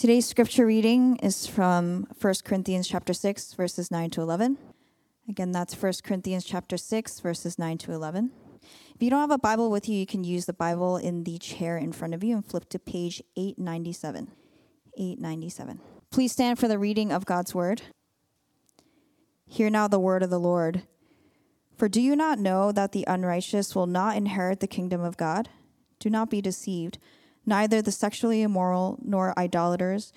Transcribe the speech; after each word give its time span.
Today's 0.00 0.24
scripture 0.24 0.64
reading 0.64 1.16
is 1.16 1.46
from 1.46 2.06
1 2.18 2.34
Corinthians 2.42 2.88
chapter 2.88 3.12
6 3.12 3.52
verses 3.52 3.90
9 3.90 4.08
to 4.08 4.22
11. 4.22 4.56
Again, 5.28 5.52
that's 5.52 5.74
1 5.74 5.92
Corinthians 6.02 6.42
chapter 6.42 6.78
6 6.78 7.20
verses 7.20 7.58
9 7.58 7.76
to 7.76 7.92
11. 7.92 8.30
If 8.94 9.02
you 9.02 9.10
don't 9.10 9.20
have 9.20 9.30
a 9.30 9.36
Bible 9.36 9.70
with 9.70 9.90
you, 9.90 9.98
you 9.98 10.06
can 10.06 10.24
use 10.24 10.46
the 10.46 10.54
Bible 10.54 10.96
in 10.96 11.24
the 11.24 11.36
chair 11.36 11.76
in 11.76 11.92
front 11.92 12.14
of 12.14 12.24
you 12.24 12.34
and 12.34 12.42
flip 12.42 12.70
to 12.70 12.78
page 12.78 13.22
897. 13.36 14.30
897. 14.96 15.80
Please 16.10 16.32
stand 16.32 16.58
for 16.58 16.66
the 16.66 16.78
reading 16.78 17.12
of 17.12 17.26
God's 17.26 17.54
word. 17.54 17.82
Hear 19.46 19.68
now 19.68 19.86
the 19.86 20.00
word 20.00 20.22
of 20.22 20.30
the 20.30 20.40
Lord. 20.40 20.84
For 21.76 21.90
do 21.90 22.00
you 22.00 22.16
not 22.16 22.38
know 22.38 22.72
that 22.72 22.92
the 22.92 23.04
unrighteous 23.06 23.74
will 23.74 23.86
not 23.86 24.16
inherit 24.16 24.60
the 24.60 24.66
kingdom 24.66 25.02
of 25.02 25.18
God? 25.18 25.50
Do 25.98 26.08
not 26.08 26.30
be 26.30 26.40
deceived. 26.40 26.96
Neither 27.50 27.82
the 27.82 27.90
sexually 27.90 28.42
immoral, 28.42 28.96
nor 29.02 29.36
idolaters, 29.36 30.12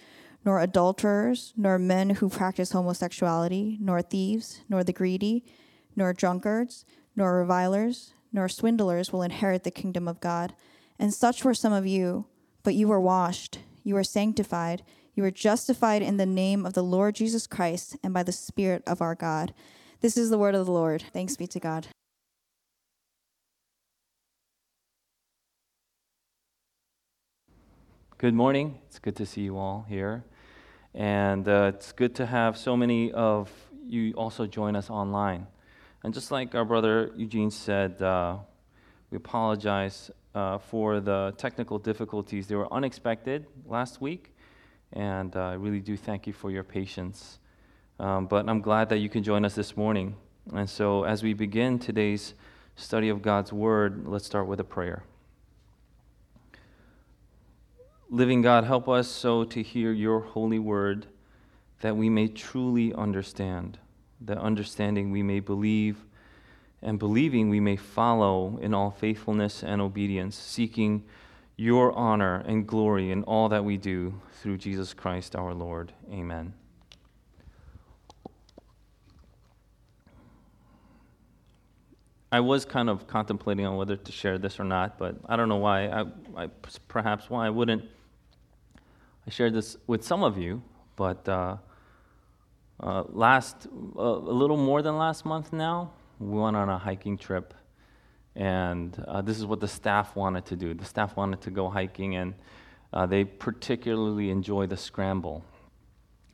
nor 0.45 0.59
adulterers, 0.59 1.51
nor 1.57 1.79
men 1.79 2.11
who 2.11 2.29
practice 2.29 2.73
homosexuality, 2.73 3.79
nor 3.81 4.03
thieves, 4.03 4.61
nor 4.69 4.83
the 4.83 4.93
greedy, 4.93 5.43
nor 5.95 6.13
drunkards, 6.13 6.85
nor 7.15 7.39
revilers, 7.39 8.13
nor 8.31 8.47
swindlers 8.47 9.11
will 9.11 9.23
inherit 9.23 9.63
the 9.63 9.71
kingdom 9.71 10.07
of 10.07 10.21
God. 10.21 10.53
And 10.99 11.11
such 11.11 11.43
were 11.43 11.55
some 11.55 11.73
of 11.73 11.87
you, 11.87 12.27
but 12.61 12.75
you 12.75 12.87
were 12.87 13.01
washed, 13.01 13.57
you 13.83 13.95
were 13.95 14.03
sanctified, 14.03 14.83
you 15.15 15.23
were 15.23 15.31
justified 15.31 16.03
in 16.03 16.17
the 16.17 16.27
name 16.27 16.67
of 16.67 16.73
the 16.73 16.83
Lord 16.83 17.15
Jesus 17.15 17.47
Christ 17.47 17.97
and 18.03 18.13
by 18.13 18.21
the 18.21 18.31
Spirit 18.31 18.83
of 18.85 19.01
our 19.01 19.15
God. 19.15 19.55
This 20.01 20.17
is 20.17 20.29
the 20.29 20.37
word 20.37 20.53
of 20.53 20.67
the 20.67 20.71
Lord. 20.71 21.03
Thanks 21.11 21.35
be 21.35 21.47
to 21.47 21.59
God. 21.59 21.87
Good 28.23 28.35
morning. 28.35 28.79
It's 28.87 28.99
good 28.99 29.17
to 29.17 29.25
see 29.25 29.41
you 29.41 29.57
all 29.57 29.85
here. 29.89 30.23
And 30.93 31.45
uh, 31.45 31.73
it's 31.75 31.91
good 31.91 32.15
to 32.15 32.25
have 32.25 32.57
so 32.57 32.77
many 32.77 33.11
of 33.11 33.51
you 33.85 34.13
also 34.13 34.47
join 34.47 34.77
us 34.77 34.89
online. 34.89 35.45
And 36.05 36.13
just 36.13 36.31
like 36.31 36.55
our 36.55 36.63
brother 36.63 37.11
Eugene 37.17 37.51
said, 37.51 38.01
uh, 38.01 38.37
we 39.11 39.17
apologize 39.17 40.09
uh, 40.33 40.57
for 40.57 41.01
the 41.01 41.33
technical 41.35 41.77
difficulties. 41.77 42.47
They 42.47 42.55
were 42.55 42.73
unexpected 42.73 43.45
last 43.65 43.99
week, 43.99 44.33
and 44.93 45.35
uh, 45.35 45.41
I 45.41 45.53
really 45.55 45.81
do 45.81 45.97
thank 45.97 46.25
you 46.25 46.31
for 46.31 46.49
your 46.49 46.63
patience. 46.63 47.39
Um, 47.99 48.27
but 48.27 48.47
I'm 48.47 48.61
glad 48.61 48.87
that 48.87 48.99
you 48.99 49.09
can 49.09 49.21
join 49.21 49.43
us 49.43 49.53
this 49.53 49.75
morning. 49.75 50.15
And 50.53 50.69
so, 50.69 51.03
as 51.03 51.23
we 51.23 51.33
begin 51.33 51.77
today's 51.77 52.35
study 52.77 53.09
of 53.09 53.21
God's 53.21 53.51
Word, 53.51 54.07
let's 54.07 54.25
start 54.25 54.47
with 54.47 54.61
a 54.61 54.63
prayer. 54.63 55.03
Living 58.13 58.43
God, 58.43 58.65
help 58.65 58.87
us 58.87 59.07
so 59.07 59.43
to 59.45 59.63
hear 59.63 59.91
your 59.91 60.19
holy 60.19 60.59
word 60.59 61.07
that 61.81 61.97
we 61.97 62.11
may 62.11 62.27
truly 62.27 62.93
understand. 62.93 63.79
That 64.21 64.37
understanding 64.37 65.09
we 65.09 65.23
may 65.23 65.39
believe, 65.39 66.05
and 66.83 66.99
believing 66.99 67.49
we 67.49 67.59
may 67.59 67.75
follow 67.75 68.59
in 68.61 68.71
all 68.71 68.91
faithfulness 68.91 69.63
and 69.63 69.81
obedience, 69.81 70.35
seeking 70.35 71.05
your 71.57 71.91
honor 71.93 72.43
and 72.45 72.67
glory 72.67 73.09
in 73.09 73.23
all 73.23 73.49
that 73.49 73.65
we 73.65 73.77
do 73.77 74.21
through 74.43 74.59
Jesus 74.59 74.93
Christ 74.93 75.35
our 75.35 75.55
Lord. 75.55 75.91
Amen. 76.11 76.53
I 82.31 82.41
was 82.41 82.63
kind 82.63 82.91
of 82.91 83.07
contemplating 83.07 83.65
on 83.65 83.75
whether 83.75 83.95
to 83.95 84.11
share 84.11 84.37
this 84.37 84.59
or 84.59 84.65
not, 84.65 84.99
but 84.99 85.15
I 85.25 85.35
don't 85.35 85.49
know 85.49 85.57
why. 85.57 85.87
I, 85.87 86.05
I 86.37 86.47
perhaps 86.87 87.27
why 87.27 87.47
I 87.47 87.49
wouldn't 87.49 87.83
I 89.25 89.29
shared 89.29 89.53
this 89.53 89.77
with 89.87 90.03
some 90.03 90.21
of 90.21 90.37
you, 90.37 90.61
but 90.97 91.27
uh, 91.29 91.57
uh, 92.79 93.03
last, 93.07 93.67
uh, 93.97 94.01
a 94.01 94.35
little 94.35 94.57
more 94.57 94.81
than 94.81 94.97
last 94.97 95.25
month 95.25 95.53
now, 95.53 95.91
we 96.19 96.39
went 96.39 96.57
on 96.57 96.67
a 96.67 96.77
hiking 96.77 97.17
trip. 97.17 97.53
And 98.35 99.01
uh, 99.07 99.21
this 99.21 99.37
is 99.37 99.45
what 99.45 99.61
the 99.61 99.67
staff 99.67 100.15
wanted 100.15 100.45
to 100.47 100.55
do. 100.55 100.73
The 100.73 100.85
staff 100.85 101.15
wanted 101.15 101.39
to 101.41 101.51
go 101.51 101.69
hiking, 101.69 102.15
and 102.15 102.33
uh, 102.91 103.05
they 103.05 103.23
particularly 103.23 104.29
enjoy 104.29 104.67
the 104.67 104.75
scramble. 104.75 105.45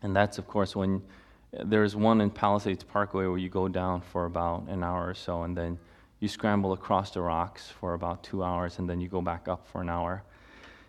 And 0.01 0.16
that's, 0.16 0.39
of 0.39 0.47
course, 0.47 0.75
when 0.75 1.03
there's 1.51 1.95
one 1.95 2.21
in 2.21 2.31
Palisades 2.31 2.83
Parkway 2.83 3.27
where 3.27 3.38
you 3.38 3.50
go 3.50 3.67
down 3.67 4.01
for 4.01 4.25
about 4.25 4.67
an 4.67 4.83
hour 4.83 5.07
or 5.07 5.13
so, 5.13 5.44
and 5.44 5.56
then 5.56 5.77
you 6.19 6.27
scramble 6.27 6.73
across 6.73 7.11
the 7.11 7.21
rocks 7.21 7.69
for 7.79 7.94
about 7.94 8.23
two 8.23 8.44
hours, 8.44 8.79
and 8.79 8.89
then 8.89 9.00
you 9.00 9.09
go 9.09 9.21
back 9.21 9.47
up 9.47 9.67
for 9.67 9.81
an 9.81 9.89
hour. 9.89 10.23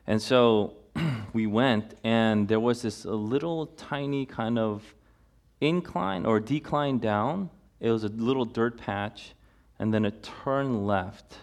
And 0.06 0.20
so 0.22 0.74
we 1.32 1.46
went, 1.46 1.94
and 2.04 2.48
there 2.48 2.60
was 2.60 2.82
this 2.82 3.04
little 3.04 3.66
tiny 3.66 4.26
kind 4.26 4.58
of 4.58 4.94
incline 5.60 6.26
or 6.26 6.40
decline 6.40 6.98
down. 6.98 7.50
It 7.80 7.90
was 7.90 8.04
a 8.04 8.08
little 8.08 8.44
dirt 8.44 8.78
patch, 8.78 9.34
and 9.78 9.92
then 9.92 10.04
a 10.04 10.10
turn 10.10 10.86
left. 10.86 11.36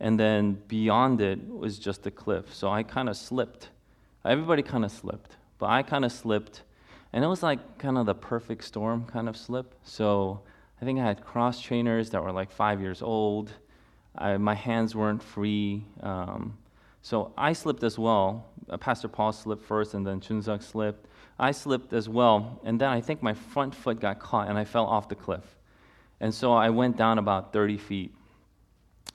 And 0.00 0.18
then 0.18 0.62
beyond 0.68 1.20
it 1.20 1.48
was 1.48 1.78
just 1.78 2.06
a 2.06 2.10
cliff. 2.10 2.54
So 2.54 2.70
I 2.70 2.82
kind 2.82 3.08
of 3.08 3.16
slipped. 3.16 3.70
Everybody 4.24 4.62
kind 4.62 4.84
of 4.84 4.92
slipped, 4.92 5.36
but 5.58 5.66
I 5.70 5.82
kind 5.82 6.04
of 6.04 6.12
slipped. 6.12 6.62
And 7.12 7.24
it 7.24 7.26
was 7.26 7.42
like 7.42 7.78
kind 7.78 7.96
of 7.98 8.06
the 8.06 8.14
perfect 8.14 8.64
storm 8.64 9.06
kind 9.06 9.28
of 9.28 9.36
slip. 9.36 9.74
So 9.82 10.42
I 10.80 10.84
think 10.84 11.00
I 11.00 11.04
had 11.04 11.24
cross 11.24 11.60
trainers 11.60 12.10
that 12.10 12.22
were 12.22 12.32
like 12.32 12.50
five 12.50 12.80
years 12.80 13.02
old. 13.02 13.52
I, 14.16 14.36
my 14.36 14.54
hands 14.54 14.94
weren't 14.94 15.22
free. 15.22 15.84
Um, 16.00 16.57
so 17.02 17.32
I 17.36 17.52
slipped 17.52 17.82
as 17.82 17.98
well. 17.98 18.46
Uh, 18.68 18.76
Pastor 18.76 19.08
Paul 19.08 19.32
slipped 19.32 19.64
first, 19.64 19.94
and 19.94 20.06
then 20.06 20.20
Chunzuk 20.20 20.62
slipped. 20.62 21.06
I 21.38 21.52
slipped 21.52 21.92
as 21.92 22.08
well, 22.08 22.60
and 22.64 22.80
then 22.80 22.88
I 22.88 23.00
think 23.00 23.22
my 23.22 23.34
front 23.34 23.74
foot 23.74 24.00
got 24.00 24.18
caught, 24.18 24.48
and 24.48 24.58
I 24.58 24.64
fell 24.64 24.86
off 24.86 25.08
the 25.08 25.14
cliff. 25.14 25.44
And 26.20 26.34
so 26.34 26.52
I 26.52 26.70
went 26.70 26.96
down 26.96 27.18
about 27.18 27.52
30 27.52 27.78
feet. 27.78 28.14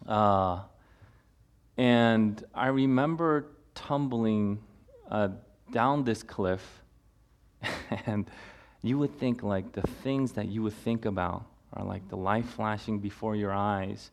Uh, 0.08 0.62
and 1.78 2.44
I 2.54 2.68
remember 2.68 3.48
tumbling 3.76 4.60
uh, 5.10 5.30
down 5.72 6.04
this 6.04 6.24
cliff, 6.24 6.82
and 8.06 8.30
you 8.82 8.98
would 9.00 9.18
think 9.20 9.44
like 9.44 9.74
the 9.74 9.82
things 9.82 10.34
that 10.34 10.48
you 10.48 10.64
would 10.64 10.74
think 10.74 11.06
about 11.06 11.46
are 11.74 11.84
like 11.84 12.08
the 12.10 12.18
light 12.18 12.46
flashing 12.46 13.00
before 13.00 13.36
your 13.36 13.52
eyes 13.52 14.12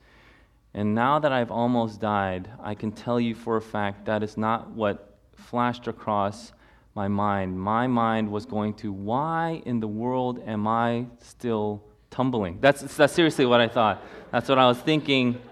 and 0.72 0.94
now 0.94 1.19
that 1.19 1.32
I've 1.32 1.50
almost 1.50 2.00
died, 2.00 2.48
I 2.62 2.75
can 2.75 2.92
tell 2.92 3.20
you 3.20 3.34
for 3.34 3.56
a 3.56 3.62
fact 3.62 4.04
that 4.04 4.22
is 4.22 4.36
not 4.36 4.70
what 4.70 5.19
flashed 5.34 5.88
across 5.88 6.53
my 6.94 7.08
mind. 7.08 7.58
My 7.58 7.86
mind 7.86 8.31
was 8.31 8.47
going 8.47 8.75
to, 8.75 8.92
why 8.92 9.62
in 9.66 9.81
the 9.81 9.88
world 9.88 10.42
am 10.47 10.69
I 10.69 11.06
still 11.20 11.82
tumbling? 12.10 12.58
That's, 12.60 12.82
that's 12.97 13.12
seriously 13.12 13.47
what 13.47 13.60
I 13.60 13.69
thought. 13.69 14.03
That's 14.31 14.48
what 14.48 14.58
I 14.58 14.66
was 14.66 14.78
thinking. 14.78 15.41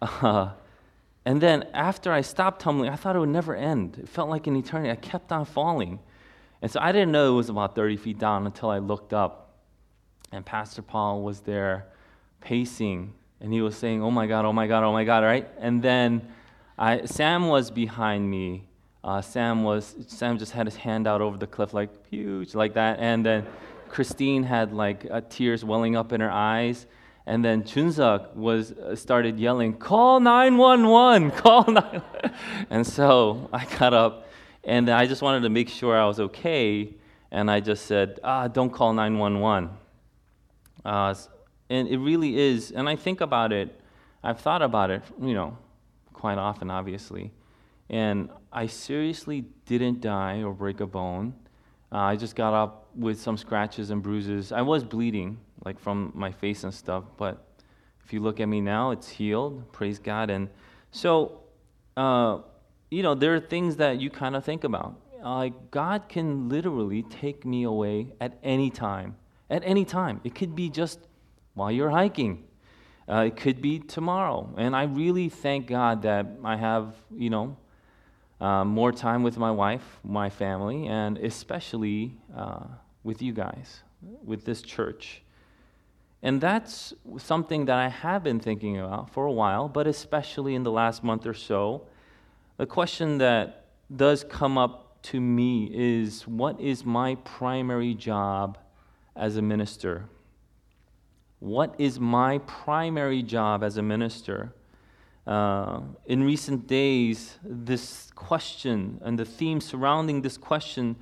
Uh, 0.00 0.50
and 1.24 1.40
then 1.40 1.64
after 1.74 2.12
I 2.12 2.20
stopped 2.20 2.62
tumbling, 2.62 2.88
I 2.88 2.94
thought 2.94 3.16
it 3.16 3.18
would 3.18 3.28
never 3.28 3.56
end. 3.56 3.98
It 3.98 4.08
felt 4.08 4.30
like 4.30 4.46
an 4.46 4.54
eternity. 4.54 4.92
I 4.92 4.94
kept 4.94 5.32
on 5.32 5.44
falling. 5.44 5.98
And 6.62 6.70
so 6.70 6.78
I 6.80 6.92
didn't 6.92 7.10
know 7.10 7.32
it 7.32 7.36
was 7.36 7.48
about 7.48 7.74
30 7.74 7.96
feet 7.96 8.16
down 8.16 8.46
until 8.46 8.70
I 8.70 8.78
looked 8.78 9.12
up. 9.12 9.58
And 10.30 10.46
Pastor 10.46 10.82
Paul 10.82 11.22
was 11.22 11.40
there 11.40 11.88
pacing 12.40 13.12
and 13.40 13.52
he 13.52 13.60
was 13.60 13.76
saying, 13.76 14.02
"Oh 14.02 14.10
my 14.10 14.26
God, 14.26 14.44
oh 14.44 14.52
my 14.52 14.66
God, 14.66 14.84
oh 14.84 14.92
my 14.92 15.04
God!" 15.04 15.24
Right? 15.24 15.48
And 15.58 15.82
then 15.82 16.28
I, 16.78 17.04
Sam 17.04 17.48
was 17.48 17.70
behind 17.70 18.28
me. 18.30 18.64
Uh, 19.02 19.20
Sam 19.20 19.62
was 19.62 19.94
Sam 20.06 20.38
just 20.38 20.52
had 20.52 20.66
his 20.66 20.76
hand 20.76 21.06
out 21.06 21.20
over 21.20 21.36
the 21.36 21.46
cliff 21.46 21.72
like 21.72 21.90
huge 22.08 22.54
like 22.54 22.74
that, 22.74 22.98
and 22.98 23.24
then 23.24 23.46
Christine 23.88 24.42
had 24.42 24.72
like 24.72 25.06
uh, 25.10 25.20
tears 25.28 25.64
welling 25.64 25.96
up 25.96 26.12
in 26.12 26.20
her 26.20 26.30
eyes. 26.30 26.86
And 27.26 27.44
then 27.44 27.62
Chunzak 27.62 28.34
was 28.34 28.72
uh, 28.72 28.96
started 28.96 29.38
yelling, 29.38 29.74
"Call 29.74 30.18
911! 30.18 31.30
Call 31.42 31.64
9!" 31.64 32.02
and 32.70 32.86
so 32.86 33.50
I 33.52 33.66
got 33.78 33.92
up, 33.92 34.28
and 34.64 34.88
I 34.88 35.06
just 35.06 35.20
wanted 35.20 35.40
to 35.42 35.50
make 35.50 35.68
sure 35.68 35.98
I 35.98 36.06
was 36.06 36.20
okay, 36.20 36.94
and 37.30 37.50
I 37.50 37.60
just 37.60 37.86
said, 37.86 38.18
"Ah, 38.24 38.48
don't 38.48 38.70
call 38.70 38.94
911." 38.94 39.70
And 41.70 41.88
it 41.88 41.98
really 41.98 42.38
is, 42.38 42.70
and 42.70 42.88
I 42.88 42.96
think 42.96 43.20
about 43.20 43.52
it, 43.52 43.80
I've 44.22 44.40
thought 44.40 44.62
about 44.62 44.90
it, 44.90 45.02
you 45.20 45.34
know, 45.34 45.56
quite 46.12 46.38
often, 46.38 46.70
obviously. 46.70 47.32
And 47.90 48.30
I 48.52 48.66
seriously 48.66 49.44
didn't 49.66 50.00
die 50.00 50.42
or 50.42 50.52
break 50.52 50.80
a 50.80 50.86
bone. 50.86 51.34
Uh, 51.92 51.98
I 51.98 52.16
just 52.16 52.36
got 52.36 52.54
up 52.54 52.88
with 52.94 53.20
some 53.20 53.36
scratches 53.36 53.90
and 53.90 54.02
bruises. 54.02 54.52
I 54.52 54.62
was 54.62 54.84
bleeding, 54.84 55.38
like 55.64 55.78
from 55.78 56.12
my 56.14 56.32
face 56.32 56.64
and 56.64 56.72
stuff, 56.72 57.04
but 57.16 57.44
if 58.04 58.12
you 58.12 58.20
look 58.20 58.40
at 58.40 58.48
me 58.48 58.60
now, 58.60 58.90
it's 58.90 59.08
healed. 59.08 59.70
Praise 59.72 59.98
God. 59.98 60.30
And 60.30 60.48
so, 60.90 61.40
uh, 61.96 62.38
you 62.90 63.02
know, 63.02 63.14
there 63.14 63.34
are 63.34 63.40
things 63.40 63.76
that 63.76 64.00
you 64.00 64.08
kind 64.10 64.34
of 64.34 64.44
think 64.44 64.64
about. 64.64 64.94
Like, 65.22 65.52
uh, 65.52 65.56
God 65.70 66.08
can 66.08 66.48
literally 66.48 67.02
take 67.02 67.44
me 67.44 67.64
away 67.64 68.14
at 68.20 68.38
any 68.42 68.70
time. 68.70 69.16
At 69.50 69.62
any 69.64 69.84
time. 69.84 70.20
It 70.24 70.34
could 70.34 70.54
be 70.54 70.70
just 70.70 71.00
while 71.58 71.70
you're 71.70 71.90
hiking. 71.90 72.44
Uh, 73.08 73.24
it 73.26 73.36
could 73.36 73.60
be 73.60 73.78
tomorrow. 73.78 74.54
And 74.56 74.76
I 74.76 74.84
really 74.84 75.28
thank 75.28 75.66
God 75.66 76.02
that 76.02 76.26
I 76.44 76.56
have, 76.56 76.94
you 77.14 77.30
know, 77.30 77.56
uh, 78.40 78.64
more 78.64 78.92
time 78.92 79.22
with 79.22 79.36
my 79.36 79.50
wife, 79.50 79.98
my 80.04 80.30
family, 80.30 80.86
and 80.86 81.18
especially 81.18 82.16
uh, 82.36 82.64
with 83.02 83.20
you 83.22 83.32
guys, 83.32 83.82
with 84.24 84.44
this 84.44 84.62
church. 84.62 85.22
And 86.22 86.40
that's 86.40 86.92
something 87.16 87.64
that 87.66 87.76
I 87.76 87.88
have 87.88 88.22
been 88.22 88.40
thinking 88.40 88.78
about 88.78 89.10
for 89.10 89.26
a 89.26 89.32
while, 89.32 89.68
but 89.68 89.86
especially 89.86 90.54
in 90.54 90.62
the 90.62 90.72
last 90.72 91.02
month 91.02 91.26
or 91.26 91.34
so. 91.34 91.86
The 92.56 92.66
question 92.66 93.18
that 93.18 93.66
does 93.94 94.24
come 94.24 94.58
up 94.58 95.00
to 95.02 95.20
me 95.20 95.70
is 95.72 96.26
what 96.26 96.60
is 96.60 96.84
my 96.84 97.14
primary 97.16 97.94
job 97.94 98.58
as 99.14 99.36
a 99.36 99.42
minister? 99.42 100.08
What 101.40 101.74
is 101.78 102.00
my 102.00 102.38
primary 102.38 103.22
job 103.22 103.62
as 103.62 103.76
a 103.76 103.82
minister? 103.82 104.52
Uh, 105.26 105.80
in 106.06 106.24
recent 106.24 106.66
days, 106.66 107.38
this 107.44 108.10
question 108.14 108.98
and 109.04 109.18
the 109.18 109.24
theme 109.24 109.60
surrounding 109.60 110.22
this 110.22 110.36
question 110.36 110.96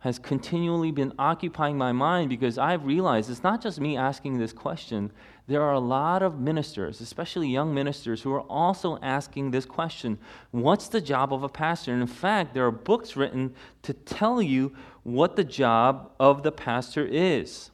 has 0.00 0.18
continually 0.18 0.90
been 0.90 1.12
occupying 1.18 1.76
my 1.76 1.92
mind 1.92 2.28
because 2.28 2.58
I've 2.58 2.84
realized 2.84 3.30
it's 3.30 3.42
not 3.42 3.60
just 3.60 3.80
me 3.80 3.96
asking 3.96 4.38
this 4.38 4.52
question. 4.52 5.10
There 5.46 5.62
are 5.62 5.72
a 5.72 5.80
lot 5.80 6.22
of 6.22 6.38
ministers, 6.38 7.00
especially 7.00 7.48
young 7.48 7.72
ministers, 7.72 8.22
who 8.22 8.32
are 8.32 8.42
also 8.42 8.98
asking 9.02 9.50
this 9.50 9.66
question 9.66 10.18
What's 10.50 10.88
the 10.88 11.00
job 11.00 11.32
of 11.32 11.42
a 11.42 11.48
pastor? 11.48 11.92
And 11.92 12.02
in 12.02 12.08
fact, 12.08 12.54
there 12.54 12.66
are 12.66 12.72
books 12.72 13.16
written 13.16 13.54
to 13.82 13.92
tell 13.92 14.42
you 14.42 14.74
what 15.02 15.36
the 15.36 15.44
job 15.44 16.12
of 16.18 16.42
the 16.42 16.52
pastor 16.52 17.06
is. 17.06 17.70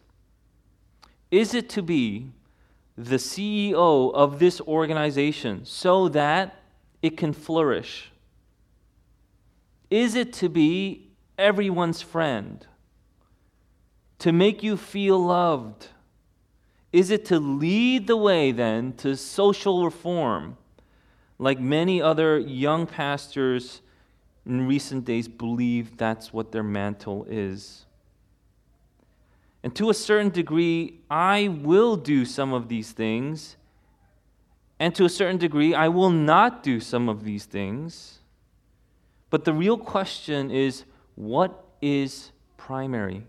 Is 1.32 1.54
it 1.54 1.70
to 1.70 1.82
be 1.82 2.30
the 2.96 3.16
CEO 3.16 4.12
of 4.12 4.38
this 4.38 4.60
organization 4.60 5.64
so 5.64 6.10
that 6.10 6.60
it 7.00 7.16
can 7.16 7.32
flourish? 7.32 8.12
Is 9.88 10.14
it 10.14 10.34
to 10.34 10.50
be 10.50 11.08
everyone's 11.38 12.02
friend? 12.02 12.66
To 14.18 14.30
make 14.30 14.62
you 14.62 14.76
feel 14.76 15.18
loved? 15.18 15.88
Is 16.92 17.10
it 17.10 17.24
to 17.26 17.40
lead 17.40 18.08
the 18.08 18.16
way 18.18 18.52
then 18.52 18.92
to 18.98 19.16
social 19.16 19.86
reform, 19.86 20.58
like 21.38 21.58
many 21.58 22.02
other 22.02 22.38
young 22.38 22.86
pastors 22.86 23.80
in 24.44 24.68
recent 24.68 25.06
days 25.06 25.28
believe 25.28 25.96
that's 25.96 26.30
what 26.30 26.52
their 26.52 26.62
mantle 26.62 27.26
is? 27.26 27.86
And 29.62 29.74
to 29.76 29.90
a 29.90 29.94
certain 29.94 30.30
degree, 30.30 31.00
I 31.10 31.48
will 31.48 31.96
do 31.96 32.24
some 32.24 32.52
of 32.52 32.68
these 32.68 32.92
things, 32.92 33.56
and 34.80 34.94
to 34.96 35.04
a 35.04 35.08
certain 35.08 35.38
degree, 35.38 35.74
I 35.74 35.88
will 35.88 36.10
not 36.10 36.62
do 36.62 36.80
some 36.80 37.08
of 37.08 37.22
these 37.22 37.44
things. 37.44 38.18
But 39.30 39.44
the 39.44 39.52
real 39.52 39.78
question 39.78 40.50
is 40.50 40.84
what 41.14 41.64
is 41.80 42.32
primary? 42.56 43.24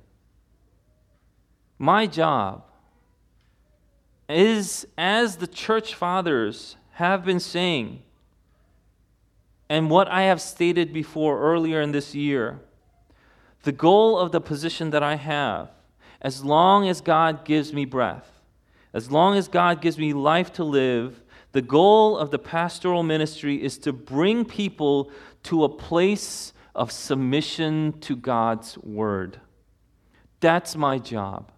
My 1.78 2.08
job 2.08 2.64
is, 4.28 4.88
as 4.98 5.38
the 5.38 5.48
church 5.48 5.94
fathers 5.94 6.78
have 6.94 7.24
been 7.24 7.40
saying, 7.40 8.02
and 9.70 9.90
what 9.90 10.08
I 10.08 10.24
have 10.24 10.42
stated 10.42 10.94
before 10.94 11.40
earlier 11.40 11.82
in 11.82 11.92
this 11.92 12.14
year, 12.14 12.60
the 13.64 13.72
goal 13.72 14.18
of 14.18 14.32
the 14.32 14.42
position 14.42 14.90
that 14.90 15.04
I 15.04 15.16
have, 15.16 15.70
as 16.24 16.44
long 16.44 16.88
as 16.88 17.02
God 17.02 17.46
gives 17.46 17.74
me 17.74 17.86
breath, 17.86 18.42
as 18.94 19.12
long 19.12 19.38
as 19.38 19.48
God 19.48 19.81
gives 19.81 19.98
me 19.98 20.14
life 20.14 20.54
to 20.54 20.64
live, 20.64 21.22
the 21.52 21.62
goal 21.62 22.18
of 22.18 22.31
the 22.31 22.40
pastoral 22.40 23.04
ministry 23.04 23.64
is 23.64 23.78
to 23.80 23.94
bring 23.94 24.46
people 24.46 25.12
to 25.44 25.64
a 25.64 25.70
place 25.70 26.54
of 26.74 26.92
submission 26.92 28.00
to 28.00 28.16
God's 28.16 28.78
word. 28.80 29.40
That's 30.40 30.75
my 30.75 30.98
job. 30.98 31.52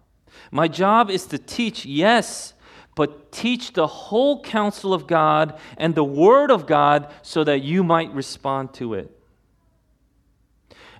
My 0.50 0.68
job 0.68 1.10
is 1.10 1.26
to 1.26 1.38
teach, 1.38 1.86
yes, 1.86 2.52
but 2.94 3.32
teach 3.32 3.72
the 3.72 3.86
whole 3.86 4.42
counsel 4.42 4.92
of 4.92 5.06
God 5.06 5.58
and 5.76 5.94
the 5.94 6.04
word 6.04 6.50
of 6.50 6.66
God 6.66 7.12
so 7.22 7.44
that 7.44 7.62
you 7.62 7.82
might 7.82 8.12
respond 8.12 8.74
to 8.74 8.94
it. 8.94 9.15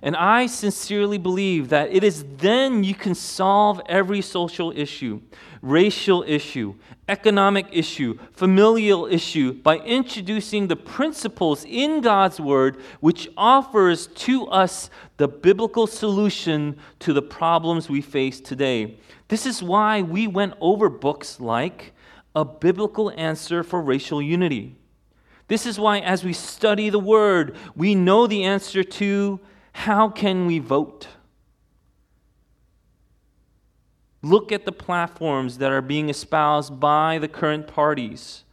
And 0.01 0.15
I 0.15 0.45
sincerely 0.45 1.17
believe 1.17 1.69
that 1.69 1.91
it 1.91 2.03
is 2.03 2.25
then 2.37 2.83
you 2.83 2.93
can 2.93 3.15
solve 3.15 3.81
every 3.87 4.21
social 4.21 4.71
issue, 4.75 5.21
racial 5.61 6.23
issue, 6.27 6.75
economic 7.09 7.67
issue, 7.71 8.17
familial 8.33 9.07
issue 9.07 9.53
by 9.53 9.77
introducing 9.77 10.67
the 10.67 10.75
principles 10.75 11.65
in 11.65 12.01
God's 12.01 12.39
Word 12.39 12.77
which 12.99 13.29
offers 13.37 14.07
to 14.07 14.45
us 14.47 14.89
the 15.17 15.27
biblical 15.27 15.87
solution 15.87 16.77
to 16.99 17.13
the 17.13 17.21
problems 17.21 17.89
we 17.89 18.01
face 18.01 18.39
today. 18.39 18.97
This 19.29 19.45
is 19.45 19.63
why 19.63 20.01
we 20.01 20.27
went 20.27 20.53
over 20.61 20.89
books 20.89 21.39
like 21.39 21.93
A 22.35 22.45
Biblical 22.45 23.11
Answer 23.11 23.63
for 23.63 23.81
Racial 23.81 24.21
Unity. 24.21 24.75
This 25.47 25.65
is 25.65 25.79
why, 25.79 25.99
as 25.99 26.23
we 26.23 26.33
study 26.33 26.89
the 26.89 26.99
Word, 26.99 27.55
we 27.75 27.95
know 27.95 28.27
the 28.27 28.43
answer 28.43 28.83
to 28.83 29.39
how 29.77 30.09
can 30.09 30.47
we 30.47 30.57
vote? 30.57 31.07
Look 34.23 34.51
at 34.51 34.65
the 34.65 34.71
platforms 34.71 35.59
that 35.59 35.71
are 35.71 35.83
being 35.83 36.09
espoused 36.09 36.79
by 36.79 37.19
the 37.19 37.27
current 37.27 37.67
parties. 37.67 38.43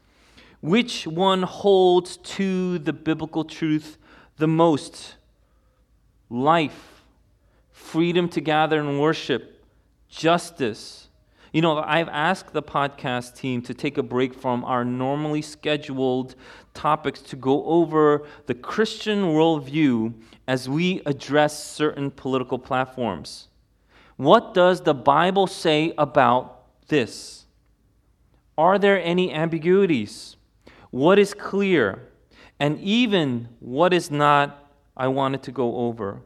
Which 0.61 1.07
one 1.07 1.43
holds 1.43 2.19
to 2.19 2.79
the 2.79 2.93
biblical 2.93 3.43
truth 3.43 3.97
the 4.37 4.47
most? 4.47 5.15
Life, 6.29 7.03
freedom 7.73 8.29
to 8.29 8.43
gather 8.43 8.79
and 8.79 9.01
worship, 9.01 9.65
justice. 10.11 11.09
You 11.55 11.63
know, 11.63 11.79
I've 11.79 12.09
asked 12.11 12.53
the 12.53 12.63
podcast 12.63 13.37
team 13.37 13.63
to 13.63 13.73
take 13.73 13.97
a 13.97 14.03
break 14.03 14.35
from 14.35 14.63
our 14.65 14.85
normally 14.85 15.41
scheduled 15.41 16.35
topics 16.75 17.23
to 17.23 17.37
go 17.37 17.65
over 17.65 18.27
the 18.45 18.55
Christian 18.55 19.23
worldview 19.23 20.13
as 20.47 20.69
we 20.69 21.01
address 21.07 21.63
certain 21.65 22.11
political 22.11 22.59
platforms. 22.59 23.49
What 24.17 24.55
does 24.55 24.83
the 24.83 24.95
Bible 24.95 25.47
say 25.47 25.93
about 25.99 26.65
this? 26.89 27.47
Are 28.57 28.79
there 28.79 29.03
any 29.03 29.33
ambiguities? 29.33 30.37
What 30.91 31.19
is 31.19 31.35
clear? 31.35 32.09
And 32.61 32.79
even 32.81 33.49
what 33.59 33.93
is 33.93 34.11
not, 34.11 34.71
I 34.97 35.09
wanted 35.09 35.43
to 35.45 35.53
go 35.53 35.77
over. 35.77 36.21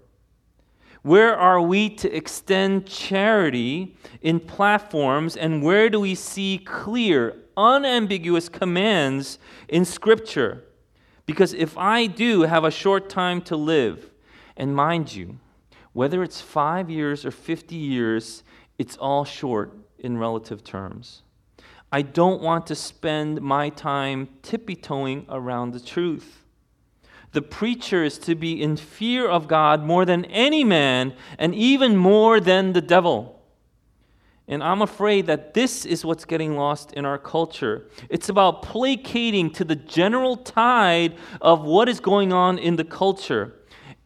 Where 1.03 1.35
are 1.35 1.61
we 1.61 1.89
to 1.91 2.15
extend 2.15 2.87
charity 2.87 3.97
in 4.21 4.41
platforms, 4.41 5.37
and 5.37 5.63
where 5.63 5.89
do 5.89 6.01
we 6.01 6.15
see 6.15 6.59
clear, 6.59 7.35
unambiguous 7.57 8.49
commands 8.49 9.39
in 9.69 9.85
Scripture? 9.85 10.65
Because 11.25 11.55
if 11.55 11.79
I 11.79 12.07
do 12.07 12.43
have 12.43 12.65
a 12.65 12.71
short 12.71 13.09
time 13.09 13.41
to 13.43 13.57
live, 13.57 14.11
and 14.59 14.77
mind 14.77 15.15
you, 15.15 15.39
whether 15.95 16.23
it's 16.23 16.43
five 16.43 16.91
years 16.91 17.25
or 17.25 17.31
50 17.31 17.75
years, 17.75 18.43
it's 18.77 18.97
all 18.99 19.25
short 19.25 19.75
in 19.99 20.19
relative 20.19 20.63
terms. 20.63 21.23
I 21.91 22.03
don't 22.03 22.43
want 22.43 22.67
to 22.67 22.75
spend 22.75 23.41
my 23.41 23.71
time 23.71 24.29
tippy 24.43 24.77
toeing 24.77 25.25
around 25.31 25.73
the 25.73 25.81
truth. 25.81 26.45
The 27.33 27.41
preacher 27.41 28.05
is 28.05 28.19
to 28.21 28.35
be 28.35 28.63
in 28.63 28.77
fear 28.77 29.27
of 29.27 29.49
God 29.49 29.83
more 29.83 30.05
than 30.05 30.25
any 30.27 30.65
man, 30.65 31.15
and 31.39 31.55
even 31.55 31.97
more 31.97 32.41
than 32.41 32.73
the 32.73 32.81
devil. 32.81 33.43
And 34.47 34.63
I'm 34.63 34.81
afraid 34.81 35.27
that 35.27 35.53
this 35.53 35.85
is 35.85 36.07
what's 36.07 36.25
getting 36.25 36.57
lost 36.57 36.95
in 36.95 37.05
our 37.05 37.19
culture. 37.19 37.89
It's 38.09 38.31
about 38.31 38.63
placating 38.63 39.51
to 39.53 39.65
the 39.65 39.77
general 39.77 40.39
tide 40.39 41.17
of 41.41 41.65
what 41.65 41.89
is 41.89 42.01
going 42.01 42.33
on 42.33 42.59
in 42.59 42.77
the 42.77 42.85
culture. 42.85 43.58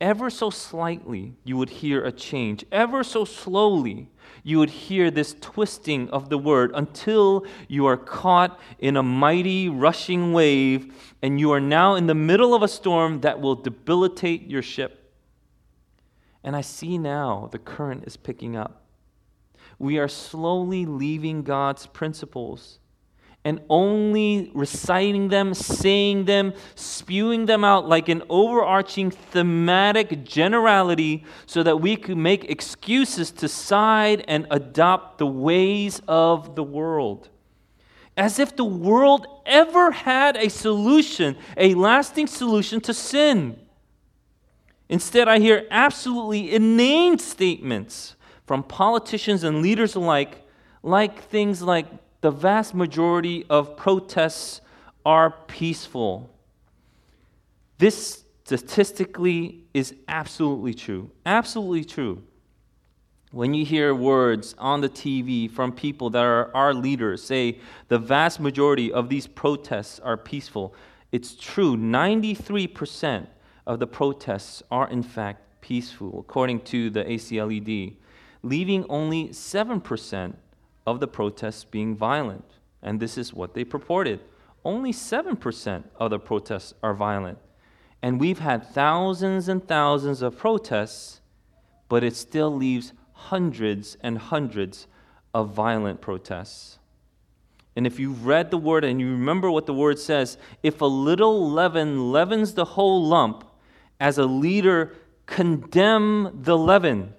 Ever 0.02 0.28
so 0.30 0.50
slightly, 0.50 1.36
you 1.44 1.56
would 1.56 1.70
hear 1.70 2.04
a 2.04 2.10
change. 2.10 2.64
Ever 2.72 3.04
so 3.04 3.24
slowly, 3.24 4.10
you 4.42 4.58
would 4.58 4.68
hear 4.68 5.12
this 5.12 5.36
twisting 5.40 6.10
of 6.10 6.28
the 6.28 6.36
word 6.36 6.72
until 6.74 7.46
you 7.68 7.86
are 7.86 7.96
caught 7.96 8.58
in 8.80 8.96
a 8.96 9.02
mighty 9.02 9.68
rushing 9.68 10.32
wave 10.32 10.92
and 11.22 11.38
you 11.38 11.52
are 11.52 11.60
now 11.60 11.94
in 11.94 12.08
the 12.08 12.14
middle 12.16 12.52
of 12.52 12.62
a 12.62 12.68
storm 12.68 13.20
that 13.20 13.40
will 13.40 13.54
debilitate 13.54 14.50
your 14.50 14.62
ship. 14.62 15.12
And 16.42 16.56
I 16.56 16.62
see 16.62 16.98
now 16.98 17.48
the 17.52 17.60
current 17.60 18.02
is 18.04 18.16
picking 18.16 18.56
up 18.56 18.82
we 19.82 19.98
are 19.98 20.06
slowly 20.06 20.86
leaving 20.86 21.42
God's 21.42 21.86
principles 21.88 22.78
and 23.44 23.60
only 23.68 24.50
reciting 24.54 25.28
them, 25.28 25.52
saying 25.52 26.26
them, 26.26 26.52
spewing 26.76 27.46
them 27.46 27.64
out 27.64 27.88
like 27.88 28.08
an 28.08 28.22
overarching 28.30 29.10
thematic 29.10 30.24
generality 30.24 31.24
so 31.46 31.62
that 31.62 31.78
we 31.78 31.96
could 31.96 32.16
make 32.16 32.44
excuses 32.44 33.32
to 33.32 33.48
side 33.48 34.24
and 34.28 34.46
adopt 34.50 35.18
the 35.18 35.26
ways 35.26 36.00
of 36.06 36.54
the 36.54 36.62
world. 36.62 37.28
As 38.16 38.38
if 38.38 38.54
the 38.54 38.64
world 38.64 39.26
ever 39.44 39.90
had 39.90 40.36
a 40.36 40.48
solution, 40.48 41.36
a 41.56 41.74
lasting 41.74 42.28
solution 42.28 42.80
to 42.82 42.94
sin. 42.94 43.58
Instead, 44.88 45.26
I 45.26 45.38
hear 45.40 45.66
absolutely 45.70 46.54
inane 46.54 47.18
statements 47.18 48.14
from 48.46 48.62
politicians 48.62 49.42
and 49.42 49.62
leaders 49.62 49.94
alike, 49.94 50.46
like 50.82 51.24
things 51.24 51.62
like 51.62 51.86
the 52.22 52.30
vast 52.30 52.72
majority 52.72 53.44
of 53.50 53.76
protests 53.76 54.60
are 55.04 55.30
peaceful. 55.48 56.30
This 57.78 58.24
statistically 58.44 59.64
is 59.74 59.94
absolutely 60.08 60.72
true. 60.72 61.10
Absolutely 61.26 61.84
true. 61.84 62.22
When 63.32 63.54
you 63.54 63.64
hear 63.64 63.94
words 63.94 64.54
on 64.58 64.82
the 64.82 64.88
TV 64.88 65.50
from 65.50 65.72
people 65.72 66.10
that 66.10 66.22
are 66.22 66.54
our 66.54 66.74
leaders 66.74 67.22
say 67.22 67.58
the 67.88 67.98
vast 67.98 68.38
majority 68.38 68.92
of 68.92 69.08
these 69.08 69.26
protests 69.26 69.98
are 70.00 70.16
peaceful, 70.16 70.74
it's 71.10 71.34
true. 71.34 71.76
93% 71.76 73.26
of 73.66 73.78
the 73.80 73.86
protests 73.86 74.62
are 74.70 74.88
in 74.88 75.02
fact 75.02 75.60
peaceful, 75.60 76.20
according 76.20 76.60
to 76.60 76.90
the 76.90 77.02
ACLED, 77.04 77.96
leaving 78.42 78.84
only 78.88 79.28
7% 79.28 80.34
of 80.86 81.00
the 81.00 81.08
protests 81.08 81.64
being 81.64 81.96
violent. 81.96 82.44
And 82.82 83.00
this 83.00 83.16
is 83.16 83.32
what 83.32 83.54
they 83.54 83.64
purported. 83.64 84.20
Only 84.64 84.92
7% 84.92 85.84
of 85.96 86.10
the 86.10 86.18
protests 86.18 86.74
are 86.82 86.94
violent. 86.94 87.38
And 88.02 88.18
we've 88.18 88.40
had 88.40 88.66
thousands 88.66 89.48
and 89.48 89.66
thousands 89.66 90.22
of 90.22 90.36
protests, 90.36 91.20
but 91.88 92.02
it 92.02 92.16
still 92.16 92.54
leaves 92.54 92.92
hundreds 93.12 93.96
and 94.00 94.18
hundreds 94.18 94.86
of 95.32 95.50
violent 95.50 96.00
protests. 96.00 96.78
And 97.74 97.86
if 97.86 97.98
you've 97.98 98.26
read 98.26 98.50
the 98.50 98.58
word 98.58 98.84
and 98.84 99.00
you 99.00 99.10
remember 99.12 99.50
what 99.50 99.66
the 99.66 99.74
word 99.74 99.98
says, 99.98 100.36
if 100.62 100.80
a 100.80 100.86
little 100.86 101.50
leaven 101.50 102.12
leavens 102.12 102.54
the 102.54 102.64
whole 102.64 103.04
lump, 103.04 103.44
as 103.98 104.18
a 104.18 104.26
leader, 104.26 104.94
condemn 105.26 106.40
the 106.42 106.58
leaven, 106.58 107.14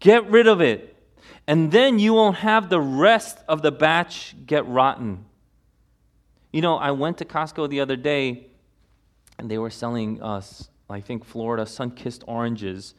get 0.00 0.28
rid 0.30 0.46
of 0.46 0.60
it, 0.60 0.95
and 1.46 1.70
then 1.70 1.98
you 1.98 2.14
won't 2.14 2.36
have 2.36 2.68
the 2.68 2.80
rest 2.80 3.38
of 3.48 3.62
the 3.62 3.70
batch 3.70 4.34
get 4.46 4.66
rotten. 4.66 5.24
You 6.52 6.62
know, 6.62 6.76
I 6.76 6.90
went 6.90 7.18
to 7.18 7.24
Costco 7.24 7.68
the 7.68 7.80
other 7.80 7.96
day, 7.96 8.46
and 9.38 9.50
they 9.50 9.58
were 9.58 9.70
selling 9.70 10.22
us, 10.22 10.68
I 10.88 11.00
think, 11.00 11.24
Florida 11.24 11.66
sun 11.66 11.90
kissed 11.90 12.24
oranges, 12.26 12.94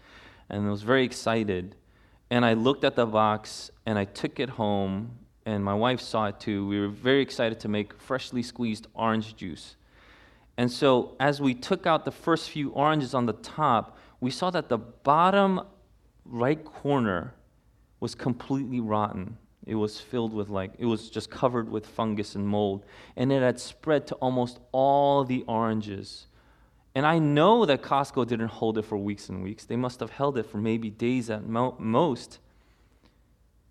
and 0.50 0.68
I 0.68 0.70
was 0.70 0.84
very 0.84 1.04
excited. 1.04 1.76
And 2.30 2.46
I 2.46 2.54
looked 2.54 2.84
at 2.84 2.96
the 2.96 3.06
box, 3.06 3.72
and 3.86 3.98
I 3.98 4.06
took 4.06 4.40
it 4.40 4.50
home, 4.50 5.18
and 5.46 5.64
my 5.64 5.74
wife 5.74 6.02
saw 6.02 6.28
it 6.28 6.40
too. 6.40 6.68
We 6.68 6.80
were 6.80 6.90
very 6.90 7.22
excited 7.22 7.60
to 7.62 7.68
make 7.68 8.00
freshly 8.00 8.44
squeezed 8.44 8.88
orange 8.94 9.36
juice. 9.36 9.76
And 10.58 10.72
so, 10.72 11.16
as 11.20 11.40
we 11.40 11.54
took 11.54 11.86
out 11.86 12.04
the 12.04 12.12
first 12.12 12.50
few 12.50 12.72
oranges 12.72 13.14
on 13.14 13.26
the 13.28 13.34
top, 13.34 13.98
we 14.20 14.32
saw 14.32 14.50
that 14.52 14.70
the 14.70 14.78
bottom 14.78 15.62
right 16.26 16.64
corner 16.64 17.34
was 18.00 18.16
completely 18.16 18.80
rotten. 18.80 19.38
It 19.66 19.76
was 19.76 20.00
filled 20.00 20.34
with, 20.34 20.50
like, 20.50 20.72
it 20.78 20.86
was 20.86 21.10
just 21.10 21.30
covered 21.30 21.70
with 21.70 21.86
fungus 21.86 22.36
and 22.36 22.48
mold. 22.48 22.86
And 23.16 23.32
it 23.32 23.42
had 23.42 23.60
spread 23.60 24.08
to 24.08 24.16
almost 24.16 24.60
all 24.72 25.24
the 25.24 25.44
oranges. 25.48 26.28
And 26.96 27.06
I 27.06 27.20
know 27.20 27.66
that 27.66 27.82
Costco 27.82 28.28
didn't 28.28 28.48
hold 28.48 28.78
it 28.78 28.86
for 28.86 28.98
weeks 28.98 29.30
and 29.30 29.44
weeks. 29.44 29.66
They 29.66 29.76
must 29.76 30.00
have 30.00 30.12
held 30.12 30.38
it 30.38 30.46
for 30.46 30.58
maybe 30.58 30.90
days 30.90 31.30
at 31.30 31.46
mo- 31.46 31.76
most. 31.80 32.40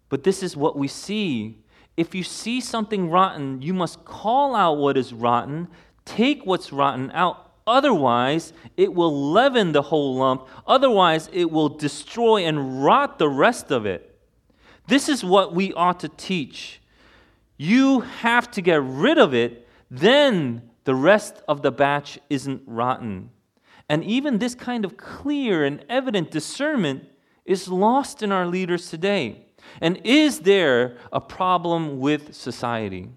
But 0.08 0.22
this 0.22 0.42
is 0.42 0.56
what 0.56 0.76
we 0.76 0.86
see. 0.86 1.58
If 1.96 2.14
you 2.14 2.22
see 2.22 2.60
something 2.60 3.10
rotten, 3.10 3.62
you 3.62 3.72
must 3.72 4.04
call 4.04 4.54
out 4.54 4.76
what 4.76 4.96
is 4.96 5.12
rotten, 5.12 5.68
Take 6.06 6.46
what's 6.46 6.72
rotten 6.72 7.10
out. 7.10 7.50
Otherwise, 7.66 8.52
it 8.76 8.94
will 8.94 9.32
leaven 9.32 9.72
the 9.72 9.82
whole 9.82 10.14
lump. 10.14 10.48
Otherwise, 10.66 11.28
it 11.32 11.50
will 11.50 11.68
destroy 11.68 12.44
and 12.44 12.82
rot 12.82 13.18
the 13.18 13.28
rest 13.28 13.72
of 13.72 13.84
it. 13.84 14.15
This 14.86 15.08
is 15.08 15.24
what 15.24 15.54
we 15.54 15.72
ought 15.72 16.00
to 16.00 16.08
teach. 16.08 16.80
You 17.56 18.00
have 18.00 18.50
to 18.52 18.60
get 18.60 18.82
rid 18.82 19.18
of 19.18 19.34
it, 19.34 19.66
then 19.90 20.70
the 20.84 20.94
rest 20.94 21.42
of 21.48 21.62
the 21.62 21.72
batch 21.72 22.18
isn't 22.30 22.62
rotten. 22.66 23.30
And 23.88 24.04
even 24.04 24.38
this 24.38 24.54
kind 24.54 24.84
of 24.84 24.96
clear 24.96 25.64
and 25.64 25.84
evident 25.88 26.30
discernment 26.30 27.04
is 27.44 27.68
lost 27.68 28.22
in 28.22 28.32
our 28.32 28.46
leaders 28.46 28.90
today. 28.90 29.46
And 29.80 30.00
is 30.04 30.40
there 30.40 30.96
a 31.12 31.20
problem 31.20 31.98
with 31.98 32.34
society? 32.34 33.08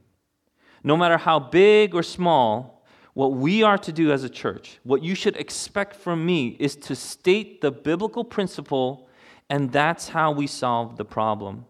No 0.83 0.95
matter 0.95 1.17
how 1.17 1.39
big 1.39 1.93
or 1.93 2.03
small, 2.03 2.83
what 3.13 3.33
we 3.33 3.63
are 3.63 3.77
to 3.77 3.91
do 3.91 4.11
as 4.11 4.23
a 4.23 4.29
church, 4.29 4.79
what 4.83 5.03
you 5.03 5.15
should 5.15 5.35
expect 5.35 5.95
from 5.95 6.25
me, 6.25 6.55
is 6.59 6.75
to 6.77 6.95
state 6.95 7.61
the 7.61 7.71
biblical 7.71 8.23
principle, 8.23 9.08
and 9.49 9.71
that's 9.71 10.09
how 10.09 10.31
we 10.31 10.47
solve 10.47 10.97
the 10.97 11.05
problem. 11.05 11.65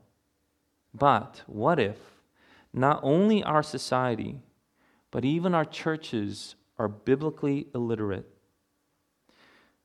But 0.94 1.44
what 1.48 1.80
if 1.80 1.98
not 2.74 3.00
only 3.04 3.44
our 3.44 3.64
society, 3.64 4.42
but 5.12 5.24
even 5.26 5.56
our 5.56 5.66
churches 5.66 6.56
are 6.78 6.88
biblically 6.88 7.68
illiterate? 7.74 8.28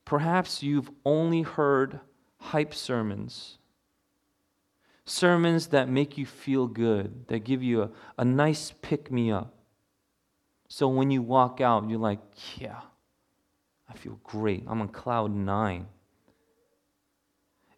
Perhaps 0.04 0.62
you've 0.62 0.90
only 1.04 1.42
heard 1.42 2.00
hype 2.38 2.74
sermons, 2.74 3.58
sermons 5.06 5.68
that 5.68 5.88
make 5.88 6.18
you 6.18 6.26
feel 6.26 6.66
good, 6.66 7.26
that 7.28 7.44
give 7.44 7.62
you 7.62 7.82
a, 7.82 7.90
a 8.18 8.24
nice 8.24 8.72
pick 8.82 9.10
me 9.10 9.30
up. 9.30 9.54
So 10.68 10.88
when 10.88 11.10
you 11.10 11.22
walk 11.22 11.60
out, 11.60 11.88
you're 11.88 11.98
like, 11.98 12.20
yeah, 12.56 12.80
I 13.88 13.94
feel 13.94 14.18
great. 14.24 14.64
I'm 14.66 14.80
on 14.80 14.88
cloud 14.88 15.34
nine. 15.34 15.86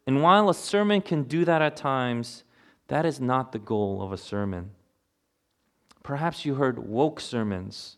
And 0.07 0.23
while 0.23 0.49
a 0.49 0.55
sermon 0.55 1.03
can 1.03 1.25
do 1.25 1.45
that 1.45 1.63
at 1.63 1.77
times, 1.77 2.45
that 2.89 3.05
is 3.05 3.21
not 3.21 3.53
the 3.53 3.59
goal 3.59 4.01
of 4.03 4.13
a 4.13 4.17
sermon. 4.17 4.71
Perhaps 6.03 6.45
you 6.45 6.55
heard 6.55 6.79
woke 6.79 7.19
sermons, 7.19 7.97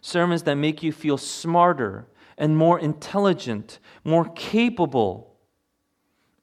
sermons 0.00 0.44
that 0.44 0.54
make 0.54 0.82
you 0.82 0.92
feel 0.92 1.18
smarter 1.18 2.06
and 2.38 2.56
more 2.56 2.78
intelligent, 2.78 3.78
more 4.02 4.24
capable. 4.34 5.36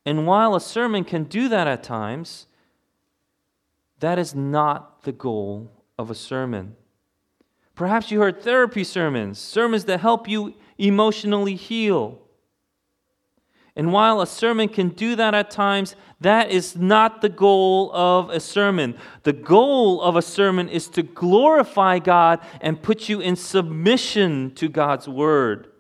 And 0.05 0.27
while 0.27 0.53
a 0.53 0.61
sermon 0.61 1.03
can 1.03 1.23
do 1.23 1.49
that 1.49 1.65
at 1.65 1.81
times, 1.81 2.45
that 3.99 4.19
is 4.19 4.35
not 4.35 5.01
the 5.03 5.11
goal 5.11 5.71
of 5.97 6.11
a 6.11 6.15
sermon. 6.15 6.75
Perhaps 7.73 8.11
you 8.11 8.21
heard 8.21 8.43
therapy 8.43 8.83
sermons, 8.83 9.39
sermons 9.39 9.85
that 9.85 10.01
help 10.01 10.29
you 10.29 10.53
emotionally 10.77 11.55
heal. 11.55 12.21
And 13.77 13.93
while 13.93 14.21
a 14.21 14.27
sermon 14.27 14.69
can 14.69 14.89
do 14.89 15.15
that 15.15 15.35
at 15.35 15.51
times, 15.51 15.95
that 16.19 16.49
is 16.49 16.75
not 16.75 17.21
the 17.21 17.29
goal 17.29 17.91
of 17.93 18.31
a 18.31 18.39
sermon. 18.39 18.97
The 19.21 19.33
goal 19.33 20.01
of 20.01 20.15
a 20.15 20.21
sermon 20.23 20.67
is 20.67 20.87
to 20.89 21.03
glorify 21.03 21.99
God 21.99 22.39
and 22.59 22.81
put 22.81 23.07
you 23.07 23.19
in 23.19 23.35
submission 23.35 24.55
to 24.55 24.67
God's 24.67 25.07
word. 25.07 25.71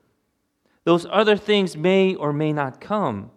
Those 0.83 1.07
other 1.09 1.35
things 1.35 1.75
may 1.75 2.13
or 2.13 2.31
may 2.31 2.53
not 2.53 2.79
come. 2.79 3.31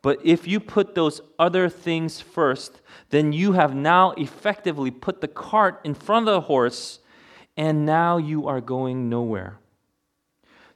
But 0.00 0.18
if 0.24 0.48
you 0.48 0.58
put 0.58 0.94
those 0.94 1.20
other 1.38 1.68
things 1.68 2.22
first, 2.22 2.80
then 3.10 3.34
you 3.34 3.52
have 3.52 3.74
now 3.74 4.12
effectively 4.12 4.90
put 4.90 5.20
the 5.20 5.28
cart 5.28 5.82
in 5.84 5.92
front 5.92 6.28
of 6.28 6.32
the 6.32 6.40
horse, 6.40 7.00
and 7.58 7.84
now 7.84 8.16
you 8.16 8.48
are 8.48 8.62
going 8.62 9.10
nowhere. 9.10 9.58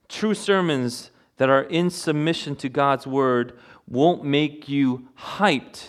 True 0.07 0.35
sermons 0.35 1.12
that 1.43 1.51
are 1.51 1.65
in 1.65 1.91
submission 1.91 2.55
to 2.55 2.69
God's 2.69 3.05
word 3.05 3.59
won't 3.89 4.23
make 4.23 4.69
you 4.69 5.09
hyped, 5.19 5.89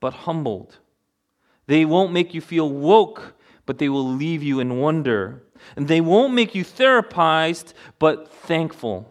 but 0.00 0.12
humbled. 0.12 0.78
They 1.68 1.84
won't 1.84 2.12
make 2.12 2.34
you 2.34 2.40
feel 2.40 2.68
woke, 2.68 3.34
but 3.64 3.78
they 3.78 3.88
will 3.88 4.04
leave 4.04 4.42
you 4.42 4.58
in 4.58 4.80
wonder. 4.80 5.44
And 5.76 5.86
they 5.86 6.00
won't 6.00 6.34
make 6.34 6.56
you 6.56 6.64
therapized, 6.64 7.74
but 8.00 8.28
thankful. 8.28 9.08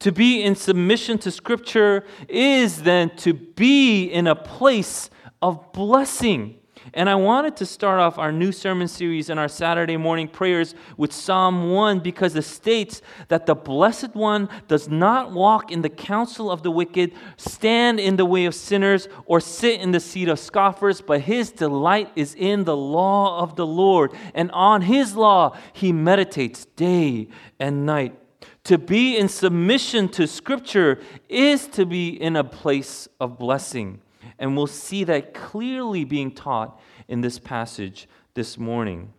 To 0.00 0.12
be 0.12 0.42
in 0.42 0.54
submission 0.54 1.16
to 1.20 1.30
Scripture 1.30 2.04
is 2.28 2.82
then 2.82 3.16
to 3.16 3.32
be 3.32 4.04
in 4.04 4.26
a 4.26 4.36
place 4.36 5.08
of 5.40 5.72
blessing. 5.72 6.59
And 6.94 7.10
I 7.10 7.14
wanted 7.14 7.56
to 7.58 7.66
start 7.66 8.00
off 8.00 8.18
our 8.18 8.32
new 8.32 8.52
sermon 8.52 8.88
series 8.88 9.28
and 9.28 9.38
our 9.38 9.48
Saturday 9.48 9.96
morning 9.96 10.28
prayers 10.28 10.74
with 10.96 11.12
Psalm 11.12 11.70
1 11.70 12.00
because 12.00 12.34
it 12.34 12.42
states 12.42 13.02
that 13.28 13.46
the 13.46 13.54
Blessed 13.54 14.14
One 14.14 14.48
does 14.66 14.88
not 14.88 15.32
walk 15.32 15.70
in 15.70 15.82
the 15.82 15.90
counsel 15.90 16.50
of 16.50 16.62
the 16.62 16.70
wicked, 16.70 17.12
stand 17.36 18.00
in 18.00 18.16
the 18.16 18.24
way 18.24 18.46
of 18.46 18.54
sinners, 18.54 19.08
or 19.26 19.40
sit 19.40 19.80
in 19.80 19.92
the 19.92 20.00
seat 20.00 20.28
of 20.28 20.38
scoffers, 20.38 21.00
but 21.00 21.20
his 21.20 21.50
delight 21.50 22.10
is 22.16 22.34
in 22.34 22.64
the 22.64 22.76
law 22.76 23.40
of 23.40 23.56
the 23.56 23.66
Lord. 23.66 24.12
And 24.34 24.50
on 24.52 24.82
his 24.82 25.14
law 25.14 25.56
he 25.72 25.92
meditates 25.92 26.64
day 26.76 27.28
and 27.58 27.84
night. 27.84 28.16
To 28.64 28.78
be 28.78 29.16
in 29.16 29.28
submission 29.28 30.08
to 30.10 30.26
Scripture 30.26 31.00
is 31.28 31.66
to 31.68 31.84
be 31.84 32.08
in 32.10 32.36
a 32.36 32.44
place 32.44 33.08
of 33.20 33.38
blessing. 33.38 34.00
And 34.38 34.56
we'll 34.56 34.66
see 34.66 35.04
that 35.04 35.34
clearly 35.34 36.04
being 36.04 36.32
taught 36.32 36.80
in 37.08 37.20
this 37.20 37.38
passage 37.38 38.08
this 38.34 38.58
morning. 38.58 39.12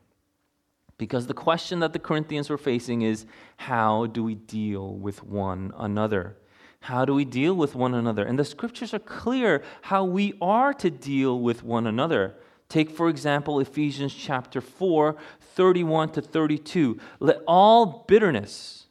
Because 0.97 1.27
the 1.27 1.33
question 1.33 1.79
that 1.79 1.93
the 1.93 1.99
Corinthians 1.99 2.49
were 2.49 2.57
facing 2.57 3.01
is 3.01 3.25
how 3.57 4.05
do 4.05 4.23
we 4.23 4.35
deal 4.35 4.93
with 4.95 5.23
one 5.23 5.73
another? 5.77 6.37
How 6.81 7.05
do 7.05 7.13
we 7.13 7.25
deal 7.25 7.55
with 7.55 7.75
one 7.75 7.93
another? 7.93 8.23
And 8.23 8.37
the 8.37 8.45
scriptures 8.45 8.93
are 8.93 8.99
clear 8.99 9.63
how 9.83 10.03
we 10.03 10.33
are 10.41 10.73
to 10.75 10.89
deal 10.89 11.39
with 11.39 11.63
one 11.63 11.85
another. 11.85 12.35
Take, 12.69 12.89
for 12.89 13.09
example, 13.09 13.59
Ephesians 13.59 14.13
chapter 14.13 14.61
4, 14.61 15.15
31 15.55 16.11
to 16.13 16.21
32. 16.21 16.99
Let 17.19 17.41
all 17.47 18.05
bitterness 18.07 18.87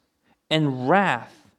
and 0.51 0.89
wrath 0.89 1.51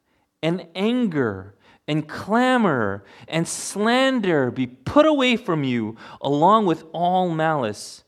and 0.42 0.66
anger 0.74 1.54
and 1.92 2.08
clamor 2.08 3.04
and 3.28 3.46
slander 3.46 4.50
be 4.50 4.66
put 4.66 5.04
away 5.04 5.36
from 5.36 5.62
you, 5.62 5.94
along 6.22 6.64
with 6.64 6.84
all 6.90 7.28
malice. 7.28 8.02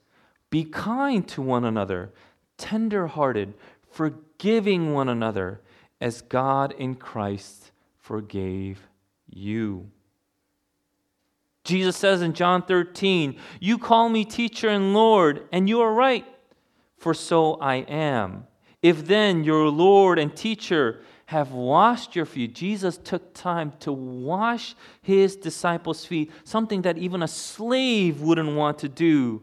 Be 0.48 0.64
kind 0.64 1.28
to 1.28 1.42
one 1.42 1.66
another, 1.66 2.10
tender 2.56 3.06
hearted, 3.06 3.52
forgiving 3.90 4.94
one 4.94 5.10
another, 5.10 5.60
as 6.00 6.22
God 6.22 6.72
in 6.72 6.94
Christ 6.94 7.72
forgave 7.98 8.88
you. 9.28 9.90
Jesus 11.62 11.98
says 11.98 12.22
in 12.22 12.32
John 12.32 12.62
13, 12.62 13.38
You 13.60 13.76
call 13.76 14.08
me 14.08 14.24
teacher 14.24 14.70
and 14.70 14.94
Lord, 14.94 15.46
and 15.52 15.68
you 15.68 15.82
are 15.82 15.92
right, 15.92 16.24
for 16.96 17.12
so 17.12 17.56
I 17.56 17.76
am. 17.76 18.46
If 18.80 19.04
then 19.04 19.44
your 19.44 19.68
Lord 19.68 20.18
and 20.18 20.34
teacher 20.34 21.02
have 21.26 21.52
washed 21.52 22.14
your 22.14 22.26
feet, 22.26 22.54
Jesus 22.54 22.98
took 22.98 23.32
time 23.34 23.72
to 23.80 23.92
wash 23.92 24.74
his 25.00 25.36
disciples' 25.36 26.04
feet, 26.04 26.30
something 26.44 26.82
that 26.82 26.98
even 26.98 27.22
a 27.22 27.28
slave 27.28 28.20
wouldn't 28.20 28.54
want 28.54 28.78
to 28.80 28.88
do. 28.88 29.42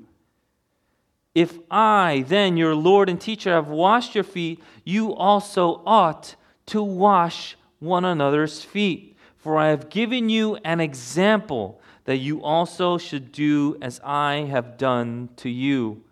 If 1.33 1.57
I, 1.69 2.25
then 2.27 2.57
your 2.57 2.75
Lord 2.75 3.09
and 3.09 3.19
teacher, 3.19 3.51
have 3.51 3.67
washed 3.67 4.15
your 4.15 4.23
feet, 4.23 4.61
you 4.83 5.13
also 5.13 5.81
ought 5.85 6.35
to 6.67 6.83
wash 6.83 7.57
one 7.79 8.05
another's 8.05 8.63
feet. 8.63 9.17
For 9.37 9.57
I 9.57 9.69
have 9.69 9.89
given 9.89 10.29
you 10.29 10.57
an 10.57 10.79
example 10.79 11.81
that 12.05 12.17
you 12.17 12.43
also 12.43 12.97
should 12.97 13.31
do 13.31 13.77
as 13.81 13.99
I 14.03 14.47
have 14.49 14.77
done 14.77 15.29
to 15.37 15.49
you. 15.49 16.03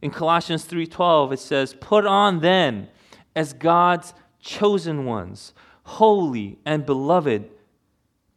In 0.00 0.10
Colossians 0.10 0.64
3:12 0.64 1.32
it 1.32 1.40
says, 1.40 1.74
"Put 1.74 2.06
on 2.06 2.40
then 2.40 2.88
as 3.34 3.52
God's 3.52 4.14
chosen 4.40 5.04
ones, 5.04 5.52
holy 5.84 6.58
and 6.64 6.84
beloved, 6.84 7.48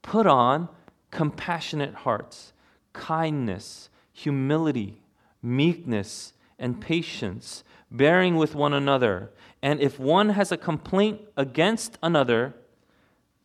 put 0.01 0.25
on 0.25 0.69
compassionate 1.11 1.93
hearts, 1.93 2.53
kindness, 2.93 3.89
humility, 4.13 5.01
meekness, 5.41 6.33
and 6.57 6.79
patience, 6.79 7.63
bearing 7.89 8.35
with 8.35 8.55
one 8.55 8.73
another, 8.73 9.31
and 9.61 9.79
if 9.79 9.99
one 9.99 10.29
has 10.29 10.51
a 10.51 10.57
complaint 10.57 11.19
against 11.35 11.97
another, 12.01 12.53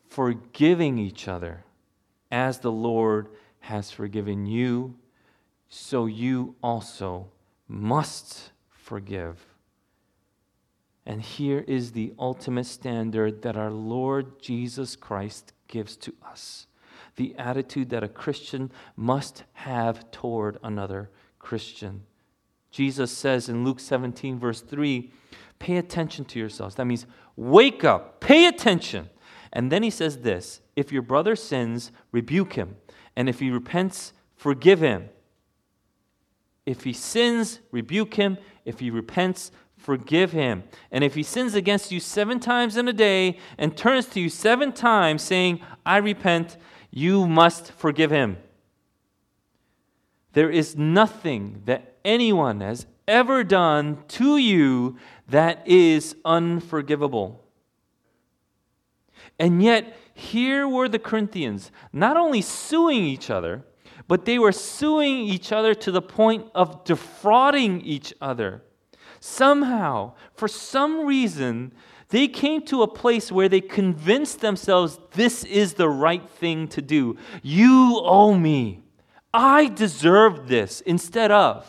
forgiving 0.08 0.98
each 0.98 1.26
other, 1.26 1.64
as 2.30 2.60
the 2.60 2.72
Lord 2.72 3.28
has 3.60 3.90
forgiven 3.90 4.46
you, 4.46 4.94
so 5.68 6.06
you 6.06 6.54
also 6.62 7.28
must 7.68 8.52
forgive. 8.68 9.44
And 11.06 11.22
here 11.22 11.64
is 11.68 11.92
the 11.92 12.12
ultimate 12.18 12.66
standard 12.66 13.42
that 13.42 13.56
our 13.56 13.70
Lord 13.70 14.42
Jesus 14.42 14.96
Christ 14.96 15.52
gives 15.68 15.96
to 15.98 16.12
us 16.28 16.66
the 17.16 17.34
attitude 17.36 17.90
that 17.90 18.04
a 18.04 18.08
Christian 18.08 18.70
must 18.94 19.44
have 19.54 20.10
toward 20.10 20.58
another 20.62 21.10
Christian. 21.38 22.02
Jesus 22.70 23.10
says 23.10 23.48
in 23.48 23.64
Luke 23.64 23.80
17, 23.80 24.38
verse 24.38 24.60
3, 24.60 25.10
pay 25.58 25.78
attention 25.78 26.24
to 26.26 26.38
yourselves. 26.38 26.74
That 26.74 26.84
means 26.84 27.06
wake 27.36 27.84
up, 27.84 28.20
pay 28.20 28.46
attention. 28.46 29.08
And 29.52 29.72
then 29.72 29.82
he 29.82 29.90
says 29.90 30.18
this 30.18 30.60
if 30.76 30.92
your 30.92 31.02
brother 31.02 31.36
sins, 31.36 31.90
rebuke 32.12 32.52
him. 32.52 32.76
And 33.16 33.28
if 33.28 33.40
he 33.40 33.50
repents, 33.50 34.12
forgive 34.36 34.80
him. 34.80 35.08
If 36.66 36.84
he 36.84 36.92
sins, 36.92 37.60
rebuke 37.70 38.14
him. 38.14 38.36
If 38.64 38.80
he 38.80 38.90
repents, 38.90 39.52
forgive 39.76 40.32
him. 40.32 40.64
And 40.90 41.04
if 41.04 41.14
he 41.14 41.22
sins 41.22 41.54
against 41.54 41.92
you 41.92 42.00
seven 42.00 42.40
times 42.40 42.76
in 42.76 42.88
a 42.88 42.92
day 42.92 43.38
and 43.58 43.76
turns 43.76 44.06
to 44.06 44.20
you 44.20 44.28
seven 44.28 44.72
times 44.72 45.22
saying, 45.22 45.60
I 45.84 45.98
repent, 45.98 46.56
you 46.90 47.26
must 47.26 47.72
forgive 47.72 48.10
him. 48.10 48.38
There 50.32 50.50
is 50.50 50.76
nothing 50.76 51.62
that 51.64 51.96
anyone 52.04 52.60
has 52.60 52.86
ever 53.08 53.44
done 53.44 54.02
to 54.08 54.36
you 54.36 54.96
that 55.28 55.66
is 55.66 56.16
unforgivable. 56.24 57.42
And 59.38 59.62
yet, 59.62 59.96
here 60.14 60.66
were 60.66 60.88
the 60.88 60.98
Corinthians 60.98 61.70
not 61.92 62.16
only 62.16 62.40
suing 62.40 63.04
each 63.04 63.30
other, 63.30 63.64
but 64.08 64.24
they 64.24 64.38
were 64.38 64.52
suing 64.52 65.18
each 65.18 65.52
other 65.52 65.74
to 65.74 65.90
the 65.90 66.02
point 66.02 66.46
of 66.54 66.84
defrauding 66.84 67.80
each 67.82 68.14
other. 68.20 68.62
Somehow, 69.26 70.12
for 70.34 70.46
some 70.46 71.04
reason, 71.04 71.72
they 72.10 72.28
came 72.28 72.62
to 72.66 72.82
a 72.82 72.88
place 72.88 73.32
where 73.32 73.48
they 73.48 73.60
convinced 73.60 74.40
themselves 74.40 75.00
this 75.14 75.42
is 75.42 75.74
the 75.74 75.88
right 75.88 76.30
thing 76.30 76.68
to 76.68 76.80
do. 76.80 77.16
You 77.42 78.00
owe 78.04 78.34
me. 78.34 78.84
I 79.34 79.66
deserve 79.66 80.46
this. 80.46 80.80
Instead 80.80 81.32
of, 81.32 81.68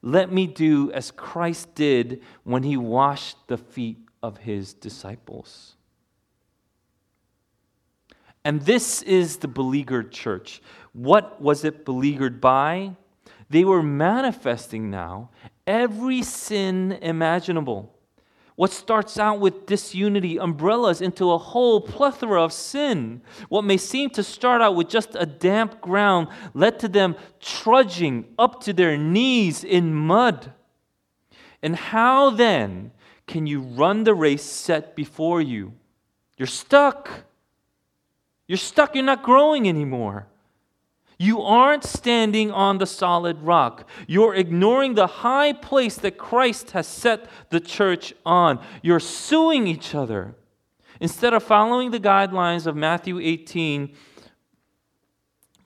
let 0.00 0.32
me 0.32 0.46
do 0.46 0.90
as 0.92 1.10
Christ 1.10 1.74
did 1.74 2.22
when 2.44 2.62
he 2.62 2.78
washed 2.78 3.36
the 3.46 3.58
feet 3.58 3.98
of 4.22 4.38
his 4.38 4.72
disciples. 4.72 5.76
And 8.42 8.62
this 8.62 9.02
is 9.02 9.36
the 9.36 9.48
beleaguered 9.48 10.12
church. 10.12 10.62
What 10.94 11.42
was 11.42 11.62
it 11.62 11.84
beleaguered 11.84 12.40
by? 12.40 12.96
They 13.50 13.64
were 13.64 13.82
manifesting 13.82 14.90
now 14.90 15.30
every 15.66 16.22
sin 16.22 16.92
imaginable. 17.02 17.94
What 18.54 18.70
starts 18.70 19.18
out 19.18 19.40
with 19.40 19.66
disunity 19.66 20.36
umbrellas 20.36 21.00
into 21.00 21.30
a 21.32 21.38
whole 21.38 21.80
plethora 21.80 22.42
of 22.42 22.52
sin. 22.52 23.22
What 23.48 23.64
may 23.64 23.76
seem 23.76 24.10
to 24.10 24.22
start 24.22 24.60
out 24.60 24.76
with 24.76 24.88
just 24.88 25.16
a 25.18 25.24
damp 25.24 25.80
ground 25.80 26.28
led 26.52 26.78
to 26.80 26.88
them 26.88 27.16
trudging 27.40 28.26
up 28.38 28.62
to 28.64 28.72
their 28.72 28.96
knees 28.98 29.64
in 29.64 29.94
mud. 29.94 30.52
And 31.62 31.74
how 31.74 32.30
then 32.30 32.92
can 33.26 33.46
you 33.46 33.62
run 33.62 34.04
the 34.04 34.14
race 34.14 34.42
set 34.42 34.94
before 34.94 35.40
you? 35.40 35.72
You're 36.36 36.46
stuck. 36.46 37.24
You're 38.46 38.58
stuck, 38.58 38.94
you're 38.94 39.04
not 39.04 39.22
growing 39.22 39.68
anymore. 39.68 40.26
You 41.22 41.42
aren't 41.42 41.84
standing 41.84 42.50
on 42.50 42.78
the 42.78 42.86
solid 42.86 43.42
rock. 43.42 43.86
You're 44.06 44.34
ignoring 44.34 44.94
the 44.94 45.06
high 45.06 45.52
place 45.52 45.96
that 45.96 46.16
Christ 46.16 46.70
has 46.70 46.86
set 46.86 47.26
the 47.50 47.60
church 47.60 48.14
on. 48.24 48.58
You're 48.80 49.00
suing 49.00 49.66
each 49.66 49.94
other. 49.94 50.34
Instead 50.98 51.34
of 51.34 51.42
following 51.42 51.90
the 51.90 52.00
guidelines 52.00 52.66
of 52.66 52.74
Matthew 52.74 53.20
18, 53.20 53.94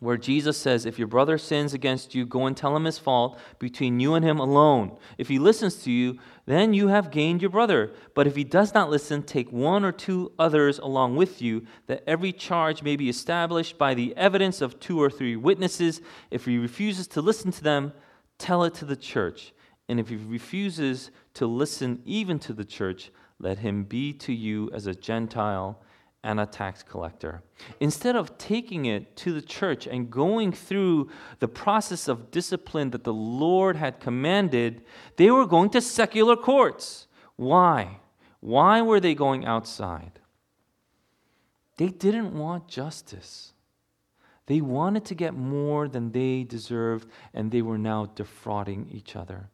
where 0.01 0.17
Jesus 0.17 0.57
says, 0.57 0.87
If 0.87 0.99
your 0.99 1.07
brother 1.07 1.39
sins 1.39 1.73
against 1.73 2.17
you, 2.17 2.27
go 2.27 2.47
and 2.47 2.57
tell 2.57 2.75
him 2.75 2.85
his 2.85 2.99
fault 2.99 3.39
between 3.61 4.01
you 4.01 4.15
and 4.15 4.25
him 4.25 4.41
alone. 4.41 4.99
If 5.19 5.29
he 5.29 5.39
listens 5.39 5.77
to 5.85 5.93
you, 5.93 6.19
then 6.47 6.75
you 6.75 6.89
have 6.89 7.11
gained 7.11 7.41
your 7.41 7.51
brother. 7.51 7.93
But 8.15 8.27
if 8.27 8.37
he 8.37 8.45
does 8.45 8.75
not 8.75 8.91
listen, 8.91 9.23
take 9.23 9.51
one 9.51 9.85
or 9.85 9.93
two 9.93 10.33
others 10.39 10.79
along 10.79 11.17
with 11.17 11.41
you, 11.41 11.67
that 11.87 12.05
every 12.07 12.33
charge 12.33 12.83
may 12.83 12.97
be 12.97 13.09
established 13.09 13.79
by 13.79 13.95
the 13.95 14.15
evidence 14.17 14.61
of 14.61 14.79
two 14.79 15.03
or 15.03 15.11
three 15.11 15.37
witnesses. 15.37 16.01
If 16.31 16.45
he 16.45 16.59
refuses 16.59 17.07
to 17.09 17.23
listen 17.23 17.51
to 17.53 17.63
them, 17.63 17.93
tell 18.39 18.65
it 18.65 18.75
to 18.75 18.85
the 18.85 18.97
church. 18.97 19.53
And 19.89 19.99
if 19.99 20.09
he 20.09 20.17
refuses 20.17 21.11
to 21.35 21.47
listen 21.47 22.03
even 22.05 22.39
to 22.41 22.53
the 22.53 22.65
church, 22.65 23.11
let 23.39 23.59
him 23.59 23.85
be 23.85 24.13
to 24.15 24.33
you 24.33 24.71
as 24.73 24.87
a 24.87 24.95
Gentile 24.95 25.81
and 26.25 26.41
a 26.41 26.47
tax 26.47 26.83
collector. 26.83 27.43
Instead 27.79 28.17
of 28.17 28.37
taking 28.39 28.87
it 28.87 29.15
to 29.15 29.33
the 29.33 29.43
church 29.43 29.87
and 29.87 30.11
going 30.11 30.51
through 30.51 31.11
the 31.39 31.47
process 31.47 32.09
of 32.09 32.31
discipline 32.31 32.91
that 32.91 33.05
the 33.05 33.13
Lord 33.13 33.77
had 33.77 34.01
commanded, 34.01 34.83
they 35.17 35.31
were 35.31 35.47
going 35.47 35.71
to 35.71 35.81
secular 35.81 36.35
courts. 36.35 37.07
Why? 37.37 37.99
Why 38.41 38.81
were 38.81 39.01
they 39.01 39.15
going 39.15 39.45
outside? 39.45 40.19
They 41.77 41.89
didn't 41.89 42.33
want 42.33 42.69
justice. 42.69 43.53
They 44.47 44.61
wanted 44.61 45.05
to 45.07 45.15
get 45.15 45.35
more 45.35 45.89
than 45.89 46.13
they 46.13 46.45
deserved, 46.45 47.09
and 47.33 47.51
they 47.51 47.63
were 47.63 47.79
now 47.79 48.07
defrauding 48.07 48.89
each 48.91 49.15
other. 49.15 49.51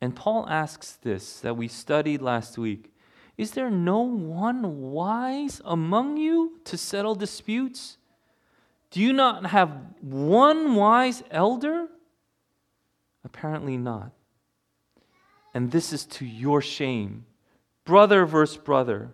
And 0.00 0.16
Paul 0.16 0.48
asks 0.48 0.92
this 0.92 1.40
that 1.40 1.56
we 1.56 1.68
studied 1.68 2.20
last 2.20 2.58
week 2.58 2.93
is 3.36 3.52
there 3.52 3.70
no 3.70 4.00
one 4.00 4.92
wise 4.92 5.60
among 5.64 6.16
you 6.16 6.60
to 6.64 6.76
settle 6.76 7.14
disputes? 7.14 7.98
Do 8.90 9.00
you 9.00 9.12
not 9.12 9.46
have 9.46 9.70
one 10.00 10.74
wise 10.76 11.22
elder? 11.30 11.88
Apparently 13.24 13.76
not. 13.76 14.12
and 15.54 15.70
this 15.70 15.92
is 15.92 16.04
to 16.04 16.26
your 16.26 16.60
shame. 16.60 17.24
Brother 17.84 18.26
versus 18.26 18.56
brother. 18.56 19.10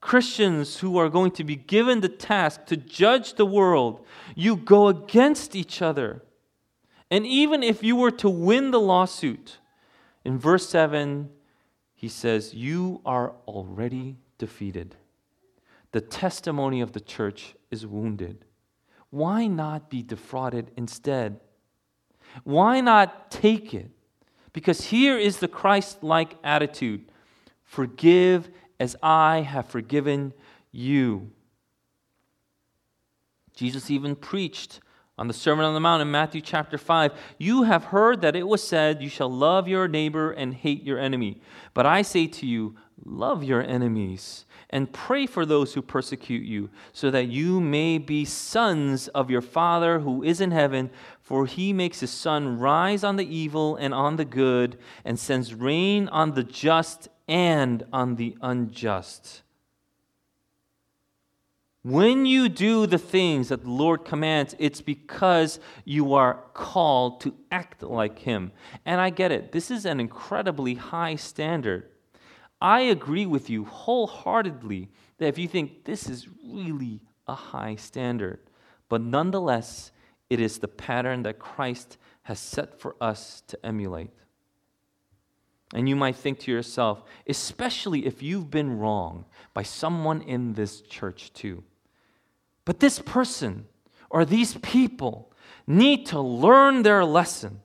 Christians 0.00 0.78
who 0.78 0.98
are 0.98 1.08
going 1.08 1.30
to 1.32 1.44
be 1.44 1.56
given 1.56 2.00
the 2.00 2.08
task 2.08 2.66
to 2.66 2.76
judge 2.76 3.34
the 3.34 3.46
world, 3.46 4.04
you 4.34 4.56
go 4.56 4.88
against 4.88 5.56
each 5.56 5.80
other. 5.80 6.22
And 7.10 7.24
even 7.26 7.62
if 7.62 7.82
you 7.82 7.96
were 7.96 8.10
to 8.12 8.28
win 8.28 8.72
the 8.72 8.80
lawsuit, 8.80 9.58
in 10.24 10.38
verse 10.38 10.68
7, 10.68 11.30
he 11.96 12.08
says, 12.08 12.54
You 12.54 13.00
are 13.04 13.32
already 13.48 14.18
defeated. 14.38 14.94
The 15.92 16.02
testimony 16.02 16.82
of 16.82 16.92
the 16.92 17.00
church 17.00 17.54
is 17.70 17.86
wounded. 17.86 18.44
Why 19.10 19.46
not 19.46 19.88
be 19.88 20.02
defrauded 20.02 20.70
instead? 20.76 21.40
Why 22.44 22.80
not 22.82 23.30
take 23.30 23.72
it? 23.72 23.90
Because 24.52 24.84
here 24.84 25.16
is 25.18 25.38
the 25.38 25.48
Christ 25.48 26.02
like 26.02 26.36
attitude 26.44 27.10
forgive 27.64 28.48
as 28.78 28.94
I 29.02 29.40
have 29.40 29.66
forgiven 29.66 30.32
you. 30.70 31.32
Jesus 33.54 33.90
even 33.90 34.14
preached 34.14 34.80
on 35.18 35.28
the 35.28 35.34
Sermon 35.34 35.64
on 35.64 35.74
the 35.74 35.80
Mount 35.80 36.02
in 36.02 36.10
Matthew 36.10 36.40
chapter 36.40 36.76
5 36.76 37.12
You 37.38 37.62
have 37.62 37.84
heard 37.84 38.20
that 38.20 38.36
it 38.36 38.46
was 38.46 38.66
said, 38.66 39.02
You 39.02 39.08
shall 39.08 39.30
love 39.30 39.66
your 39.66 39.88
neighbor 39.88 40.32
and 40.32 40.54
hate 40.54 40.82
your 40.84 40.98
enemy. 40.98 41.40
But 41.74 41.86
I 41.86 42.02
say 42.02 42.26
to 42.26 42.46
you, 42.46 42.76
love 43.04 43.44
your 43.44 43.62
enemies 43.62 44.46
and 44.70 44.92
pray 44.92 45.26
for 45.26 45.46
those 45.46 45.74
who 45.74 45.82
persecute 45.82 46.44
you, 46.44 46.68
so 46.92 47.10
that 47.10 47.28
you 47.28 47.60
may 47.60 47.98
be 47.98 48.24
sons 48.24 49.08
of 49.08 49.30
your 49.30 49.40
Father 49.40 50.00
who 50.00 50.22
is 50.22 50.40
in 50.40 50.50
heaven. 50.50 50.90
For 51.20 51.46
he 51.46 51.72
makes 51.72 52.00
his 52.00 52.10
sun 52.10 52.58
rise 52.58 53.04
on 53.04 53.16
the 53.16 53.34
evil 53.34 53.76
and 53.76 53.94
on 53.94 54.16
the 54.16 54.24
good, 54.24 54.78
and 55.04 55.18
sends 55.18 55.54
rain 55.54 56.08
on 56.08 56.32
the 56.32 56.44
just 56.44 57.08
and 57.28 57.84
on 57.92 58.16
the 58.16 58.36
unjust. 58.42 59.42
When 61.86 62.26
you 62.26 62.48
do 62.48 62.88
the 62.88 62.98
things 62.98 63.50
that 63.50 63.62
the 63.62 63.70
Lord 63.70 64.04
commands, 64.04 64.56
it's 64.58 64.80
because 64.80 65.60
you 65.84 66.14
are 66.14 66.42
called 66.52 67.20
to 67.20 67.32
act 67.52 67.80
like 67.80 68.18
Him. 68.18 68.50
And 68.84 69.00
I 69.00 69.10
get 69.10 69.30
it. 69.30 69.52
This 69.52 69.70
is 69.70 69.86
an 69.86 70.00
incredibly 70.00 70.74
high 70.74 71.14
standard. 71.14 71.88
I 72.60 72.80
agree 72.80 73.24
with 73.24 73.48
you 73.48 73.66
wholeheartedly 73.66 74.88
that 75.18 75.28
if 75.28 75.38
you 75.38 75.46
think 75.46 75.84
this 75.84 76.08
is 76.08 76.26
really 76.44 77.02
a 77.28 77.36
high 77.36 77.76
standard, 77.76 78.40
but 78.88 79.00
nonetheless, 79.00 79.92
it 80.28 80.40
is 80.40 80.58
the 80.58 80.66
pattern 80.66 81.22
that 81.22 81.38
Christ 81.38 81.98
has 82.22 82.40
set 82.40 82.80
for 82.80 82.96
us 83.00 83.44
to 83.46 83.64
emulate. 83.64 84.10
And 85.72 85.88
you 85.88 85.94
might 85.94 86.16
think 86.16 86.40
to 86.40 86.50
yourself, 86.50 87.04
especially 87.28 88.06
if 88.06 88.24
you've 88.24 88.50
been 88.50 88.76
wrong 88.76 89.24
by 89.54 89.62
someone 89.62 90.20
in 90.22 90.54
this 90.54 90.80
church 90.80 91.32
too 91.32 91.62
but 92.66 92.80
this 92.80 92.98
person 92.98 93.64
or 94.10 94.26
these 94.26 94.54
people 94.58 95.32
need 95.66 96.04
to 96.06 96.20
learn 96.20 96.82
their 96.82 97.04
lesson. 97.04 97.62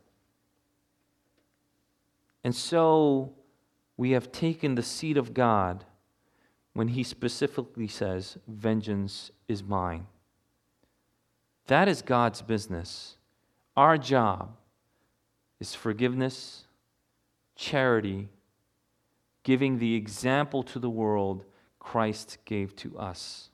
And 2.43 2.55
so 2.55 3.33
we 3.97 4.11
have 4.11 4.31
taken 4.31 4.75
the 4.75 4.83
seat 4.83 5.17
of 5.17 5.33
God 5.33 5.83
when 6.73 6.89
he 6.89 7.03
specifically 7.03 7.87
says, 7.87 8.37
Vengeance 8.47 9.31
is 9.47 9.61
mine. 9.61 10.07
That 11.67 11.87
is 11.87 12.01
God's 12.01 12.41
business. 12.41 13.17
Our 13.75 13.97
job 13.97 14.55
is 15.59 15.75
forgiveness, 15.75 16.65
charity, 17.55 18.29
giving 19.43 19.79
the 19.79 19.95
example 19.95 20.63
to 20.63 20.79
the 20.79 20.89
world 20.89 21.45
Christ 21.79 22.37
gave 22.45 22.75
to 22.77 22.97
us. 22.97 23.50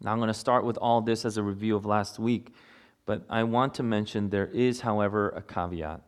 Now, 0.00 0.12
I'm 0.12 0.18
going 0.18 0.28
to 0.28 0.34
start 0.34 0.64
with 0.64 0.76
all 0.76 1.00
this 1.00 1.24
as 1.24 1.36
a 1.36 1.42
review 1.42 1.74
of 1.74 1.84
last 1.84 2.18
week, 2.18 2.54
but 3.04 3.24
I 3.28 3.42
want 3.42 3.74
to 3.74 3.82
mention 3.82 4.30
there 4.30 4.46
is, 4.46 4.80
however, 4.80 5.30
a 5.30 5.42
caveat. 5.42 6.02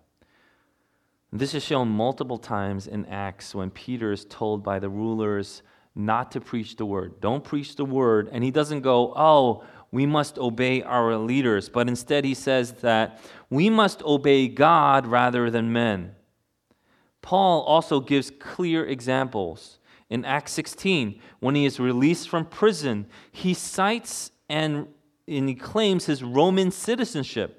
This 1.32 1.54
is 1.54 1.64
shown 1.64 1.88
multiple 1.88 2.38
times 2.38 2.86
in 2.86 3.06
Acts 3.06 3.54
when 3.54 3.70
Peter 3.70 4.12
is 4.12 4.24
told 4.24 4.62
by 4.62 4.78
the 4.78 4.88
rulers 4.88 5.62
not 5.94 6.30
to 6.32 6.40
preach 6.40 6.76
the 6.76 6.86
word. 6.86 7.20
Don't 7.20 7.42
preach 7.42 7.76
the 7.76 7.84
word. 7.84 8.28
And 8.32 8.44
he 8.44 8.50
doesn't 8.50 8.82
go, 8.82 9.12
oh, 9.16 9.64
we 9.92 10.06
must 10.06 10.38
obey 10.38 10.82
our 10.82 11.16
leaders, 11.16 11.68
but 11.68 11.88
instead 11.88 12.24
he 12.24 12.34
says 12.34 12.72
that 12.74 13.20
we 13.48 13.70
must 13.70 14.02
obey 14.02 14.46
God 14.46 15.06
rather 15.06 15.50
than 15.50 15.72
men. 15.72 16.14
Paul 17.22 17.62
also 17.62 18.00
gives 18.00 18.30
clear 18.30 18.86
examples 18.86 19.79
in 20.10 20.24
Acts 20.24 20.52
16, 20.52 21.20
when 21.38 21.54
he 21.54 21.64
is 21.64 21.78
released 21.78 22.28
from 22.28 22.44
prison, 22.44 23.06
he 23.30 23.54
cites 23.54 24.32
and, 24.48 24.88
and 25.28 25.48
he 25.48 25.54
claims 25.54 26.06
his 26.06 26.22
Roman 26.22 26.72
citizenship. 26.72 27.56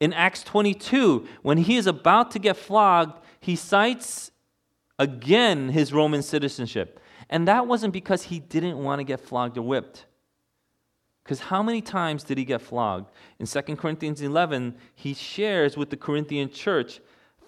In 0.00 0.12
Acts 0.12 0.42
22, 0.42 1.28
when 1.42 1.58
he 1.58 1.76
is 1.76 1.86
about 1.86 2.32
to 2.32 2.40
get 2.40 2.56
flogged, 2.56 3.24
he 3.40 3.54
cites 3.54 4.32
again 4.98 5.68
his 5.68 5.92
Roman 5.92 6.22
citizenship. 6.22 6.98
And 7.30 7.46
that 7.46 7.68
wasn't 7.68 7.92
because 7.92 8.24
he 8.24 8.40
didn't 8.40 8.78
want 8.78 8.98
to 8.98 9.04
get 9.04 9.20
flogged 9.20 9.56
or 9.56 9.62
whipped. 9.62 10.06
Because 11.22 11.38
how 11.38 11.62
many 11.62 11.80
times 11.80 12.24
did 12.24 12.36
he 12.36 12.44
get 12.44 12.60
flogged? 12.60 13.08
In 13.38 13.46
2 13.46 13.62
Corinthians 13.76 14.20
11, 14.20 14.74
he 14.96 15.14
shares 15.14 15.76
with 15.76 15.90
the 15.90 15.96
Corinthian 15.96 16.50
church 16.50 17.00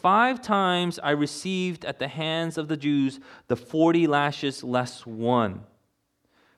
Five 0.05 0.43
times 0.43 1.01
I 1.03 1.13
received 1.13 1.87
at 1.87 1.99
the 1.99 2.09
hands 2.09 2.59
of 2.59 2.69
the 2.69 2.77
Jews 2.77 3.21
the 3.49 3.57
40 3.57 4.07
lashes 4.07 4.63
less 4.63 5.07
one. 5.07 5.63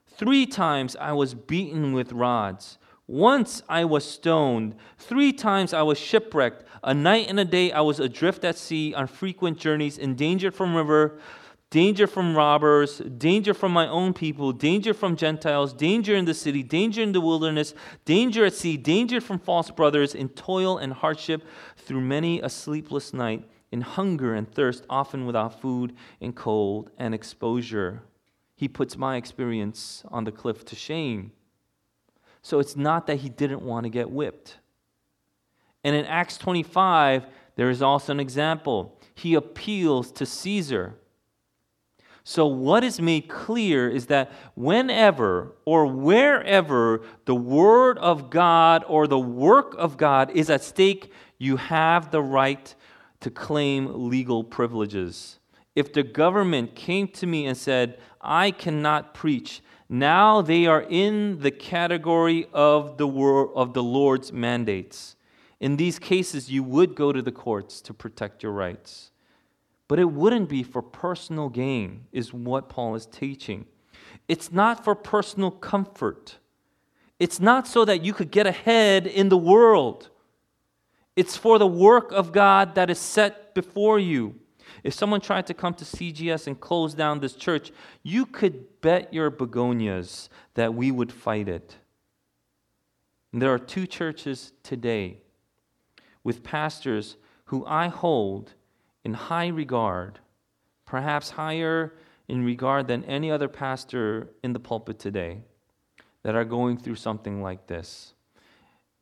Three 0.05 0.47
times 0.47 0.97
I 0.97 1.13
was 1.13 1.35
beaten 1.35 1.93
with 1.93 2.11
rods. 2.11 2.79
Once 3.07 3.63
I 3.69 3.85
was 3.85 4.05
stoned. 4.05 4.75
Three 4.99 5.33
times 5.33 5.73
I 5.73 5.83
was 5.83 5.97
shipwrecked. 5.97 6.65
A 6.83 6.93
night 6.93 7.29
and 7.29 7.39
a 7.39 7.45
day 7.45 7.71
I 7.71 7.83
was 7.83 8.01
adrift 8.01 8.43
at 8.45 8.59
sea 8.59 8.93
on 8.95 9.07
frequent 9.07 9.59
journeys, 9.59 9.97
endangered 9.97 10.53
from 10.53 10.75
river 10.75 11.21
danger 11.71 12.07
from 12.07 12.37
robbers, 12.37 12.99
danger 12.99 13.53
from 13.53 13.73
my 13.73 13.89
own 13.89 14.15
people, 14.15 14.53
danger 14.53 14.95
from 14.95 15.17
Gentiles, 15.17 15.73
danger 15.73 16.15
in 16.15 16.25
the 16.25 16.35
city, 16.35 16.63
danger 16.63 17.03
in 17.03 17.13
the 17.13 17.21
wilderness, 17.21 17.75
danger 18.05 18.45
at 18.45 18.55
sea, 18.55 18.77
danger 18.77 19.21
from 19.21 19.39
false 19.39 19.71
brothers, 19.71 20.15
in 20.15 20.29
toil 20.31 20.79
and 20.79 20.93
hardship, 20.93 21.43
through 21.77 22.01
many 22.01 22.41
a 22.41 22.49
sleepless 22.49 23.13
night, 23.13 23.49
in 23.73 23.81
hunger 23.81 24.35
and 24.35 24.51
thirst, 24.53 24.85
often 24.89 25.27
without 25.27 25.61
food, 25.61 25.95
in 26.21 26.33
cold 26.33 26.91
and 26.99 27.15
exposure. 27.15 28.03
He 28.55 28.69
puts 28.69 28.97
my 28.97 29.17
experience 29.17 30.03
on 30.09 30.25
the 30.25 30.33
cliff 30.33 30.65
to 30.67 30.77
shame. 30.77 31.33
So 32.43 32.61
it's 32.61 32.77
not 32.77 33.07
that 33.09 33.17
he 33.17 33.29
didn't 33.29 33.63
want 33.63 33.85
to 33.85 33.91
get 33.91 34.11
whipped. 34.11 34.59
And 35.83 35.95
in 35.95 36.07
Acts 36.07 36.39
25, 36.39 37.27
there 37.57 37.71
is 37.71 37.83
also 37.83 38.13
an 38.13 38.21
example. 38.21 39.01
He 39.15 39.35
appeals 39.35 40.13
to 40.13 40.27
Caesar. 40.27 40.95
So, 42.29 42.49
what 42.49 42.83
is 42.83 43.01
made 43.01 43.29
clear 43.29 43.89
is 43.89 44.07
that 44.07 44.33
whenever 44.57 45.53
or 45.65 45.87
wherever 45.87 47.03
the 47.25 47.37
Word 47.37 47.99
of 47.99 48.31
God 48.31 48.85
or 48.89 49.07
the 49.07 49.17
work 49.17 49.77
of 49.79 49.97
God 49.97 50.33
is 50.33 50.51
at 50.51 50.65
stake, 50.65 51.13
you 51.39 51.57
have 51.57 52.11
the 52.11 52.21
right 52.21 52.75
to 53.21 53.31
claim 53.31 54.09
legal 54.11 54.43
privileges. 54.43 55.39
If 55.77 55.93
the 55.93 56.03
government 56.03 56.75
came 56.75 57.07
to 57.11 57.29
me 57.29 57.47
and 57.47 57.57
said, 57.57 57.97
I 58.21 58.51
cannot 58.51 59.15
preach, 59.15 59.63
now 59.89 60.43
they 60.43 60.67
are 60.67 60.83
in 60.83 61.39
the 61.39 61.53
category 61.53 62.49
of 62.53 62.99
the, 62.99 63.07
of 63.07 63.73
the 63.73 63.85
Lord's 63.85 64.33
mandates. 64.33 65.15
In 65.61 65.77
these 65.77 66.01
cases, 66.01 66.51
you 66.51 66.65
would 66.65 66.97
go 66.97 67.13
to 67.13 67.23
the 67.23 67.31
courts 67.31 67.81
to 67.83 67.95
protect 67.95 68.43
your 68.43 68.51
rights. 68.51 69.13
But 69.89 69.99
it 69.99 70.11
wouldn't 70.11 70.49
be 70.49 70.63
for 70.63 70.83
personal 70.83 71.49
gain, 71.49 72.07
is 72.13 72.33
what 72.33 72.69
Paul 72.69 72.95
is 72.95 73.07
teaching. 73.07 73.67
It's 74.29 74.51
not 74.51 74.85
for 74.85 74.95
personal 74.95 75.51
comfort. 75.51 76.39
It's 77.19 77.41
not 77.41 77.67
so 77.67 77.85
that 77.85 78.03
you 78.03 78.13
could 78.13 78.31
get 78.31 78.47
ahead 78.47 79.07
in 79.07 79.29
the 79.29 79.39
world. 79.39 80.11
It's 81.15 81.37
for 81.37 81.59
the 81.59 81.67
work 81.67 82.13
of 82.13 82.33
God 82.33 82.75
that 82.75 82.91
is 82.91 82.99
set 82.99 83.55
before 83.55 83.99
you. 83.99 84.35
If 84.83 84.93
someone 84.95 85.21
tried 85.21 85.47
to 85.47 85.55
come 85.55 85.75
to 85.75 85.85
CGS 85.85 86.47
and 86.47 86.61
close 86.61 86.93
down 86.93 87.21
this 87.21 87.35
church, 87.35 87.73
you 88.03 88.27
could 88.27 88.81
bet 88.81 89.15
your 89.15 89.31
begonias 89.31 90.29
that 90.55 90.75
we 90.75 90.91
would 90.91 91.13
fight 91.13 91.49
it. 91.49 91.77
And 93.33 93.41
there 93.41 93.53
are 93.53 93.59
two 93.59 93.87
churches 93.87 94.53
today 94.63 95.19
with 96.23 96.43
pastors 96.43 97.17
who 97.47 97.65
I 97.67 97.89
hold 97.89 98.53
in 99.07 99.15
high 99.15 99.47
regard, 99.47 100.19
perhaps 100.85 101.31
higher 101.31 101.95
in 102.27 102.45
regard 102.45 102.89
than 102.89 103.05
any 103.05 103.31
other 103.31 103.47
pastor 103.47 104.29
in 104.43 104.53
the 104.53 104.59
pulpit 104.59 104.99
today, 104.99 105.39
that 106.25 106.35
are 106.35 106.45
going 106.45 106.77
through 106.77 106.97
something 106.97 107.41
like 107.41 107.69
this. 107.69 108.15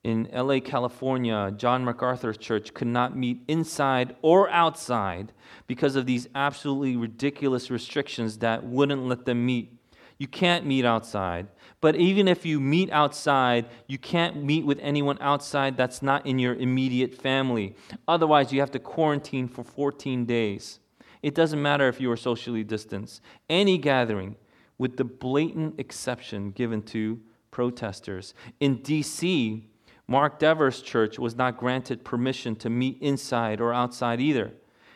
in 0.05 0.29
LA, 0.31 0.61
California, 0.61 1.51
John 1.57 1.83
MacArthur's 1.87 2.37
church 2.37 2.75
could 2.75 2.87
not 2.87 3.17
meet 3.17 3.41
inside 3.49 4.15
or 4.21 4.51
outside 4.51 5.33
because 5.67 5.97
of 5.97 6.05
these 6.05 6.29
absolutely 6.35 6.97
ridiculous 6.97 7.71
restrictions 7.71 8.37
that 8.39 8.63
wouldn't 8.63 9.07
let 9.07 9.25
them 9.25 9.47
meet. 9.47 9.73
You 10.19 10.29
can't 10.29 10.67
meet 10.67 10.85
outside. 10.85 11.47
But 11.85 11.97
even 11.97 12.29
if 12.29 12.47
you 12.47 12.61
meet 12.61 12.91
outside, 12.93 13.67
you 13.89 13.99
can't 13.99 14.43
meet 14.43 14.65
with 14.65 14.79
anyone 14.81 15.19
outside 15.21 15.77
that's 15.77 16.01
not 16.01 16.25
in 16.25 16.39
your 16.39 16.55
immediate 16.55 17.13
family. 17.13 17.77
Otherwise, 18.09 18.55
you 18.55 18.61
have 18.61 18.71
to 18.71 18.79
quarantine 18.79 19.49
for 19.49 19.63
14 19.63 20.25
days. 20.25 20.81
It 21.23 21.35
doesn't 21.35 21.61
matter 21.61 21.87
if 21.87 22.01
you 22.01 22.11
are 22.11 22.17
socially 22.17 22.65
distanced. 22.65 23.21
Any 23.51 23.77
gathering, 23.77 24.37
with 24.79 24.97
the 24.97 25.05
blatant 25.05 25.79
exception 25.79 26.53
given 26.53 26.81
to 26.85 27.21
protesters. 27.51 28.33
In 28.61 28.77
D.C., 28.77 29.69
Mark 30.09 30.39
Dever's 30.39 30.81
church 30.81 31.19
was 31.19 31.37
not 31.37 31.59
granted 31.59 32.03
permission 32.03 32.57
to 32.57 32.71
meet 32.71 32.97
inside 33.03 33.61
or 33.61 33.75
outside 33.75 34.23
either. 34.23 34.55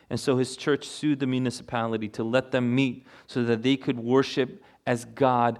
And 0.09 0.19
so 0.19 0.37
his 0.37 0.57
church 0.57 0.87
sued 0.87 1.19
the 1.19 1.27
municipality 1.27 2.07
to 2.09 2.23
let 2.23 2.49
them 2.49 2.73
meet 2.73 3.05
so 3.27 3.43
that 3.43 3.61
they 3.61 3.77
could 3.77 3.99
worship 3.99 4.63
as 4.87 5.05
God 5.05 5.59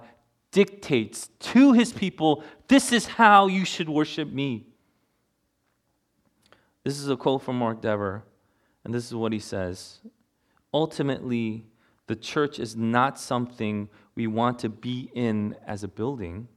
dictates 0.52 1.28
to 1.38 1.72
his 1.72 1.92
people 1.92 2.42
this 2.68 2.92
is 2.92 3.06
how 3.06 3.48
you 3.48 3.64
should 3.64 3.88
worship 3.88 4.28
me. 4.28 4.64
This 6.84 6.98
is 6.98 7.08
a 7.08 7.16
quote 7.16 7.42
from 7.42 7.58
Mark 7.58 7.82
Dever, 7.82 8.22
and 8.84 8.94
this 8.94 9.06
is 9.06 9.14
what 9.14 9.32
he 9.32 9.38
says 9.38 10.00
Ultimately, 10.72 11.66
the 12.06 12.16
church 12.16 12.58
is 12.58 12.76
not 12.76 13.18
something 13.18 13.88
we 14.14 14.26
want 14.26 14.58
to 14.60 14.68
be 14.68 15.10
in 15.14 15.56
as 15.66 15.82
a 15.84 15.88
building. 15.88 16.48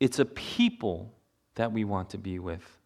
It's 0.00 0.18
a 0.18 0.24
people 0.24 1.14
that 1.54 1.72
we 1.72 1.84
want 1.84 2.10
to 2.10 2.18
be 2.18 2.38
with. 2.38 2.78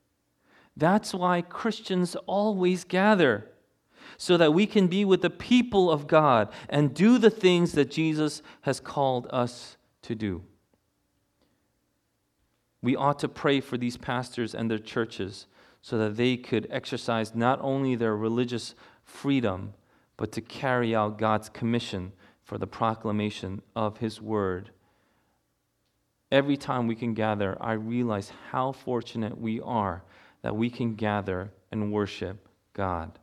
That's 0.77 1.13
why 1.13 1.43
Christians 1.43 2.17
always 2.27 2.85
gather, 2.85 3.51
so 4.19 4.37
that 4.37 4.53
we 4.53 4.67
can 4.67 4.87
be 4.87 5.05
with 5.07 5.23
the 5.23 5.31
people 5.31 5.91
of 5.91 6.07
God 6.07 6.53
and 6.69 6.93
do 6.93 7.17
the 7.17 7.31
things 7.31 7.73
that 7.73 7.91
Jesus 7.91 8.43
has 8.63 8.81
called 8.81 9.27
us 9.31 9.79
to 10.03 10.15
do. 10.15 10.43
We 12.83 12.95
ought 12.95 13.19
to 13.21 13.29
pray 13.29 13.61
for 13.61 13.79
these 13.79 13.97
pastors 13.97 14.55
and 14.55 14.71
their 14.71 14.79
churches 14.79 15.47
so 15.81 15.97
that 15.97 16.17
they 16.17 16.37
could 16.37 16.67
exercise 16.71 17.35
not 17.35 17.59
only 17.63 17.95
their 17.95 18.17
religious 18.17 18.75
freedom, 19.05 19.73
but 20.19 20.33
to 20.33 20.43
carry 20.43 20.95
out 20.95 21.17
God's 21.17 21.49
commission 21.49 22.13
for 22.43 22.59
the 22.59 22.67
proclamation 22.67 23.63
of 23.75 23.99
His 23.99 24.21
word 24.21 24.71
Every 26.31 26.59
time 26.59 26.87
we 26.87 26.95
can 26.95 27.15
gather, 27.15 27.57
I 27.61 27.73
realize 27.73 28.33
how 28.51 28.73
fortunate 28.73 29.41
we 29.41 29.61
are 29.61 30.03
that 30.43 30.55
we 30.55 30.69
can 30.71 30.95
gather 30.95 31.51
and 31.73 31.93
worship 31.93 32.49
God. 32.75 33.19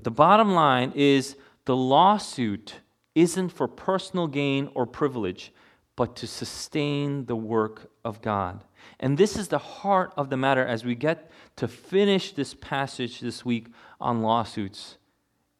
But 0.00 0.04
the 0.04 0.10
bottom 0.12 0.54
line 0.54 0.94
is 0.96 1.36
the 1.66 1.76
lawsuit 1.76 2.76
isn't 3.14 3.50
for 3.50 3.68
personal 3.68 4.28
gain 4.28 4.70
or 4.72 4.86
privilege, 4.86 5.52
but 5.94 6.16
to 6.16 6.26
sustain 6.26 7.26
the 7.26 7.36
work 7.36 7.90
of 8.02 8.22
God. 8.22 8.64
And 8.98 9.18
this 9.18 9.36
is 9.36 9.48
the 9.48 9.58
heart 9.58 10.14
of 10.16 10.30
the 10.30 10.38
matter 10.38 10.66
as 10.66 10.86
we 10.86 10.94
get 10.94 11.30
to 11.56 11.68
finish 11.68 12.32
this 12.32 12.54
passage 12.54 13.20
this 13.20 13.44
week 13.44 13.66
on 14.00 14.22
lawsuits 14.22 14.96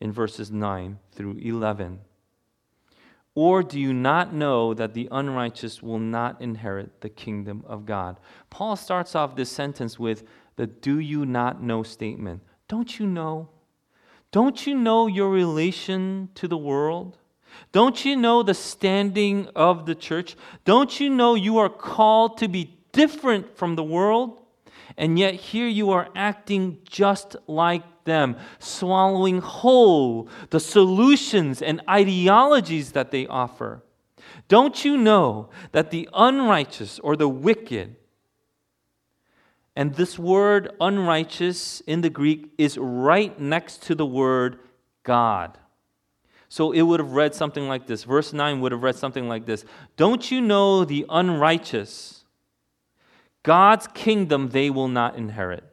in 0.01 0.11
verses 0.11 0.51
9 0.51 0.99
through 1.13 1.37
11. 1.37 2.01
Or 3.35 3.63
do 3.63 3.79
you 3.79 3.93
not 3.93 4.33
know 4.33 4.73
that 4.73 4.95
the 4.95 5.07
unrighteous 5.13 5.83
will 5.83 5.99
not 5.99 6.41
inherit 6.41 7.03
the 7.03 7.11
kingdom 7.11 7.63
of 7.67 7.85
God? 7.85 8.19
Paul 8.49 8.77
starts 8.77 9.15
off 9.15 9.37
this 9.37 9.51
sentence 9.51 9.99
with 9.99 10.27
the 10.57 10.67
do 10.67 10.99
you 10.99 11.27
not 11.27 11.63
know 11.63 11.83
statement. 11.83 12.41
Don't 12.69 12.99
you 12.99 13.07
know? 13.07 13.51
Don't 14.33 14.67
you 14.67 14.75
know 14.75 15.07
your 15.09 15.31
relation 15.31 16.29
to 16.37 16.47
the 16.47 16.57
world? 16.57 17.19
Don't 17.73 18.05
you 18.05 18.17
know 18.17 18.43
the 18.43 18.55
standing 18.55 19.49
of 19.57 19.87
the 19.87 19.95
church? 19.95 20.37
Don't 20.65 21.01
you 21.01 21.11
know 21.11 21.35
you 21.35 21.59
are 21.59 21.69
called 21.69 22.39
to 22.39 22.49
be 22.49 22.79
different 22.93 23.57
from 23.57 23.75
the 23.75 23.83
world? 23.83 24.41
And 24.97 25.19
yet 25.19 25.35
here 25.35 25.67
you 25.67 25.91
are 25.91 26.09
acting 26.15 26.79
just 26.85 27.37
like 27.47 27.83
them, 28.05 28.37
swallowing 28.59 29.41
whole 29.41 30.29
the 30.51 30.61
solutions 30.61 31.63
and 31.63 31.81
ideologies 31.89 32.93
that 32.93 33.11
they 33.11 33.27
offer. 33.27 33.83
Don't 34.49 34.85
you 34.85 34.97
know 34.97 35.49
that 35.73 35.91
the 35.91 36.09
unrighteous 36.13 36.99
or 37.01 37.17
the 37.17 37.29
wicked, 37.29 37.97
and 39.77 39.95
this 39.95 40.19
word 40.19 40.73
unrighteous 40.81 41.81
in 41.83 42.01
the 42.01 42.11
Greek 42.11 42.51
is 42.59 42.77
right 42.79 43.39
next 43.39 43.83
to 43.85 43.95
the 43.95 44.07
word 44.07 44.59
God. 45.03 45.59
So 46.49 46.73
it 46.73 46.83
would 46.83 46.99
have 46.99 47.13
read 47.13 47.35
something 47.35 47.69
like 47.69 47.87
this. 47.87 48.03
Verse 48.05 48.33
9 48.33 48.61
would 48.61 48.73
have 48.73 48.83
read 48.83 48.97
something 48.97 49.29
like 49.29 49.47
this 49.47 49.65
Don't 49.97 50.31
you 50.31 50.41
know 50.41 50.85
the 50.85 51.07
unrighteous? 51.09 52.25
God's 53.43 53.87
kingdom 53.95 54.51
they 54.51 54.69
will 54.69 54.89
not 54.89 55.17
inherit. 55.17 55.65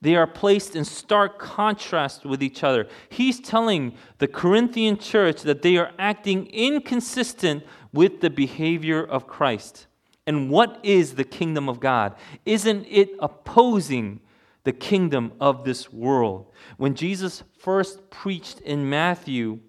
They 0.00 0.14
are 0.14 0.26
placed 0.26 0.76
in 0.76 0.84
stark 0.84 1.38
contrast 1.38 2.24
with 2.24 2.42
each 2.42 2.62
other. 2.62 2.86
He's 3.08 3.40
telling 3.40 3.94
the 4.18 4.28
Corinthian 4.28 4.96
church 4.96 5.42
that 5.42 5.62
they 5.62 5.76
are 5.76 5.90
acting 5.98 6.46
inconsistent 6.46 7.64
with 7.92 8.20
the 8.20 8.30
behavior 8.30 9.02
of 9.02 9.26
Christ. 9.26 9.87
And 10.28 10.50
what 10.50 10.78
is 10.82 11.14
the 11.14 11.24
kingdom 11.24 11.70
of 11.70 11.80
God? 11.80 12.14
Isn't 12.44 12.84
it 12.86 13.12
opposing 13.18 14.20
the 14.64 14.74
kingdom 14.74 15.32
of 15.40 15.64
this 15.64 15.90
world? 15.90 16.52
When 16.76 16.94
Jesus 16.94 17.44
first 17.58 18.10
preached 18.10 18.60
in 18.60 18.90
Matthew, 18.90 19.60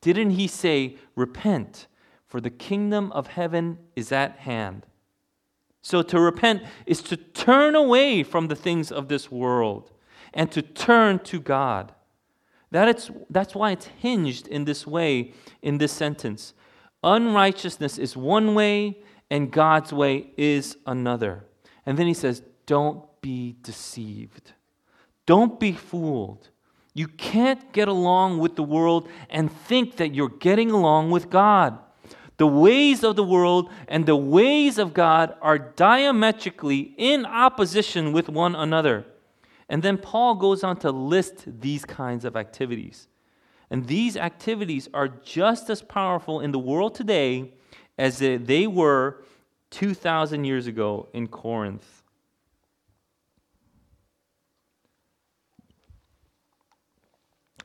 didn't 0.00 0.30
he 0.30 0.48
say, 0.48 0.96
Repent, 1.14 1.86
for 2.26 2.40
the 2.40 2.50
kingdom 2.50 3.12
of 3.12 3.28
heaven 3.28 3.78
is 3.94 4.10
at 4.10 4.40
hand? 4.40 4.86
So 5.82 6.02
to 6.02 6.18
repent 6.18 6.64
is 6.84 7.00
to 7.02 7.16
turn 7.16 7.76
away 7.76 8.24
from 8.24 8.48
the 8.48 8.56
things 8.56 8.90
of 8.90 9.06
this 9.06 9.30
world 9.30 9.92
and 10.34 10.50
to 10.50 10.62
turn 10.62 11.20
to 11.20 11.38
God. 11.38 11.94
That 12.72 12.88
it's, 12.88 13.08
that's 13.30 13.54
why 13.54 13.70
it's 13.70 13.86
hinged 13.86 14.48
in 14.48 14.64
this 14.64 14.84
way 14.84 15.32
in 15.62 15.78
this 15.78 15.92
sentence. 15.92 16.54
Unrighteousness 17.04 17.98
is 17.98 18.16
one 18.16 18.56
way, 18.56 18.98
and 19.30 19.50
God's 19.50 19.92
way 19.92 20.30
is 20.36 20.76
another. 20.86 21.44
And 21.84 21.98
then 21.98 22.06
he 22.06 22.14
says, 22.14 22.42
Don't 22.66 23.04
be 23.20 23.56
deceived. 23.62 24.52
Don't 25.26 25.60
be 25.60 25.72
fooled. 25.72 26.48
You 26.94 27.06
can't 27.06 27.72
get 27.72 27.86
along 27.86 28.38
with 28.38 28.56
the 28.56 28.62
world 28.62 29.08
and 29.28 29.52
think 29.52 29.96
that 29.96 30.14
you're 30.14 30.28
getting 30.28 30.70
along 30.70 31.10
with 31.10 31.30
God. 31.30 31.78
The 32.38 32.46
ways 32.46 33.04
of 33.04 33.16
the 33.16 33.24
world 33.24 33.70
and 33.88 34.06
the 34.06 34.16
ways 34.16 34.78
of 34.78 34.94
God 34.94 35.34
are 35.42 35.58
diametrically 35.58 36.94
in 36.96 37.26
opposition 37.26 38.12
with 38.12 38.28
one 38.28 38.54
another. 38.54 39.04
And 39.68 39.82
then 39.82 39.98
Paul 39.98 40.36
goes 40.36 40.64
on 40.64 40.76
to 40.78 40.90
list 40.90 41.44
these 41.60 41.84
kinds 41.84 42.24
of 42.24 42.36
activities. 42.36 43.08
And 43.70 43.86
these 43.86 44.16
activities 44.16 44.88
are 44.94 45.08
just 45.08 45.68
as 45.68 45.82
powerful 45.82 46.40
in 46.40 46.52
the 46.52 46.58
world 46.58 46.94
today 46.94 47.52
as 47.98 48.18
they 48.18 48.66
were 48.66 49.22
2,000 49.70 50.44
years 50.44 50.66
ago 50.66 51.08
in 51.12 51.26
Corinth. 51.26 52.02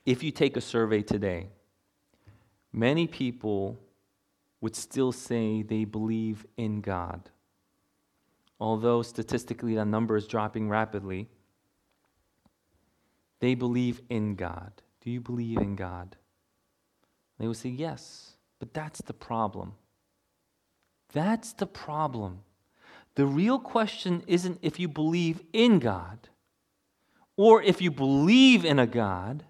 If 0.05 0.21
you 0.23 0.31
take 0.31 0.57
a 0.57 0.61
survey 0.61 1.01
today, 1.01 1.47
many 2.73 3.07
people 3.07 3.79
would 4.59 4.75
still 4.75 5.11
say 5.11 5.61
they 5.61 5.85
believe 5.85 6.45
in 6.57 6.81
God. 6.81 7.29
Although 8.59 9.01
statistically 9.01 9.75
that 9.75 9.85
number 9.85 10.17
is 10.17 10.27
dropping 10.27 10.67
rapidly, 10.67 11.29
they 13.39 13.55
believe 13.55 14.01
in 14.09 14.35
God. 14.35 14.71
Do 15.01 15.11
you 15.11 15.21
believe 15.21 15.57
in 15.57 15.75
God? 15.75 16.15
They 17.39 17.47
would 17.47 17.57
say 17.57 17.69
yes, 17.69 18.33
but 18.59 18.73
that's 18.73 19.01
the 19.01 19.13
problem. 19.13 19.73
That's 21.13 21.53
the 21.53 21.67
problem. 21.67 22.39
The 23.15 23.25
real 23.25 23.59
question 23.59 24.23
isn't 24.27 24.59
if 24.61 24.79
you 24.79 24.87
believe 24.87 25.41
in 25.53 25.79
God 25.79 26.29
or 27.37 27.61
if 27.61 27.81
you 27.81 27.91
believe 27.91 28.65
in 28.65 28.79
a 28.79 28.87
God. 28.87 29.43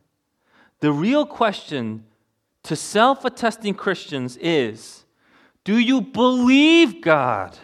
The 0.82 0.92
real 0.92 1.26
question 1.26 2.04
to 2.64 2.76
self 2.76 3.24
attesting 3.26 3.74
Christians 3.74 4.38
is 4.38 5.06
do 5.64 5.78
you 5.78 6.02
believe 6.02 7.02
God? 7.02 7.58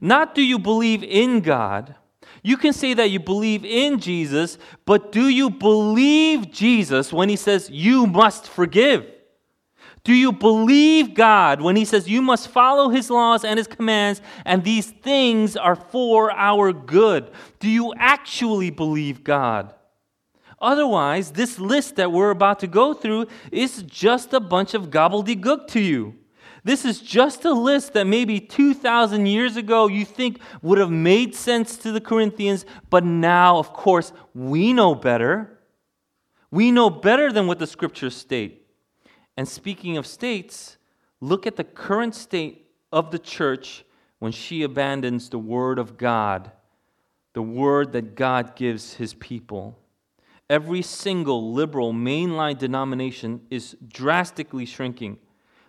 Not 0.00 0.34
do 0.34 0.42
you 0.42 0.58
believe 0.58 1.04
in 1.04 1.40
God. 1.40 1.94
You 2.42 2.56
can 2.56 2.72
say 2.72 2.94
that 2.94 3.10
you 3.10 3.18
believe 3.18 3.64
in 3.64 3.98
Jesus, 3.98 4.58
but 4.84 5.12
do 5.12 5.28
you 5.28 5.50
believe 5.50 6.52
Jesus 6.52 7.12
when 7.12 7.28
he 7.28 7.36
says 7.36 7.68
you 7.70 8.06
must 8.06 8.48
forgive? 8.48 9.06
Do 10.08 10.14
you 10.14 10.32
believe 10.32 11.12
God 11.12 11.60
when 11.60 11.76
He 11.76 11.84
says 11.84 12.08
you 12.08 12.22
must 12.22 12.48
follow 12.48 12.88
His 12.88 13.10
laws 13.10 13.44
and 13.44 13.58
His 13.58 13.66
commands, 13.66 14.22
and 14.46 14.64
these 14.64 14.86
things 14.86 15.54
are 15.54 15.76
for 15.76 16.32
our 16.32 16.72
good? 16.72 17.30
Do 17.58 17.68
you 17.68 17.92
actually 17.94 18.70
believe 18.70 19.22
God? 19.22 19.74
Otherwise, 20.62 21.32
this 21.32 21.58
list 21.58 21.96
that 21.96 22.10
we're 22.10 22.30
about 22.30 22.60
to 22.60 22.66
go 22.66 22.94
through 22.94 23.26
is 23.52 23.82
just 23.82 24.32
a 24.32 24.40
bunch 24.40 24.72
of 24.72 24.88
gobbledygook 24.88 25.66
to 25.72 25.80
you. 25.80 26.14
This 26.64 26.86
is 26.86 27.02
just 27.02 27.44
a 27.44 27.52
list 27.52 27.92
that 27.92 28.06
maybe 28.06 28.40
2,000 28.40 29.26
years 29.26 29.58
ago 29.58 29.88
you 29.88 30.06
think 30.06 30.40
would 30.62 30.78
have 30.78 30.90
made 30.90 31.34
sense 31.34 31.76
to 31.76 31.92
the 31.92 32.00
Corinthians, 32.00 32.64
but 32.88 33.04
now, 33.04 33.58
of 33.58 33.74
course, 33.74 34.14
we 34.32 34.72
know 34.72 34.94
better. 34.94 35.58
We 36.50 36.70
know 36.70 36.88
better 36.88 37.30
than 37.30 37.46
what 37.46 37.58
the 37.58 37.66
scriptures 37.66 38.16
state. 38.16 38.64
And 39.38 39.46
speaking 39.46 39.96
of 39.96 40.04
states, 40.04 40.78
look 41.20 41.46
at 41.46 41.54
the 41.54 41.62
current 41.62 42.16
state 42.16 42.66
of 42.90 43.12
the 43.12 43.20
church 43.20 43.84
when 44.18 44.32
she 44.32 44.64
abandons 44.64 45.30
the 45.30 45.38
word 45.38 45.78
of 45.78 45.96
God, 45.96 46.50
the 47.34 47.42
word 47.42 47.92
that 47.92 48.16
God 48.16 48.56
gives 48.56 48.94
his 48.94 49.14
people. 49.14 49.78
Every 50.50 50.82
single 50.82 51.52
liberal 51.52 51.92
mainline 51.92 52.58
denomination 52.58 53.42
is 53.48 53.76
drastically 53.86 54.66
shrinking, 54.66 55.18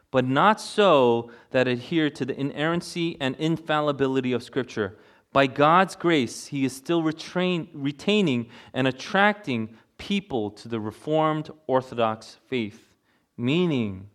but 0.10 0.26
not 0.26 0.60
so 0.60 1.30
that 1.52 1.68
adhere 1.68 2.10
to 2.10 2.26
the 2.26 2.40
inerrancy 2.40 3.18
and 3.22 3.36
infallibility 3.36 4.34
of 4.34 4.42
Scripture. 4.42 4.98
By 5.32 5.46
God's 5.46 5.96
grace, 5.96 6.48
He 6.48 6.66
is 6.66 6.76
still 6.76 7.04
retrain, 7.04 7.68
retaining 7.74 8.50
and 8.74 8.88
attracting 8.88 9.78
people 10.00 10.50
to 10.50 10.68
the 10.68 10.80
Reformed 10.80 11.52
Orthodox 11.68 12.38
faith, 12.48 12.89
meaning 13.40 14.10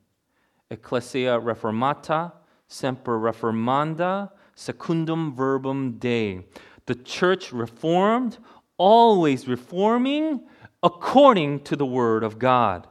Ecclesia 0.70 1.40
Reformata, 1.40 2.32
Semper 2.68 3.18
Reformanda, 3.18 4.30
Secundum 4.54 5.34
Verbum 5.34 5.98
Dei. 5.98 6.44
The 6.86 6.94
church 6.94 7.52
reformed, 7.52 8.38
always 8.76 9.48
reforming, 9.48 10.42
according 10.82 11.60
to 11.60 11.76
the 11.76 11.86
Word 11.86 12.22
of 12.22 12.38
God. 12.38 12.86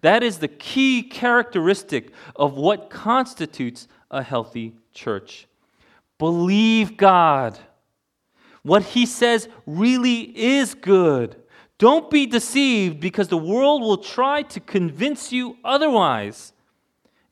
That 0.00 0.22
is 0.22 0.38
the 0.38 0.48
key 0.48 1.02
characteristic 1.02 2.10
of 2.34 2.54
what 2.54 2.90
constitutes 2.90 3.86
a 4.10 4.22
healthy 4.22 4.74
church. 4.92 5.46
Believe 6.18 6.96
God. 6.96 7.58
What 8.62 8.82
He 8.82 9.06
says 9.06 9.48
really 9.64 10.36
is 10.36 10.74
good. 10.74 11.36
Don't 11.78 12.10
be 12.10 12.26
deceived 12.26 13.00
because 13.00 13.28
the 13.28 13.36
world 13.36 13.82
will 13.82 13.98
try 13.98 14.42
to 14.42 14.60
convince 14.60 15.32
you 15.32 15.56
otherwise. 15.64 16.52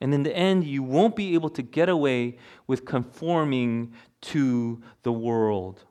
And 0.00 0.12
in 0.12 0.22
the 0.22 0.37
end, 0.37 0.64
you 0.64 0.83
won't 0.83 1.16
be 1.16 1.35
able 1.35 1.48
to 1.50 1.62
get 1.62 1.88
away 1.88 2.37
with 2.66 2.85
conforming 2.85 3.94
to 4.20 4.83
the 5.02 5.12
world. 5.12 5.85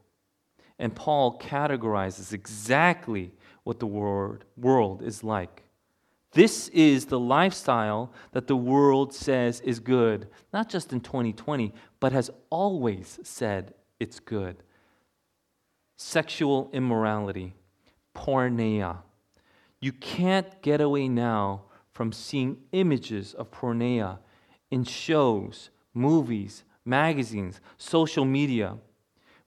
And 0.78 0.96
Paul 0.96 1.39
categorizes 1.39 2.34
exactly 2.34 3.32
what 3.63 3.80
the 3.80 3.88
world, 3.88 4.46
world 4.58 5.02
is 5.02 5.24
like. 5.24 5.63
This 6.34 6.68
is 6.70 7.06
the 7.06 7.20
lifestyle 7.20 8.12
that 8.32 8.48
the 8.48 8.56
world 8.56 9.13
says 9.13 9.62
is 9.62 9.80
good, 9.80 10.28
not 10.52 10.68
just 10.68 10.92
in 10.92 11.00
2020, 11.00 11.74
but 12.00 12.12
has 12.12 12.32
always 12.50 13.20
said 13.24 13.76
it's 14.00 14.20
good. 14.20 14.58
Sexual 15.96 16.72
immorality, 16.74 17.54
porneia. 18.15 18.97
You 19.80 19.91
can't 19.91 20.62
get 20.62 20.82
away 20.82 21.08
now 21.08 21.63
from 21.91 22.12
seeing 22.12 22.58
images 22.71 23.34
of 23.34 23.52
porneia 23.52 24.19
in 24.71 24.84
shows, 24.84 25.69
movies, 25.93 26.63
magazines, 26.86 27.62
social 27.78 28.26
media. 28.26 28.78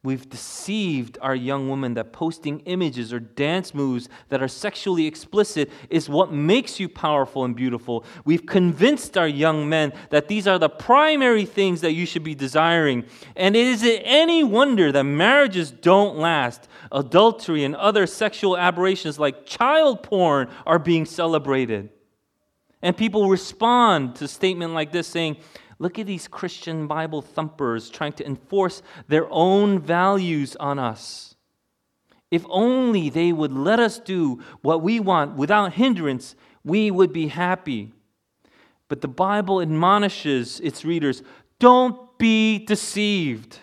We've 0.06 0.30
deceived 0.30 1.18
our 1.20 1.34
young 1.34 1.68
women 1.68 1.94
that 1.94 2.12
posting 2.12 2.60
images 2.60 3.12
or 3.12 3.18
dance 3.18 3.74
moves 3.74 4.08
that 4.28 4.40
are 4.40 4.46
sexually 4.46 5.04
explicit 5.04 5.68
is 5.90 6.08
what 6.08 6.32
makes 6.32 6.78
you 6.78 6.88
powerful 6.88 7.44
and 7.44 7.56
beautiful. 7.56 8.04
We've 8.24 8.46
convinced 8.46 9.18
our 9.18 9.26
young 9.26 9.68
men 9.68 9.92
that 10.10 10.28
these 10.28 10.46
are 10.46 10.60
the 10.60 10.68
primary 10.68 11.44
things 11.44 11.80
that 11.80 11.94
you 11.94 12.06
should 12.06 12.22
be 12.22 12.36
desiring. 12.36 13.04
And 13.34 13.56
is 13.56 13.82
it 13.82 14.00
any 14.04 14.44
wonder 14.44 14.92
that 14.92 15.02
marriages 15.02 15.72
don't 15.72 16.16
last? 16.16 16.68
Adultery 16.92 17.64
and 17.64 17.74
other 17.74 18.06
sexual 18.06 18.56
aberrations 18.56 19.18
like 19.18 19.44
child 19.44 20.04
porn 20.04 20.48
are 20.64 20.78
being 20.78 21.04
celebrated. 21.04 21.88
And 22.80 22.96
people 22.96 23.28
respond 23.28 24.14
to 24.16 24.26
a 24.26 24.28
statement 24.28 24.72
like 24.72 24.92
this 24.92 25.08
saying, 25.08 25.38
Look 25.78 25.98
at 25.98 26.06
these 26.06 26.28
Christian 26.28 26.86
Bible 26.86 27.20
thumpers 27.20 27.90
trying 27.90 28.12
to 28.14 28.26
enforce 28.26 28.82
their 29.08 29.26
own 29.30 29.78
values 29.78 30.56
on 30.56 30.78
us. 30.78 31.34
If 32.30 32.44
only 32.48 33.10
they 33.10 33.32
would 33.32 33.52
let 33.52 33.78
us 33.78 33.98
do 33.98 34.42
what 34.62 34.82
we 34.82 35.00
want 35.00 35.36
without 35.36 35.74
hindrance, 35.74 36.34
we 36.64 36.90
would 36.90 37.12
be 37.12 37.28
happy. 37.28 37.92
But 38.88 39.00
the 39.00 39.08
Bible 39.08 39.60
admonishes 39.60 40.60
its 40.60 40.84
readers 40.84 41.22
don't 41.58 42.18
be 42.18 42.58
deceived. 42.58 43.58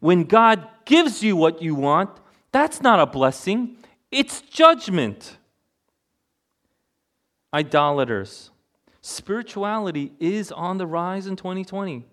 When 0.00 0.24
God 0.24 0.68
gives 0.84 1.22
you 1.22 1.36
what 1.36 1.62
you 1.62 1.74
want, 1.74 2.10
that's 2.50 2.80
not 2.80 3.00
a 3.00 3.06
blessing, 3.06 3.76
it's 4.10 4.40
judgment. 4.42 5.38
Idolaters 7.54 8.51
Spirituality 9.02 10.12
is 10.20 10.52
on 10.52 10.78
the 10.78 10.86
rise 10.86 11.26
in 11.26 11.34
2020. 11.34 12.04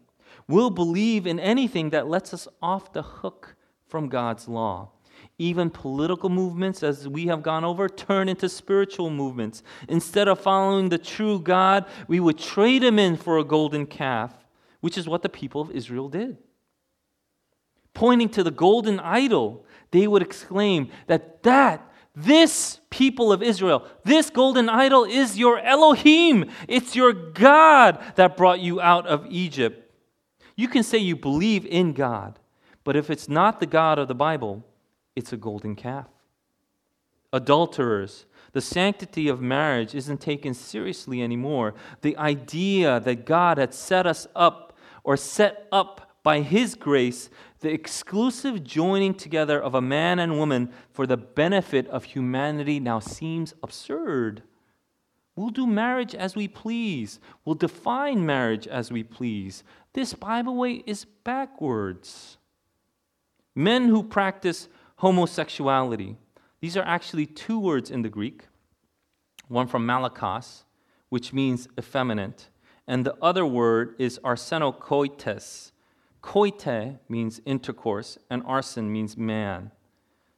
We'll 0.47 0.71
believe 0.71 1.27
in 1.27 1.39
anything 1.39 1.91
that 1.91 2.07
lets 2.07 2.33
us 2.33 2.47
off 2.61 2.91
the 2.91 3.03
hook 3.03 3.55
from 3.87 4.09
God's 4.09 4.47
law. 4.47 4.89
Even 5.37 5.69
political 5.69 6.29
movements, 6.29 6.81
as 6.81 7.07
we 7.07 7.27
have 7.27 7.43
gone 7.43 7.63
over, 7.63 7.87
turn 7.87 8.27
into 8.27 8.49
spiritual 8.49 9.11
movements. 9.11 9.61
Instead 9.87 10.27
of 10.27 10.39
following 10.39 10.89
the 10.89 10.97
true 10.97 11.39
God, 11.39 11.85
we 12.07 12.19
would 12.19 12.39
trade 12.39 12.83
him 12.83 12.97
in 12.97 13.15
for 13.15 13.37
a 13.37 13.43
golden 13.43 13.85
calf, 13.85 14.33
which 14.81 14.97
is 14.97 15.07
what 15.07 15.21
the 15.21 15.29
people 15.29 15.61
of 15.61 15.71
Israel 15.71 16.09
did. 16.09 16.37
Pointing 17.93 18.29
to 18.29 18.43
the 18.43 18.51
golden 18.51 18.99
idol, 18.99 19.65
they 19.91 20.07
would 20.07 20.21
exclaim 20.21 20.89
that 21.07 21.43
that 21.43 21.88
this 22.15 22.79
people 22.89 23.31
of 23.31 23.41
Israel, 23.41 23.85
this 24.03 24.29
golden 24.29 24.67
idol 24.67 25.05
is 25.05 25.37
your 25.37 25.59
Elohim. 25.59 26.49
It's 26.67 26.95
your 26.95 27.13
God 27.13 27.99
that 28.15 28.35
brought 28.35 28.59
you 28.59 28.81
out 28.81 29.07
of 29.07 29.25
Egypt. 29.29 29.91
You 30.55 30.67
can 30.67 30.83
say 30.83 30.97
you 30.97 31.15
believe 31.15 31.65
in 31.65 31.93
God, 31.93 32.39
but 32.83 32.95
if 32.95 33.09
it's 33.09 33.29
not 33.29 33.59
the 33.59 33.65
God 33.65 33.99
of 33.99 34.07
the 34.07 34.15
Bible, 34.15 34.65
it's 35.15 35.31
a 35.31 35.37
golden 35.37 35.75
calf. 35.75 36.07
Adulterers, 37.31 38.25
the 38.51 38.61
sanctity 38.61 39.27
of 39.27 39.41
marriage 39.41 39.93
isn't 39.93 40.19
taken 40.19 40.53
seriously 40.53 41.21
anymore. 41.21 41.75
The 42.01 42.17
idea 42.17 42.99
that 42.99 43.25
God 43.25 43.57
had 43.57 43.73
set 43.73 44.07
us 44.07 44.27
up 44.35 44.77
or 45.03 45.15
set 45.15 45.67
up 45.71 46.09
by 46.23 46.41
His 46.41 46.75
grace 46.75 47.29
the 47.59 47.71
exclusive 47.71 48.63
joining 48.63 49.13
together 49.13 49.61
of 49.61 49.75
a 49.75 49.81
man 49.81 50.19
and 50.19 50.37
woman 50.37 50.71
for 50.91 51.05
the 51.05 51.17
benefit 51.17 51.87
of 51.87 52.05
humanity 52.05 52.79
now 52.79 52.99
seems 52.99 53.53
absurd. 53.61 54.43
We'll 55.35 55.49
do 55.49 55.67
marriage 55.67 56.15
as 56.15 56.35
we 56.35 56.47
please. 56.47 57.19
We'll 57.45 57.55
define 57.55 58.25
marriage 58.25 58.67
as 58.67 58.91
we 58.91 59.03
please. 59.03 59.63
This 59.93 60.13
Bible 60.13 60.55
way 60.55 60.83
is 60.85 61.05
backwards. 61.05 62.37
Men 63.55 63.89
who 63.89 64.03
practice 64.03 64.67
homosexuality, 64.97 66.17
these 66.61 66.77
are 66.77 66.83
actually 66.83 67.25
two 67.25 67.59
words 67.59 67.89
in 67.89 68.01
the 68.01 68.09
Greek 68.09 68.43
one 69.49 69.67
from 69.67 69.85
malakos, 69.85 70.63
which 71.09 71.33
means 71.33 71.67
effeminate, 71.77 72.49
and 72.87 73.05
the 73.05 73.15
other 73.21 73.45
word 73.45 73.95
is 73.97 74.19
arsenokoites, 74.23 75.71
Koite 76.21 76.99
means 77.07 77.41
intercourse, 77.45 78.17
and 78.29 78.43
arsen 78.43 78.89
means 78.89 79.17
man. 79.17 79.71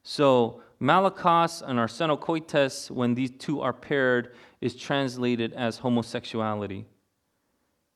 So 0.04 0.62
malakos 0.80 1.62
and 1.62 1.80
arsenokoites, 1.80 2.92
when 2.92 3.16
these 3.16 3.32
two 3.32 3.62
are 3.62 3.74
paired, 3.74 4.34
is 4.62 4.76
translated 4.76 5.54
as 5.54 5.80
homosexuality. 5.80 6.86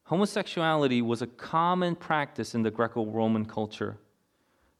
Homosexuality 0.03 1.01
was 1.01 1.21
a 1.21 1.27
common 1.27 1.95
practice 1.95 2.53
in 2.53 2.63
the 2.63 2.71
Greco 2.71 3.05
Roman 3.05 3.45
culture. 3.45 3.97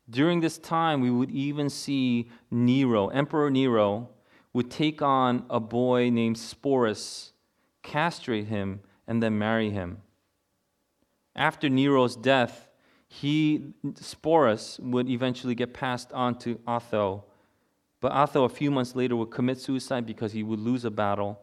During 0.07 0.39
this 0.39 0.59
time, 0.59 1.01
we 1.01 1.09
would 1.09 1.31
even 1.31 1.69
see 1.69 2.29
Nero, 2.51 3.07
Emperor 3.07 3.49
Nero, 3.49 4.09
would 4.53 4.69
take 4.69 5.01
on 5.01 5.45
a 5.49 5.59
boy 5.59 6.09
named 6.11 6.35
Sporus, 6.35 7.31
castrate 7.81 8.47
him, 8.47 8.81
and 9.07 9.21
then 9.21 9.37
marry 9.37 9.71
him. 9.71 10.01
After 11.35 11.69
Nero's 11.69 12.15
death, 12.15 12.69
he, 13.07 13.73
Sporus, 13.93 14.79
would 14.79 15.09
eventually 15.09 15.55
get 15.55 15.73
passed 15.73 16.11
on 16.11 16.37
to 16.39 16.59
Otho. 16.67 17.23
But 18.01 18.11
Otho, 18.11 18.43
a 18.43 18.49
few 18.49 18.71
months 18.71 18.95
later, 18.95 19.15
would 19.15 19.31
commit 19.31 19.59
suicide 19.59 20.05
because 20.05 20.33
he 20.33 20.43
would 20.43 20.59
lose 20.59 20.85
a 20.85 20.91
battle. 20.91 21.39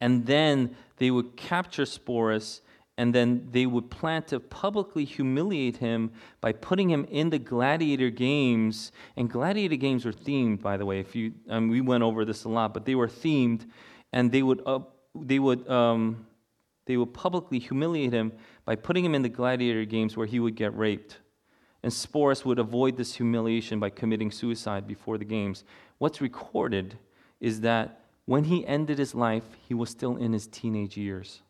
And 0.00 0.26
then 0.26 0.76
they 0.98 1.10
would 1.10 1.36
capture 1.36 1.84
Sporus 1.84 2.60
and 2.98 3.14
then 3.14 3.48
they 3.52 3.64
would 3.64 3.90
plan 3.90 4.24
to 4.24 4.40
publicly 4.40 5.04
humiliate 5.04 5.76
him 5.76 6.10
by 6.40 6.52
putting 6.52 6.90
him 6.90 7.06
in 7.10 7.30
the 7.30 7.38
gladiator 7.38 8.10
games 8.10 8.90
and 9.16 9.30
gladiator 9.30 9.76
games 9.76 10.04
were 10.04 10.12
themed 10.12 10.60
by 10.60 10.76
the 10.76 10.84
way 10.84 10.98
if 10.98 11.14
you 11.14 11.32
um, 11.48 11.68
we 11.68 11.80
went 11.80 12.02
over 12.02 12.24
this 12.24 12.44
a 12.44 12.48
lot 12.48 12.74
but 12.74 12.84
they 12.84 12.96
were 12.96 13.08
themed 13.08 13.64
and 14.12 14.32
they 14.32 14.42
would 14.42 14.60
uh, 14.66 14.80
they 15.14 15.38
would 15.38 15.66
um, 15.70 16.26
they 16.86 16.96
would 16.96 17.14
publicly 17.14 17.58
humiliate 17.58 18.12
him 18.12 18.32
by 18.68 18.76
putting 18.76 19.02
him 19.02 19.14
in 19.14 19.22
the 19.22 19.30
gladiator 19.30 19.86
games 19.86 20.14
where 20.14 20.26
he 20.26 20.38
would 20.38 20.54
get 20.54 20.76
raped. 20.76 21.16
And 21.82 21.90
sporus 21.90 22.44
would 22.44 22.58
avoid 22.58 22.98
this 22.98 23.14
humiliation 23.14 23.80
by 23.80 23.88
committing 23.88 24.30
suicide 24.30 24.86
before 24.86 25.16
the 25.16 25.24
games. 25.24 25.64
What's 25.96 26.20
recorded 26.20 26.98
is 27.40 27.62
that 27.62 28.02
when 28.26 28.44
he 28.44 28.66
ended 28.66 28.98
his 28.98 29.14
life 29.14 29.44
he 29.66 29.72
was 29.72 29.88
still 29.88 30.18
in 30.18 30.34
his 30.34 30.46
teenage 30.46 30.98
years 30.98 31.40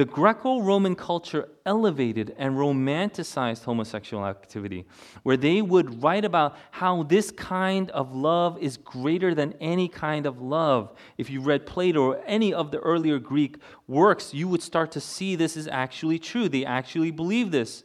the 0.00 0.06
Greco 0.06 0.62
Roman 0.62 0.94
culture 0.94 1.46
elevated 1.66 2.34
and 2.38 2.54
romanticized 2.54 3.64
homosexual 3.64 4.24
activity, 4.24 4.86
where 5.24 5.36
they 5.36 5.60
would 5.60 6.02
write 6.02 6.24
about 6.24 6.56
how 6.70 7.02
this 7.02 7.30
kind 7.30 7.90
of 7.90 8.14
love 8.14 8.56
is 8.62 8.78
greater 8.78 9.34
than 9.34 9.52
any 9.60 9.88
kind 9.88 10.24
of 10.24 10.40
love. 10.40 10.90
If 11.18 11.28
you 11.28 11.42
read 11.42 11.66
Plato 11.66 12.00
or 12.00 12.22
any 12.24 12.54
of 12.54 12.70
the 12.70 12.78
earlier 12.78 13.18
Greek 13.18 13.58
works, 13.86 14.32
you 14.32 14.48
would 14.48 14.62
start 14.62 14.90
to 14.92 15.02
see 15.02 15.36
this 15.36 15.54
is 15.54 15.68
actually 15.68 16.18
true. 16.18 16.48
They 16.48 16.64
actually 16.64 17.10
believe 17.10 17.50
this. 17.50 17.84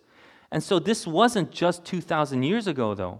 And 0.51 0.63
so 0.63 0.79
this 0.79 1.05
wasn't 1.05 1.51
just 1.51 1.83
2,000 1.83 2.43
years 2.43 2.65
ago, 2.65 2.95
though. 2.95 3.19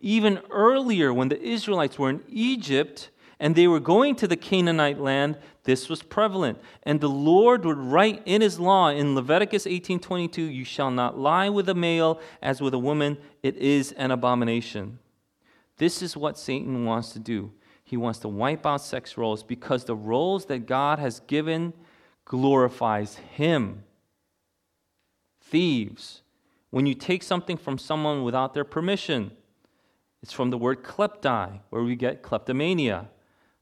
Even 0.00 0.38
earlier, 0.52 1.12
when 1.12 1.30
the 1.30 1.42
Israelites 1.42 1.98
were 1.98 2.10
in 2.10 2.22
Egypt, 2.28 3.10
and 3.38 3.54
they 3.54 3.66
were 3.66 3.80
going 3.80 4.14
to 4.16 4.28
the 4.28 4.36
Canaanite 4.36 5.00
land, 5.00 5.36
this 5.66 5.88
was 5.88 6.02
prevalent. 6.02 6.58
And 6.84 7.00
the 7.00 7.08
Lord 7.08 7.64
would 7.64 7.76
write 7.76 8.22
in 8.24 8.40
his 8.40 8.58
law 8.58 8.88
in 8.88 9.14
Leviticus 9.14 9.66
18:22, 9.66 10.42
"You 10.42 10.64
shall 10.64 10.90
not 10.90 11.18
lie 11.18 11.50
with 11.50 11.68
a 11.68 11.74
male 11.74 12.18
as 12.40 12.60
with 12.60 12.72
a 12.72 12.78
woman; 12.78 13.18
it 13.42 13.56
is 13.56 13.92
an 13.92 14.10
abomination." 14.10 15.00
This 15.76 16.00
is 16.00 16.16
what 16.16 16.38
Satan 16.38 16.86
wants 16.86 17.12
to 17.12 17.18
do. 17.18 17.52
He 17.84 17.96
wants 17.96 18.18
to 18.20 18.28
wipe 18.28 18.64
out 18.64 18.80
sex 18.80 19.18
roles 19.18 19.42
because 19.42 19.84
the 19.84 19.94
roles 19.94 20.46
that 20.46 20.66
God 20.66 20.98
has 20.98 21.20
given 21.20 21.74
glorifies 22.24 23.16
him. 23.16 23.84
Thieves, 25.40 26.22
when 26.70 26.86
you 26.86 26.94
take 26.94 27.22
something 27.22 27.56
from 27.56 27.78
someone 27.78 28.24
without 28.24 28.54
their 28.54 28.64
permission, 28.64 29.36
it's 30.22 30.32
from 30.32 30.50
the 30.50 30.58
word 30.58 30.82
kleptai, 30.82 31.60
where 31.70 31.82
we 31.82 31.94
get 31.94 32.22
kleptomania. 32.22 33.10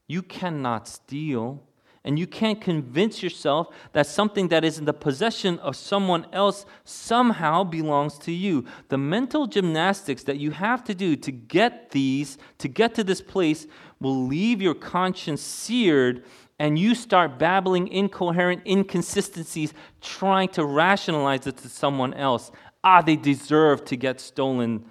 You 0.07 0.21
cannot 0.21 0.87
steal. 0.87 1.63
And 2.05 2.19
you 2.19 2.27
can't 2.27 2.61
convince 2.61 3.23
yourself 3.23 3.69
that 3.93 4.05
something 4.05 4.49
that 4.49 4.63
is 4.63 4.77
in 4.77 4.85
the 4.85 4.93
possession 4.93 5.57
of 5.59 5.75
someone 5.75 6.27
else 6.31 6.67
somehow 6.83 7.63
belongs 7.63 8.19
to 8.19 8.31
you. 8.31 8.63
The 8.89 8.97
mental 8.99 9.47
gymnastics 9.47 10.21
that 10.23 10.37
you 10.37 10.51
have 10.51 10.83
to 10.83 10.93
do 10.93 11.15
to 11.15 11.31
get 11.31 11.89
these, 11.89 12.37
to 12.59 12.67
get 12.67 12.93
to 12.95 13.03
this 13.03 13.21
place, 13.21 13.65
will 13.99 14.27
leave 14.27 14.61
your 14.61 14.75
conscience 14.75 15.41
seared 15.41 16.23
and 16.59 16.77
you 16.77 16.93
start 16.93 17.39
babbling 17.39 17.87
incoherent 17.87 18.61
inconsistencies, 18.67 19.73
trying 19.99 20.49
to 20.49 20.63
rationalize 20.63 21.47
it 21.47 21.57
to 21.57 21.69
someone 21.69 22.13
else. 22.13 22.51
Ah, 22.83 23.01
they 23.01 23.15
deserve 23.15 23.83
to 23.85 23.97
get 23.97 24.21
stolen. 24.21 24.85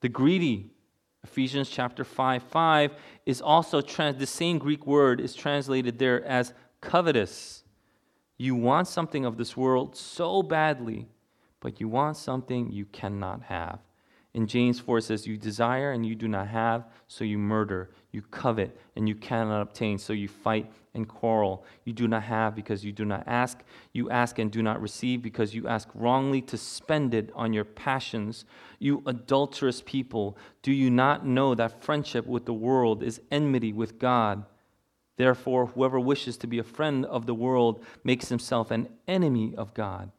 The 0.00 0.08
greedy 0.08 0.70
Ephesians 1.26 1.68
chapter 1.68 2.04
5 2.04 2.42
5 2.44 2.94
is 3.26 3.40
also 3.40 3.80
trans- 3.80 4.18
the 4.18 4.26
same 4.26 4.58
Greek 4.58 4.86
word 4.86 5.20
is 5.20 5.34
translated 5.34 5.98
there 5.98 6.24
as 6.24 6.54
covetous. 6.80 7.64
You 8.38 8.54
want 8.54 8.86
something 8.86 9.24
of 9.24 9.36
this 9.36 9.56
world 9.56 9.96
so 9.96 10.40
badly, 10.42 11.08
but 11.58 11.80
you 11.80 11.88
want 11.88 12.16
something 12.16 12.70
you 12.70 12.86
cannot 12.86 13.42
have. 13.42 13.80
In 14.36 14.46
James 14.46 14.78
4 14.78 14.98
it 14.98 15.02
says, 15.02 15.26
You 15.26 15.38
desire 15.38 15.92
and 15.92 16.04
you 16.04 16.14
do 16.14 16.28
not 16.28 16.48
have, 16.48 16.84
so 17.08 17.24
you 17.24 17.38
murder. 17.38 17.88
You 18.12 18.20
covet 18.20 18.78
and 18.94 19.08
you 19.08 19.14
cannot 19.14 19.62
obtain, 19.62 19.96
so 19.96 20.12
you 20.12 20.28
fight 20.28 20.70
and 20.92 21.08
quarrel. 21.08 21.64
You 21.84 21.94
do 21.94 22.06
not 22.06 22.22
have 22.24 22.54
because 22.54 22.84
you 22.84 22.92
do 22.92 23.06
not 23.06 23.24
ask. 23.26 23.62
You 23.94 24.10
ask 24.10 24.38
and 24.38 24.50
do 24.52 24.62
not 24.62 24.82
receive 24.82 25.22
because 25.22 25.54
you 25.54 25.66
ask 25.66 25.88
wrongly 25.94 26.42
to 26.42 26.58
spend 26.58 27.14
it 27.14 27.30
on 27.34 27.54
your 27.54 27.64
passions. 27.64 28.44
You 28.78 29.02
adulterous 29.06 29.82
people, 29.86 30.36
do 30.60 30.70
you 30.70 30.90
not 30.90 31.26
know 31.26 31.54
that 31.54 31.82
friendship 31.82 32.26
with 32.26 32.44
the 32.44 32.52
world 32.52 33.02
is 33.02 33.22
enmity 33.30 33.72
with 33.72 33.98
God? 33.98 34.44
Therefore, 35.16 35.68
whoever 35.68 35.98
wishes 35.98 36.36
to 36.38 36.46
be 36.46 36.58
a 36.58 36.62
friend 36.62 37.06
of 37.06 37.24
the 37.24 37.34
world 37.34 37.82
makes 38.04 38.28
himself 38.28 38.70
an 38.70 38.90
enemy 39.08 39.54
of 39.56 39.72
God. 39.72 40.10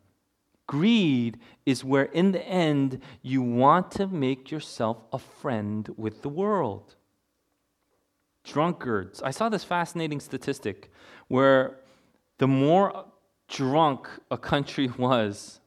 Greed 0.67 1.39
is 1.65 1.83
where, 1.83 2.03
in 2.03 2.33
the 2.33 2.45
end, 2.45 3.01
you 3.21 3.41
want 3.41 3.89
to 3.91 4.07
make 4.07 4.51
yourself 4.51 4.97
a 5.13 5.17
friend 5.17 5.89
with 5.95 6.21
the 6.21 6.29
world. 6.29 6.95
Drunkards. 8.43 9.21
I 9.21 9.31
saw 9.31 9.49
this 9.49 9.63
fascinating 9.63 10.19
statistic 10.19 10.91
where 11.29 11.79
the 12.37 12.47
more 12.47 13.05
drunk 13.47 14.09
a 14.29 14.37
country 14.37 14.87
was, 14.97 15.59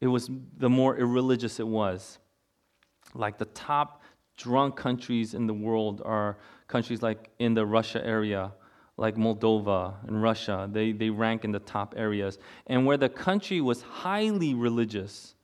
it 0.00 0.06
was 0.06 0.30
the 0.58 0.70
more 0.70 0.96
irreligious 0.96 1.58
it 1.58 1.66
was. 1.66 2.18
Like 3.14 3.38
the 3.38 3.46
top 3.46 4.02
drunk 4.36 4.76
countries 4.76 5.34
in 5.34 5.46
the 5.46 5.54
world 5.54 6.02
are 6.04 6.36
countries 6.68 7.02
like 7.02 7.30
in 7.38 7.54
the 7.54 7.64
Russia 7.64 8.04
area, 8.04 8.52
like 8.96 9.16
Moldova 9.16 9.94
and 10.06 10.22
Russia, 10.22 10.68
they, 10.70 10.92
they 10.92 11.10
rank 11.10 11.44
in 11.44 11.52
the 11.52 11.58
top 11.58 11.94
areas. 11.96 12.38
And 12.66 12.86
where 12.86 12.96
the 12.96 13.08
country 13.08 13.60
was 13.60 13.82
highly 13.82 14.54
religious, 14.54 15.34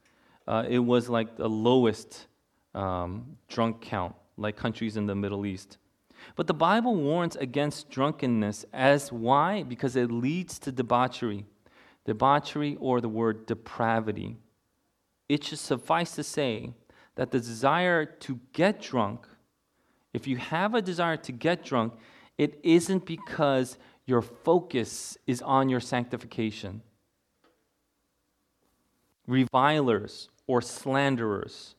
uh, 0.46 0.64
it 0.68 0.78
was 0.78 1.09
like 1.09 1.36
the 1.36 1.48
lowest 1.48 2.26
um, 2.74 3.36
drunk 3.48 3.80
count, 3.80 4.14
like 4.36 4.57
countries 4.57 4.96
in 4.96 5.07
the 5.07 5.14
Middle 5.14 5.46
East. 5.46 5.78
But 6.36 6.46
the 6.46 6.55
Bible 6.55 6.94
warns 6.94 7.36
against 7.36 7.90
drunkenness 7.90 8.64
as 8.72 9.11
why? 9.11 9.62
Because 9.62 9.96
it 9.96 10.11
leads 10.12 10.59
to 10.61 10.72
debauchery. 10.72 11.44
Debauchery 12.05 12.76
or 12.80 13.01
the 13.01 13.09
word 13.09 13.46
depravity. 13.46 14.36
It 15.28 15.44
should 15.44 15.59
suffice 15.59 16.14
to 16.16 16.22
say 16.22 16.72
that 17.16 17.30
the 17.30 17.38
desire 17.38 18.05
to 18.05 18.40
get 18.53 18.80
drunk, 18.80 19.26
if 20.12 20.26
you 20.26 20.36
have 20.36 20.74
a 20.74 20.82
desire 20.82 21.16
to 21.18 21.32
get 21.32 21.64
drunk, 21.64 21.94
it 22.41 22.59
isn't 22.62 23.05
because 23.05 23.76
your 24.07 24.22
focus 24.22 25.18
is 25.26 25.43
on 25.43 25.68
your 25.68 25.78
sanctification. 25.78 26.80
Revilers 29.26 30.30
or 30.47 30.62
slanderers 30.62 31.74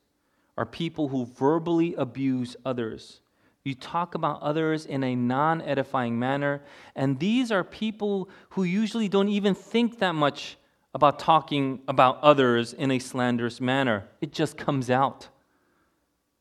are 0.55 0.67
people 0.67 1.07
who 1.07 1.25
verbally 1.25 1.95
abuse 1.95 2.55
others. 2.63 3.21
You 3.63 3.73
talk 3.73 4.13
about 4.13 4.39
others 4.43 4.85
in 4.85 5.03
a 5.03 5.15
non 5.15 5.63
edifying 5.63 6.19
manner, 6.19 6.61
and 6.95 7.17
these 7.17 7.51
are 7.51 7.63
people 7.63 8.29
who 8.49 8.61
usually 8.61 9.09
don't 9.09 9.29
even 9.29 9.55
think 9.55 9.97
that 9.97 10.13
much 10.13 10.57
about 10.93 11.17
talking 11.17 11.81
about 11.87 12.21
others 12.21 12.71
in 12.71 12.91
a 12.91 12.99
slanderous 12.99 13.59
manner. 13.59 14.07
It 14.21 14.31
just 14.31 14.57
comes 14.57 14.91
out. 14.91 15.27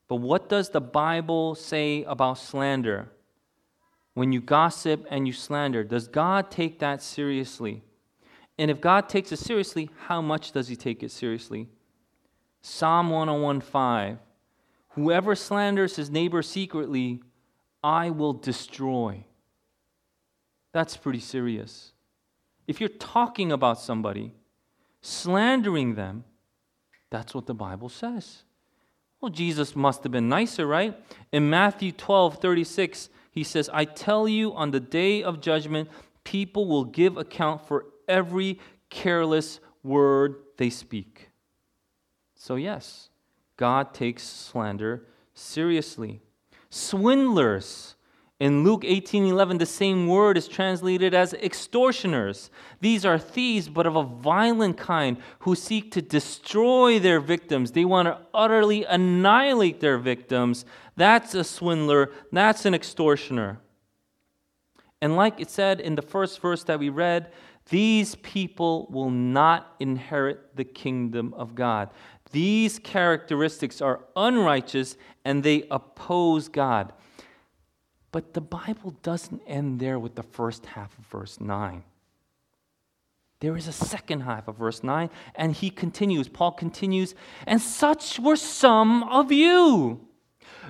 But 0.08 0.16
what 0.16 0.50
does 0.50 0.68
the 0.68 0.82
Bible 0.82 1.54
say 1.54 2.02
about 2.02 2.36
slander? 2.36 3.08
When 4.14 4.32
you 4.32 4.40
gossip 4.40 5.06
and 5.10 5.26
you 5.26 5.32
slander, 5.32 5.84
does 5.84 6.08
God 6.08 6.50
take 6.50 6.78
that 6.80 7.02
seriously? 7.02 7.82
And 8.58 8.70
if 8.70 8.80
God 8.80 9.08
takes 9.08 9.32
it 9.32 9.38
seriously, 9.38 9.88
how 10.06 10.20
much 10.20 10.52
does 10.52 10.68
He 10.68 10.76
take 10.76 11.02
it 11.02 11.10
seriously? 11.10 11.68
Psalm 12.62 13.10
101:5 13.10 14.18
Whoever 14.90 15.34
slanders 15.34 15.96
his 15.96 16.10
neighbor 16.10 16.42
secretly, 16.42 17.22
I 17.82 18.10
will 18.10 18.32
destroy. 18.32 19.24
That's 20.72 20.96
pretty 20.96 21.20
serious. 21.20 21.92
If 22.66 22.80
you're 22.80 22.88
talking 22.88 23.52
about 23.52 23.80
somebody, 23.80 24.34
slandering 25.00 25.94
them, 25.94 26.24
that's 27.08 27.34
what 27.34 27.46
the 27.46 27.54
Bible 27.54 27.88
says. 27.88 28.42
Well, 29.20 29.30
Jesus 29.30 29.76
must 29.76 30.02
have 30.02 30.12
been 30.12 30.28
nicer, 30.28 30.66
right? 30.66 30.96
In 31.32 31.50
Matthew 31.50 31.92
12 31.92 32.38
36, 32.38 33.08
he 33.30 33.44
says, 33.44 33.70
I 33.72 33.84
tell 33.84 34.28
you, 34.28 34.52
on 34.54 34.70
the 34.70 34.80
day 34.80 35.22
of 35.22 35.40
judgment, 35.40 35.88
people 36.24 36.66
will 36.66 36.84
give 36.84 37.16
account 37.16 37.66
for 37.66 37.86
every 38.08 38.58
careless 38.88 39.60
word 39.82 40.36
they 40.56 40.70
speak. 40.70 41.30
So, 42.34 42.56
yes, 42.56 43.10
God 43.56 43.94
takes 43.94 44.22
slander 44.24 45.06
seriously. 45.34 46.20
Swindlers. 46.70 47.94
In 48.40 48.64
Luke 48.64 48.84
18:11 48.84 49.58
the 49.58 49.66
same 49.66 50.08
word 50.08 50.38
is 50.38 50.48
translated 50.48 51.12
as 51.12 51.34
extortioners. 51.34 52.50
These 52.80 53.04
are 53.04 53.18
thieves 53.18 53.68
but 53.68 53.86
of 53.86 53.96
a 53.96 54.02
violent 54.02 54.78
kind 54.78 55.18
who 55.40 55.54
seek 55.54 55.92
to 55.92 56.00
destroy 56.02 56.98
their 56.98 57.20
victims. 57.20 57.72
They 57.72 57.84
want 57.84 58.06
to 58.06 58.18
utterly 58.32 58.84
annihilate 58.84 59.80
their 59.80 59.98
victims 59.98 60.64
that's 61.00 61.34
a 61.34 61.44
swindler. 61.44 62.12
That's 62.30 62.66
an 62.66 62.74
extortioner. 62.74 63.58
And 65.00 65.16
like 65.16 65.40
it 65.40 65.48
said 65.48 65.80
in 65.80 65.94
the 65.94 66.02
first 66.02 66.40
verse 66.40 66.62
that 66.64 66.78
we 66.78 66.90
read, 66.90 67.32
these 67.70 68.16
people 68.16 68.86
will 68.90 69.08
not 69.08 69.76
inherit 69.80 70.54
the 70.56 70.64
kingdom 70.64 71.32
of 71.38 71.54
God. 71.54 71.88
These 72.32 72.78
characteristics 72.80 73.80
are 73.80 74.00
unrighteous 74.14 74.98
and 75.24 75.42
they 75.42 75.66
oppose 75.70 76.48
God. 76.48 76.92
But 78.12 78.34
the 78.34 78.40
Bible 78.40 78.94
doesn't 79.02 79.42
end 79.46 79.80
there 79.80 79.98
with 79.98 80.14
the 80.14 80.22
first 80.22 80.66
half 80.66 80.98
of 80.98 81.06
verse 81.06 81.40
9. 81.40 81.84
There 83.40 83.56
is 83.56 83.68
a 83.68 83.72
second 83.72 84.20
half 84.22 84.48
of 84.48 84.56
verse 84.56 84.82
9, 84.82 85.08
and 85.34 85.52
he 85.52 85.70
continues. 85.70 86.28
Paul 86.28 86.52
continues, 86.52 87.14
and 87.46 87.60
such 87.60 88.18
were 88.20 88.36
some 88.36 89.02
of 89.04 89.32
you. 89.32 90.06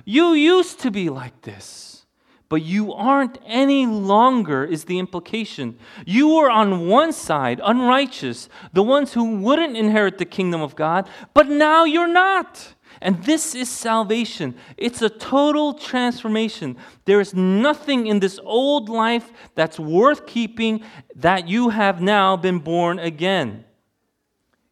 You 0.05 0.33
used 0.33 0.79
to 0.79 0.91
be 0.91 1.09
like 1.09 1.41
this, 1.41 2.05
but 2.47 2.61
you 2.61 2.93
aren't 2.93 3.39
any 3.45 3.85
longer, 3.85 4.63
is 4.63 4.85
the 4.85 4.99
implication. 4.99 5.77
You 6.05 6.35
were 6.35 6.49
on 6.49 6.87
one 6.87 7.11
side, 7.11 7.59
unrighteous, 7.61 8.47
the 8.71 8.83
ones 8.83 9.13
who 9.13 9.37
wouldn't 9.37 9.75
inherit 9.75 10.17
the 10.17 10.25
kingdom 10.25 10.61
of 10.61 10.75
God, 10.75 11.09
but 11.33 11.49
now 11.49 11.83
you're 11.83 12.07
not. 12.07 12.73
And 13.01 13.23
this 13.23 13.55
is 13.55 13.67
salvation. 13.67 14.55
It's 14.77 15.01
a 15.01 15.09
total 15.09 15.73
transformation. 15.73 16.77
There 17.05 17.19
is 17.19 17.33
nothing 17.33 18.05
in 18.05 18.19
this 18.19 18.39
old 18.43 18.89
life 18.89 19.31
that's 19.55 19.79
worth 19.79 20.27
keeping 20.27 20.83
that 21.15 21.47
you 21.47 21.69
have 21.69 21.99
now 21.99 22.37
been 22.37 22.59
born 22.59 22.99
again. 22.99 23.65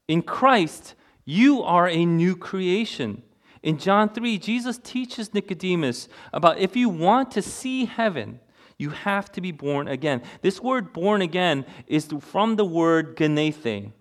In 0.07 0.21
Christ, 0.21 0.93
you 1.25 1.63
are 1.63 1.87
a 1.87 2.05
new 2.05 2.35
creation. 2.35 3.23
In 3.63 3.77
John 3.79 4.09
3, 4.09 4.37
Jesus 4.37 4.77
teaches 4.77 5.33
Nicodemus 5.33 6.07
about 6.31 6.59
if 6.59 6.75
you 6.75 6.87
want 6.87 7.31
to 7.31 7.41
see 7.41 7.85
heaven, 7.85 8.39
you 8.77 8.91
have 8.91 9.31
to 9.33 9.41
be 9.41 9.51
born 9.51 9.87
again. 9.87 10.21
This 10.41 10.61
word 10.61 10.93
born 10.93 11.21
again 11.21 11.65
is 11.87 12.09
from 12.21 12.55
the 12.55 12.65
word 12.65 13.17
genethe. 13.17 13.91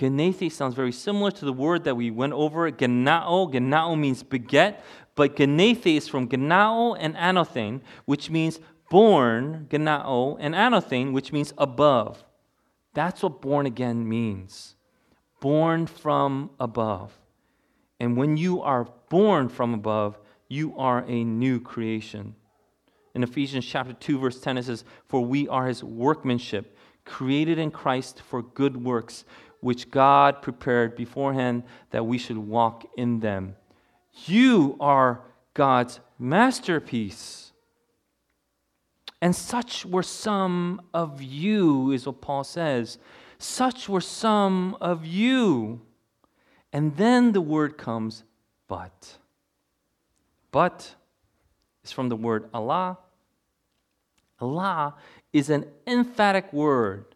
Genethe 0.00 0.50
sounds 0.50 0.74
very 0.74 0.92
similar 0.92 1.30
to 1.30 1.44
the 1.44 1.52
word 1.52 1.84
that 1.84 1.94
we 1.94 2.10
went 2.10 2.32
over, 2.32 2.70
genao. 2.72 3.52
Genao 3.52 3.98
means 3.98 4.22
beget, 4.22 4.82
but 5.14 5.36
genethe 5.36 5.94
is 5.94 6.08
from 6.08 6.26
genao 6.26 6.96
and 6.98 7.14
anothane, 7.16 7.82
which 8.06 8.30
means 8.30 8.60
born, 8.88 9.66
genao, 9.68 10.38
and 10.40 10.54
anothane, 10.54 11.12
which 11.12 11.32
means 11.32 11.52
above. 11.58 12.24
That's 12.94 13.22
what 13.22 13.42
born 13.42 13.66
again 13.66 14.08
means. 14.08 14.74
Born 15.38 15.86
from 15.86 16.50
above. 16.58 17.12
And 18.00 18.16
when 18.16 18.38
you 18.38 18.62
are 18.62 18.88
born 19.10 19.50
from 19.50 19.74
above, 19.74 20.18
you 20.48 20.74
are 20.78 21.04
a 21.06 21.24
new 21.24 21.60
creation. 21.60 22.34
In 23.14 23.22
Ephesians 23.22 23.66
chapter 23.66 23.92
2 23.92 24.18
verse 24.18 24.40
10 24.40 24.56
it 24.56 24.64
says, 24.64 24.82
"For 25.04 25.20
we 25.20 25.46
are 25.48 25.66
his 25.66 25.84
workmanship, 25.84 26.74
created 27.04 27.58
in 27.58 27.70
Christ 27.70 28.22
for 28.22 28.40
good 28.40 28.82
works, 28.82 29.24
which 29.60 29.90
God 29.90 30.42
prepared 30.42 30.96
beforehand 30.96 31.62
that 31.90 32.06
we 32.06 32.18
should 32.18 32.38
walk 32.38 32.84
in 32.96 33.20
them. 33.20 33.56
You 34.26 34.76
are 34.80 35.22
God's 35.54 36.00
masterpiece. 36.18 37.52
And 39.22 39.36
such 39.36 39.84
were 39.84 40.02
some 40.02 40.80
of 40.94 41.22
you, 41.22 41.90
is 41.92 42.06
what 42.06 42.20
Paul 42.20 42.44
says. 42.44 42.98
Such 43.38 43.88
were 43.88 44.00
some 44.00 44.76
of 44.80 45.04
you. 45.04 45.82
And 46.72 46.96
then 46.96 47.32
the 47.32 47.40
word 47.40 47.76
comes, 47.76 48.24
but. 48.66 49.18
But 50.50 50.94
is 51.84 51.92
from 51.92 52.08
the 52.08 52.16
word 52.16 52.48
alla. 52.54 52.98
alla 54.40 54.94
is 55.32 55.50
an 55.50 55.66
emphatic 55.86 56.52
word 56.52 57.09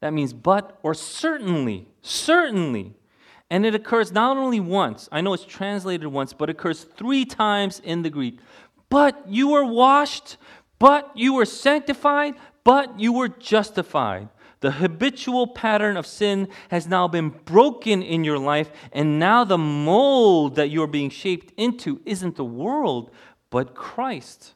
that 0.00 0.12
means 0.12 0.32
but 0.32 0.78
or 0.82 0.94
certainly, 0.94 1.88
certainly. 2.02 2.94
And 3.50 3.64
it 3.64 3.74
occurs 3.74 4.12
not 4.12 4.36
only 4.36 4.60
once, 4.60 5.08
I 5.10 5.20
know 5.20 5.32
it's 5.32 5.44
translated 5.44 6.06
once, 6.08 6.32
but 6.32 6.50
it 6.50 6.56
occurs 6.56 6.84
three 6.84 7.24
times 7.24 7.80
in 7.80 8.02
the 8.02 8.10
Greek. 8.10 8.38
But 8.90 9.28
you 9.28 9.48
were 9.48 9.64
washed, 9.64 10.36
but 10.78 11.10
you 11.14 11.34
were 11.34 11.46
sanctified, 11.46 12.34
but 12.64 13.00
you 13.00 13.12
were 13.12 13.28
justified. 13.28 14.28
The 14.60 14.72
habitual 14.72 15.46
pattern 15.46 15.96
of 15.96 16.06
sin 16.06 16.48
has 16.70 16.86
now 16.86 17.06
been 17.08 17.30
broken 17.30 18.02
in 18.02 18.24
your 18.24 18.38
life, 18.38 18.70
and 18.92 19.18
now 19.18 19.44
the 19.44 19.58
mold 19.58 20.56
that 20.56 20.70
you're 20.70 20.88
being 20.88 21.10
shaped 21.10 21.52
into 21.56 22.00
isn't 22.04 22.36
the 22.36 22.44
world, 22.44 23.10
but 23.50 23.74
Christ. 23.74 24.54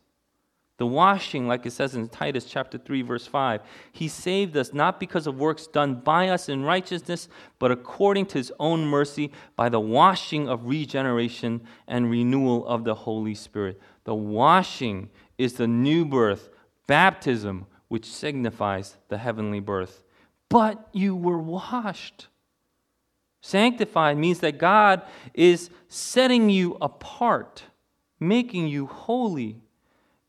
The 0.83 0.87
washing, 0.87 1.47
like 1.47 1.65
it 1.65 1.71
says 1.71 1.95
in 1.95 2.09
Titus 2.09 2.45
chapter 2.45 2.77
3, 2.77 3.03
verse 3.03 3.25
5, 3.25 3.61
he 3.93 4.09
saved 4.09 4.57
us 4.57 4.73
not 4.73 4.99
because 4.99 5.29
of 5.29 5.39
works 5.39 5.69
done 5.69 5.95
by 5.95 6.31
us 6.31 6.49
in 6.49 6.65
righteousness, 6.65 7.29
but 7.61 7.71
according 7.71 8.27
to 8.27 8.39
his 8.39 8.51
own 8.59 8.85
mercy 8.85 9.31
by 9.55 9.69
the 9.69 9.79
washing 9.79 10.49
of 10.49 10.67
regeneration 10.67 11.61
and 11.87 12.11
renewal 12.11 12.67
of 12.67 12.83
the 12.83 12.97
Holy 12.97 13.37
Spirit. 13.37 13.81
The 14.03 14.17
washing 14.17 15.09
is 15.39 15.53
the 15.53 15.69
new 15.69 16.05
birth, 16.05 16.51
baptism, 16.89 17.67
which 17.87 18.07
signifies 18.07 18.97
the 19.07 19.19
heavenly 19.19 19.61
birth. 19.61 20.03
But 20.49 20.89
you 20.93 21.15
were 21.15 21.39
washed. 21.39 22.27
Sanctified 23.41 24.19
means 24.19 24.41
that 24.41 24.59
God 24.59 25.03
is 25.33 25.71
setting 25.87 26.51
you 26.51 26.77
apart, 26.81 27.63
making 28.19 28.67
you 28.67 28.87
holy 28.87 29.63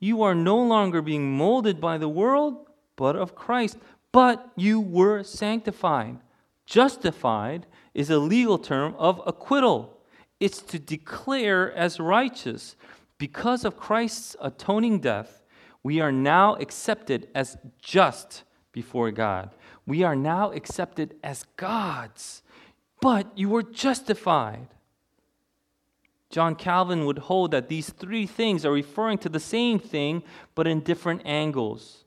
you 0.00 0.22
are 0.22 0.34
no 0.34 0.58
longer 0.58 1.00
being 1.02 1.36
molded 1.36 1.80
by 1.80 1.98
the 1.98 2.08
world, 2.08 2.66
but 2.96 3.16
of 3.16 3.34
Christ. 3.34 3.78
But 4.12 4.50
you 4.56 4.80
were 4.80 5.22
sanctified. 5.22 6.18
Justified 6.66 7.66
is 7.94 8.10
a 8.10 8.18
legal 8.18 8.58
term 8.58 8.94
of 8.98 9.20
acquittal, 9.26 9.98
it's 10.40 10.60
to 10.62 10.78
declare 10.78 11.72
as 11.72 12.00
righteous. 12.00 12.76
Because 13.18 13.64
of 13.64 13.78
Christ's 13.78 14.36
atoning 14.40 14.98
death, 14.98 15.42
we 15.82 16.00
are 16.00 16.12
now 16.12 16.56
accepted 16.56 17.28
as 17.34 17.56
just 17.80 18.42
before 18.72 19.10
God. 19.10 19.54
We 19.86 20.02
are 20.02 20.16
now 20.16 20.50
accepted 20.50 21.14
as 21.22 21.44
God's. 21.56 22.42
But 23.00 23.38
you 23.38 23.48
were 23.50 23.62
justified. 23.62 24.68
John 26.34 26.56
Calvin 26.56 27.06
would 27.06 27.18
hold 27.18 27.52
that 27.52 27.68
these 27.68 27.90
three 27.90 28.26
things 28.26 28.66
are 28.66 28.72
referring 28.72 29.18
to 29.18 29.28
the 29.28 29.38
same 29.38 29.78
thing, 29.78 30.24
but 30.56 30.66
in 30.66 30.80
different 30.80 31.22
angles. 31.24 32.06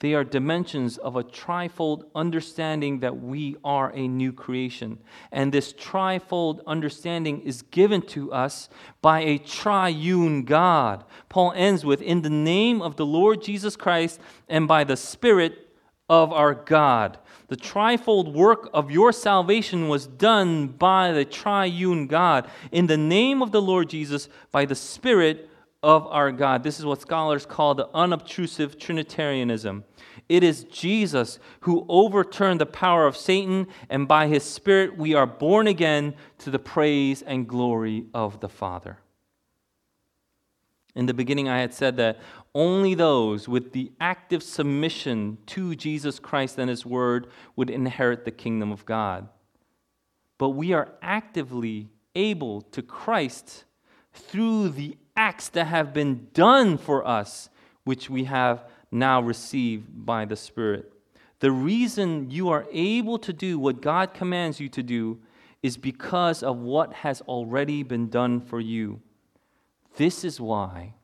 They 0.00 0.14
are 0.14 0.24
dimensions 0.24 0.96
of 0.96 1.14
a 1.14 1.22
trifold 1.22 2.04
understanding 2.14 3.00
that 3.00 3.20
we 3.20 3.56
are 3.62 3.92
a 3.94 4.08
new 4.08 4.32
creation. 4.32 4.98
And 5.30 5.52
this 5.52 5.74
trifold 5.74 6.64
understanding 6.66 7.42
is 7.42 7.60
given 7.60 8.00
to 8.16 8.32
us 8.32 8.70
by 9.02 9.20
a 9.20 9.36
triune 9.36 10.44
God. 10.44 11.04
Paul 11.28 11.52
ends 11.54 11.84
with, 11.84 12.00
In 12.00 12.22
the 12.22 12.30
name 12.30 12.80
of 12.80 12.96
the 12.96 13.04
Lord 13.04 13.42
Jesus 13.42 13.76
Christ 13.76 14.20
and 14.48 14.66
by 14.66 14.84
the 14.84 14.96
Spirit 14.96 15.73
of 16.08 16.32
our 16.32 16.54
God. 16.54 17.18
The 17.48 17.56
trifold 17.56 18.32
work 18.32 18.68
of 18.72 18.90
your 18.90 19.12
salvation 19.12 19.88
was 19.88 20.06
done 20.06 20.68
by 20.68 21.12
the 21.12 21.24
triune 21.24 22.06
God 22.06 22.50
in 22.72 22.86
the 22.86 22.96
name 22.96 23.42
of 23.42 23.52
the 23.52 23.62
Lord 23.62 23.88
Jesus 23.88 24.28
by 24.50 24.64
the 24.64 24.74
Spirit 24.74 25.50
of 25.82 26.06
our 26.06 26.32
God. 26.32 26.62
This 26.62 26.78
is 26.78 26.86
what 26.86 27.02
scholars 27.02 27.44
call 27.44 27.74
the 27.74 27.88
unobtrusive 27.94 28.78
Trinitarianism. 28.78 29.84
It 30.28 30.42
is 30.42 30.64
Jesus 30.64 31.38
who 31.60 31.84
overturned 31.88 32.60
the 32.60 32.66
power 32.66 33.06
of 33.06 33.16
Satan, 33.16 33.66
and 33.90 34.08
by 34.08 34.26
his 34.26 34.42
Spirit 34.42 34.96
we 34.96 35.12
are 35.12 35.26
born 35.26 35.66
again 35.66 36.14
to 36.38 36.50
the 36.50 36.58
praise 36.58 37.20
and 37.20 37.46
glory 37.46 38.06
of 38.14 38.40
the 38.40 38.48
Father. 38.48 38.98
In 40.94 41.06
the 41.06 41.14
beginning, 41.14 41.48
I 41.48 41.58
had 41.58 41.74
said 41.74 41.96
that 41.96 42.18
only 42.54 42.94
those 42.94 43.48
with 43.48 43.72
the 43.72 43.90
active 44.00 44.42
submission 44.42 45.38
to 45.46 45.74
Jesus 45.74 46.20
Christ 46.20 46.58
and 46.58 46.70
His 46.70 46.86
Word 46.86 47.26
would 47.56 47.68
inherit 47.68 48.24
the 48.24 48.30
kingdom 48.30 48.70
of 48.70 48.86
God. 48.86 49.28
But 50.38 50.50
we 50.50 50.72
are 50.72 50.92
actively 51.02 51.88
able 52.14 52.62
to 52.62 52.82
Christ 52.82 53.64
through 54.12 54.70
the 54.70 54.96
acts 55.16 55.48
that 55.50 55.66
have 55.66 55.92
been 55.92 56.28
done 56.32 56.78
for 56.78 57.06
us, 57.06 57.50
which 57.82 58.08
we 58.08 58.24
have 58.24 58.64
now 58.92 59.20
received 59.20 60.06
by 60.06 60.24
the 60.24 60.36
Spirit. 60.36 60.92
The 61.40 61.50
reason 61.50 62.30
you 62.30 62.48
are 62.50 62.66
able 62.72 63.18
to 63.18 63.32
do 63.32 63.58
what 63.58 63.82
God 63.82 64.14
commands 64.14 64.60
you 64.60 64.68
to 64.70 64.82
do 64.82 65.18
is 65.62 65.76
because 65.76 66.42
of 66.42 66.58
what 66.58 66.92
has 66.92 67.20
already 67.22 67.82
been 67.82 68.08
done 68.08 68.40
for 68.40 68.60
you. 68.60 69.00
This 69.96 70.24
is 70.24 70.40
why 70.40 70.94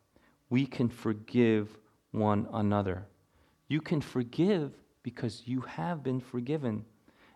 we 0.48 0.66
can 0.66 0.88
forgive 0.88 1.78
one 2.10 2.48
another. 2.52 3.06
You 3.68 3.80
can 3.80 4.00
forgive 4.00 4.72
because 5.02 5.42
you 5.46 5.60
have 5.62 6.02
been 6.02 6.20
forgiven. 6.20 6.84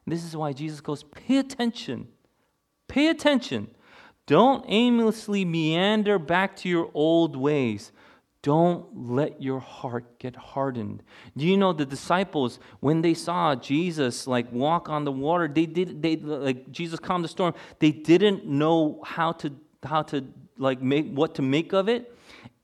And 0.05 0.13
this 0.13 0.25
is 0.25 0.37
why 0.37 0.53
Jesus 0.53 0.81
goes, 0.81 1.05
pay 1.05 1.39
attention. 1.39 2.09
Pay 2.89 3.09
attention. 3.09 3.69
Don't 4.27 4.65
aimlessly 4.69 5.45
meander 5.45 6.19
back 6.19 6.57
to 6.57 6.69
your 6.69 6.91
old 6.95 7.37
ways. 7.37 7.93
Don't 8.43 8.87
let 8.95 9.41
your 9.41 9.61
heart 9.61 10.19
get 10.19 10.37
hardened. 10.37 11.03
Do 11.35 11.47
you 11.47 11.57
know 11.57 11.73
the 11.73 11.87
disciples 11.87 12.59
when 12.81 13.01
they 13.01 13.15
saw 13.15 13.55
Jesus 13.55 14.27
like 14.27 14.53
walk 14.53 14.91
on 14.91 15.05
the 15.05 15.13
water, 15.13 15.49
they 15.49 15.65
did 15.65 16.03
they 16.03 16.17
like 16.17 16.71
Jesus 16.71 17.01
calmed 17.01 17.25
the 17.25 17.29
storm. 17.29 17.55
They 17.79 17.91
didn't 17.91 18.45
know 18.45 19.01
how 19.03 19.33
to 19.33 19.53
how 19.83 20.03
to 20.03 20.27
like 20.59 20.81
make 20.81 21.13
what 21.13 21.35
to 21.37 21.43
make 21.43 21.73
of 21.73 21.89
it. 21.89 22.17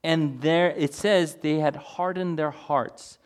And 0.03 0.41
there 0.41 0.71
it 0.71 0.95
says 0.95 1.37
they 1.37 1.57
had 1.57 1.77
hardened 1.77 2.39
their 2.39 2.51
hearts. 2.51 3.19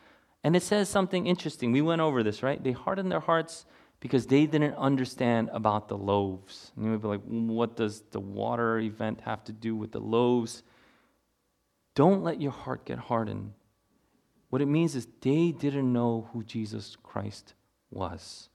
And 0.43 0.55
it 0.55 0.62
says 0.62 0.89
something 0.89 1.27
interesting. 1.27 1.73
We 1.73 1.81
went 1.81 2.03
over 2.03 2.23
this, 2.23 2.43
right? 2.43 2.62
They 2.62 2.73
hardened 2.73 3.11
their 3.11 3.21
hearts 3.21 3.65
because 4.01 4.27
they 4.27 4.45
didn't 4.45 4.75
understand 4.75 5.49
about 5.53 5.89
the 5.89 5.97
loaves. 5.97 6.73
And 6.77 6.85
you 6.85 6.91
would 6.91 7.01
be 7.01 7.09
like, 7.09 7.23
what 7.23 7.77
does 7.77 8.03
the 8.11 8.21
water 8.21 8.79
event 8.79 9.23
have 9.23 9.43
to 9.45 9.53
do 9.53 9.75
with 9.75 9.93
the 9.93 10.01
loaves? 10.01 10.62
Don't 11.95 12.23
let 12.23 12.41
your 12.41 12.53
heart 12.53 12.85
get 12.85 12.99
hardened. 12.99 13.53
What 14.51 14.61
it 14.61 14.67
means 14.67 14.95
is 14.95 15.09
they 15.23 15.53
didn't 15.53 15.91
know 15.91 16.29
who 16.33 16.45
Jesus 16.45 16.97
Christ 17.03 17.55
was. 17.91 18.51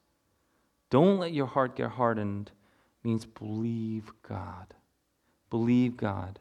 Don't 0.89 1.17
let 1.17 1.33
your 1.33 1.47
heart 1.47 1.75
get 1.75 1.91
hardened 1.91 2.51
means 3.03 3.25
believe 3.25 4.11
God. 4.21 4.75
Believe 5.49 5.97
God. 5.97 6.39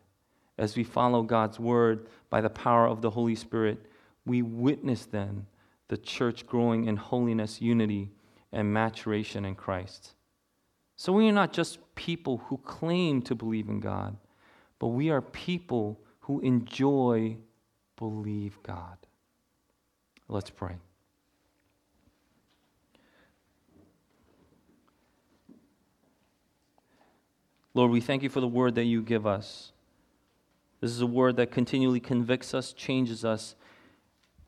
As 0.56 0.76
we 0.76 0.84
follow 0.84 1.22
God's 1.22 1.60
word 1.60 2.08
by 2.30 2.40
the 2.40 2.50
power 2.50 2.86
of 2.86 3.00
the 3.00 3.10
Holy 3.10 3.34
Spirit, 3.34 3.86
we 4.26 4.42
witness 4.42 5.06
then 5.06 5.46
the 5.88 5.96
church 5.96 6.46
growing 6.46 6.84
in 6.86 6.96
holiness, 6.96 7.62
unity, 7.62 8.10
and 8.52 8.72
maturation 8.72 9.44
in 9.44 9.54
Christ. 9.54 10.14
So 10.96 11.12
we 11.12 11.28
are 11.28 11.32
not 11.32 11.52
just 11.52 11.78
people 11.94 12.38
who 12.46 12.58
claim 12.58 13.22
to 13.22 13.34
believe 13.34 13.68
in 13.68 13.80
God, 13.80 14.16
but 14.78 14.88
we 14.88 15.10
are 15.10 15.22
people 15.22 16.00
who 16.20 16.40
enjoy 16.40 17.36
believe 17.96 18.58
God. 18.62 18.98
Let's 20.28 20.50
pray. 20.50 20.76
Lord, 27.78 27.92
we 27.92 28.00
thank 28.00 28.24
you 28.24 28.28
for 28.28 28.40
the 28.40 28.48
word 28.48 28.74
that 28.74 28.86
you 28.86 29.02
give 29.02 29.24
us. 29.24 29.70
This 30.80 30.90
is 30.90 31.00
a 31.00 31.06
word 31.06 31.36
that 31.36 31.52
continually 31.52 32.00
convicts 32.00 32.52
us, 32.52 32.72
changes 32.72 33.24
us. 33.24 33.54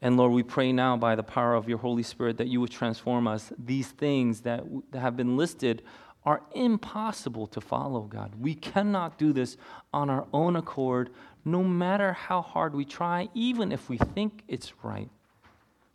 And 0.02 0.16
Lord, 0.16 0.32
we 0.32 0.42
pray 0.42 0.72
now 0.72 0.96
by 0.96 1.14
the 1.14 1.22
power 1.22 1.54
of 1.54 1.68
your 1.68 1.78
Holy 1.78 2.02
Spirit 2.02 2.38
that 2.38 2.48
you 2.48 2.60
would 2.60 2.72
transform 2.72 3.28
us. 3.28 3.52
These 3.56 3.86
things 3.86 4.40
that, 4.40 4.64
that 4.90 4.98
have 4.98 5.16
been 5.16 5.36
listed 5.36 5.82
are 6.24 6.42
impossible 6.56 7.46
to 7.46 7.60
follow, 7.60 8.00
God. 8.00 8.32
We 8.34 8.52
cannot 8.52 9.16
do 9.16 9.32
this 9.32 9.56
on 9.92 10.10
our 10.10 10.26
own 10.32 10.56
accord, 10.56 11.10
no 11.44 11.62
matter 11.62 12.12
how 12.12 12.42
hard 12.42 12.74
we 12.74 12.84
try, 12.84 13.28
even 13.32 13.70
if 13.70 13.88
we 13.88 13.96
think 13.96 14.42
it's 14.48 14.72
right. 14.82 15.08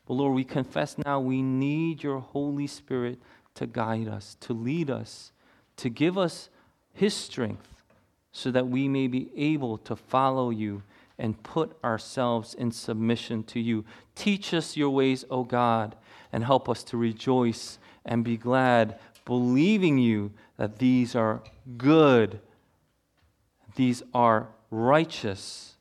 But 0.05 0.13
Lord, 0.13 0.35
we 0.35 0.45
confess 0.45 0.97
now 0.97 1.19
we 1.19 1.41
need 1.41 2.01
your 2.01 2.19
Holy 2.19 2.67
Spirit 2.67 3.19
to 3.55 3.67
guide 3.67 4.07
us, 4.07 4.37
to 4.39 4.53
lead 4.53 4.89
us, 4.89 5.33
to 5.75 5.89
give 5.89 6.17
us 6.17 6.49
his 6.95 7.13
strength 7.13 7.67
so 8.31 8.51
that 8.51 8.67
we 8.67 8.87
may 8.87 9.07
be 9.07 9.29
able 9.35 9.77
to 9.77 9.95
follow 9.95 10.49
you 10.49 10.81
and 11.17 11.41
put 11.43 11.77
ourselves 11.83 12.53
in 12.53 12.71
submission 12.71 13.43
to 13.43 13.59
you. 13.59 13.85
Teach 14.15 14.53
us 14.53 14.75
your 14.75 14.89
ways, 14.89 15.23
O 15.29 15.43
God, 15.43 15.95
and 16.33 16.43
help 16.43 16.67
us 16.67 16.83
to 16.85 16.97
rejoice 16.97 17.79
and 18.05 18.23
be 18.23 18.37
glad, 18.37 18.99
believing 19.23 19.97
you 19.97 20.31
that 20.57 20.79
these 20.79 21.15
are 21.15 21.41
good, 21.77 22.39
these 23.75 24.03
are 24.13 24.49
righteous, 24.71 25.75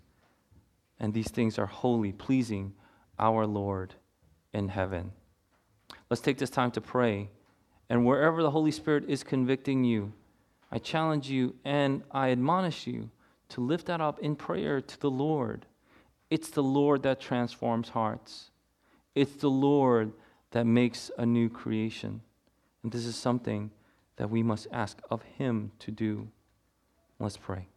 and 1.01 1.13
these 1.13 1.31
things 1.31 1.59
are 1.59 1.67
holy, 1.67 2.13
pleasing 2.13 2.73
our 3.19 3.47
Lord 3.47 3.95
in 4.53 4.69
heaven. 4.69 5.13
Let's 6.09 6.23
take 6.23 6.39
this 6.39 6.51
time 6.51 6.71
to 6.73 6.81
pray. 6.81 7.31
And 7.91 8.07
wherever 8.07 8.43
the 8.43 8.51
Holy 8.51 8.71
Spirit 8.71 9.05
is 9.09 9.23
convicting 9.25 9.85
you, 9.85 10.13
I 10.75 10.79
challenge 10.79 11.31
you 11.31 11.55
and 11.65 12.03
I 12.11 12.31
admonish 12.31 12.89
you 12.89 13.11
to 13.51 13.61
lift 13.61 13.87
that 13.87 14.01
up 14.01 14.19
in 14.19 14.35
prayer 14.35 14.81
to 14.81 15.01
the 15.01 15.11
Lord. 15.11 15.67
It's 16.31 16.51
the 16.51 16.65
Lord 16.65 17.05
that 17.05 17.21
transforms 17.21 17.91
hearts, 17.91 18.51
it's 19.15 19.37
the 19.37 19.51
Lord 19.51 20.13
that 20.51 20.67
makes 20.67 21.13
a 21.17 21.25
new 21.25 21.49
creation. 21.49 22.23
And 22.83 22.91
this 22.91 23.07
is 23.07 23.15
something 23.15 23.71
that 24.17 24.31
we 24.31 24.43
must 24.43 24.67
ask 24.73 24.99
of 25.11 25.23
Him 25.23 25.71
to 25.79 25.93
do. 25.93 26.29
Let's 27.21 27.37
pray. 27.37 27.69